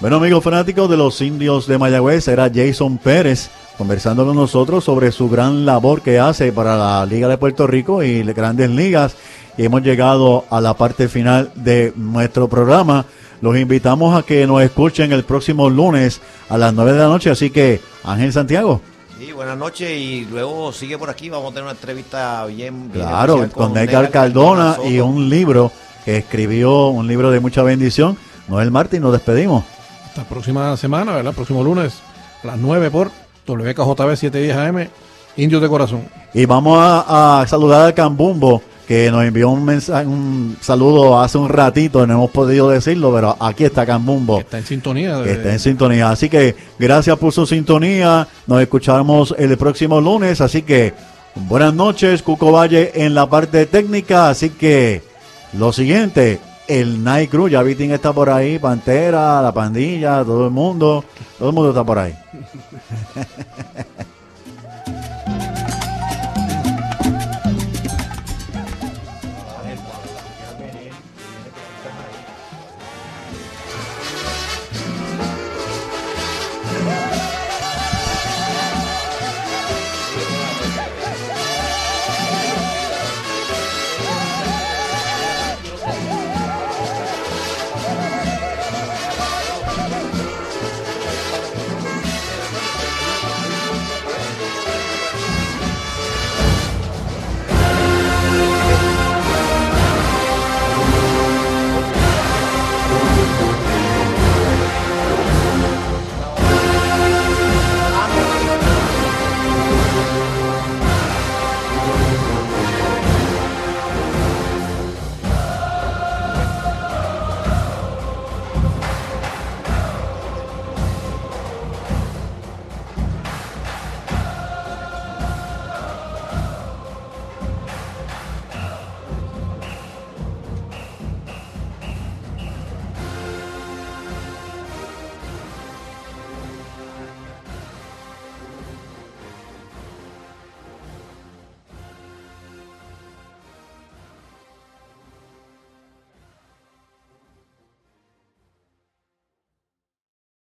Bueno, 0.00 0.16
amigos 0.16 0.44
fanáticos 0.44 0.88
de 0.88 0.96
los 0.96 1.20
indios 1.20 1.66
de 1.66 1.76
Mayagüez, 1.76 2.28
era 2.28 2.48
Jason 2.52 2.98
Pérez, 2.98 3.50
conversando 3.76 4.24
con 4.24 4.36
nosotros 4.36 4.84
sobre 4.84 5.10
su 5.10 5.28
gran 5.28 5.66
labor 5.66 6.02
que 6.02 6.20
hace 6.20 6.52
para 6.52 6.76
la 6.76 7.04
Liga 7.04 7.26
de 7.26 7.36
Puerto 7.36 7.66
Rico 7.66 8.02
y 8.04 8.22
las 8.22 8.36
grandes 8.36 8.70
ligas. 8.70 9.16
Y 9.56 9.64
hemos 9.64 9.82
llegado 9.82 10.44
a 10.50 10.60
la 10.60 10.74
parte 10.74 11.08
final 11.08 11.50
de 11.56 11.92
nuestro 11.96 12.48
programa. 12.48 13.06
Los 13.40 13.56
invitamos 13.56 14.16
a 14.16 14.24
que 14.24 14.46
nos 14.46 14.62
escuchen 14.62 15.12
el 15.12 15.24
próximo 15.24 15.68
lunes 15.68 16.20
a 16.48 16.56
las 16.58 16.72
9 16.72 16.92
de 16.92 16.98
la 16.98 17.08
noche. 17.08 17.30
Así 17.30 17.50
que, 17.50 17.80
Ángel 18.04 18.32
Santiago. 18.32 18.80
Sí, 19.18 19.32
buenas 19.32 19.58
noches 19.58 19.90
y 19.90 20.24
luego 20.30 20.72
sigue 20.72 20.96
por 20.96 21.10
aquí, 21.10 21.28
vamos 21.28 21.46
a 21.46 21.54
tener 21.54 21.64
una 21.64 21.72
entrevista 21.72 22.44
bien, 22.46 22.92
bien 22.92 23.04
Claro, 23.04 23.42
especial 23.42 23.52
con 23.68 23.76
Edgar 23.76 24.10
Cardona 24.10 24.74
Soto. 24.76 24.88
y 24.88 25.00
un 25.00 25.28
libro 25.28 25.72
que 26.04 26.18
escribió, 26.18 26.88
un 26.88 27.08
libro 27.08 27.30
de 27.32 27.40
mucha 27.40 27.62
bendición. 27.62 28.16
Noel 28.46 28.70
Martín, 28.70 29.02
nos 29.02 29.12
despedimos. 29.12 29.64
Hasta 30.06 30.22
la 30.22 30.28
próxima 30.28 30.76
semana, 30.76 31.14
¿verdad? 31.16 31.32
Próximo 31.34 31.64
lunes, 31.64 31.98
a 32.44 32.46
las 32.46 32.58
9 32.58 32.90
por 32.92 33.10
WKJB 33.46 34.16
710 34.16 34.56
AM, 34.56 34.88
Indios 35.36 35.62
de 35.62 35.68
Corazón. 35.68 36.04
Y 36.32 36.44
vamos 36.46 36.78
a, 36.80 37.40
a 37.40 37.46
saludar 37.48 37.88
a 37.88 37.94
Cambumbo, 37.94 38.62
que 38.88 39.10
nos 39.10 39.22
envió 39.22 39.50
un 39.50 39.66
mensaje, 39.66 40.06
un 40.06 40.56
saludo 40.62 41.20
hace 41.20 41.36
un 41.36 41.50
ratito, 41.50 42.06
no 42.06 42.14
hemos 42.14 42.30
podido 42.30 42.70
decirlo, 42.70 43.12
pero 43.14 43.36
aquí 43.38 43.64
está 43.64 43.84
Cambumbo. 43.84 44.40
Está 44.40 44.56
en 44.56 44.64
sintonía. 44.64 45.18
que 45.22 45.28
de- 45.28 45.32
está 45.34 45.52
en 45.52 45.58
sintonía. 45.60 46.08
Así 46.10 46.30
que 46.30 46.56
gracias 46.78 47.16
por 47.18 47.30
su 47.34 47.44
sintonía. 47.46 48.26
Nos 48.46 48.62
escuchamos 48.62 49.34
el 49.38 49.58
próximo 49.58 50.00
lunes. 50.00 50.40
Así 50.40 50.62
que 50.62 50.94
buenas 51.34 51.74
noches, 51.74 52.22
Cuco 52.22 52.50
Valle 52.50 52.92
en 52.94 53.14
la 53.14 53.28
parte 53.28 53.66
técnica. 53.66 54.30
Así 54.30 54.48
que 54.48 55.02
lo 55.52 55.70
siguiente, 55.70 56.40
el 56.66 57.04
Night 57.04 57.30
Crew. 57.30 57.48
Ya 57.48 57.62
Vitín 57.62 57.90
está 57.92 58.14
por 58.14 58.30
ahí, 58.30 58.58
Pantera, 58.58 59.42
la 59.42 59.52
pandilla, 59.52 60.24
todo 60.24 60.46
el 60.46 60.50
mundo. 60.50 61.04
Todo 61.38 61.50
el 61.50 61.54
mundo 61.54 61.68
está 61.70 61.84
por 61.84 61.98
ahí. 61.98 62.14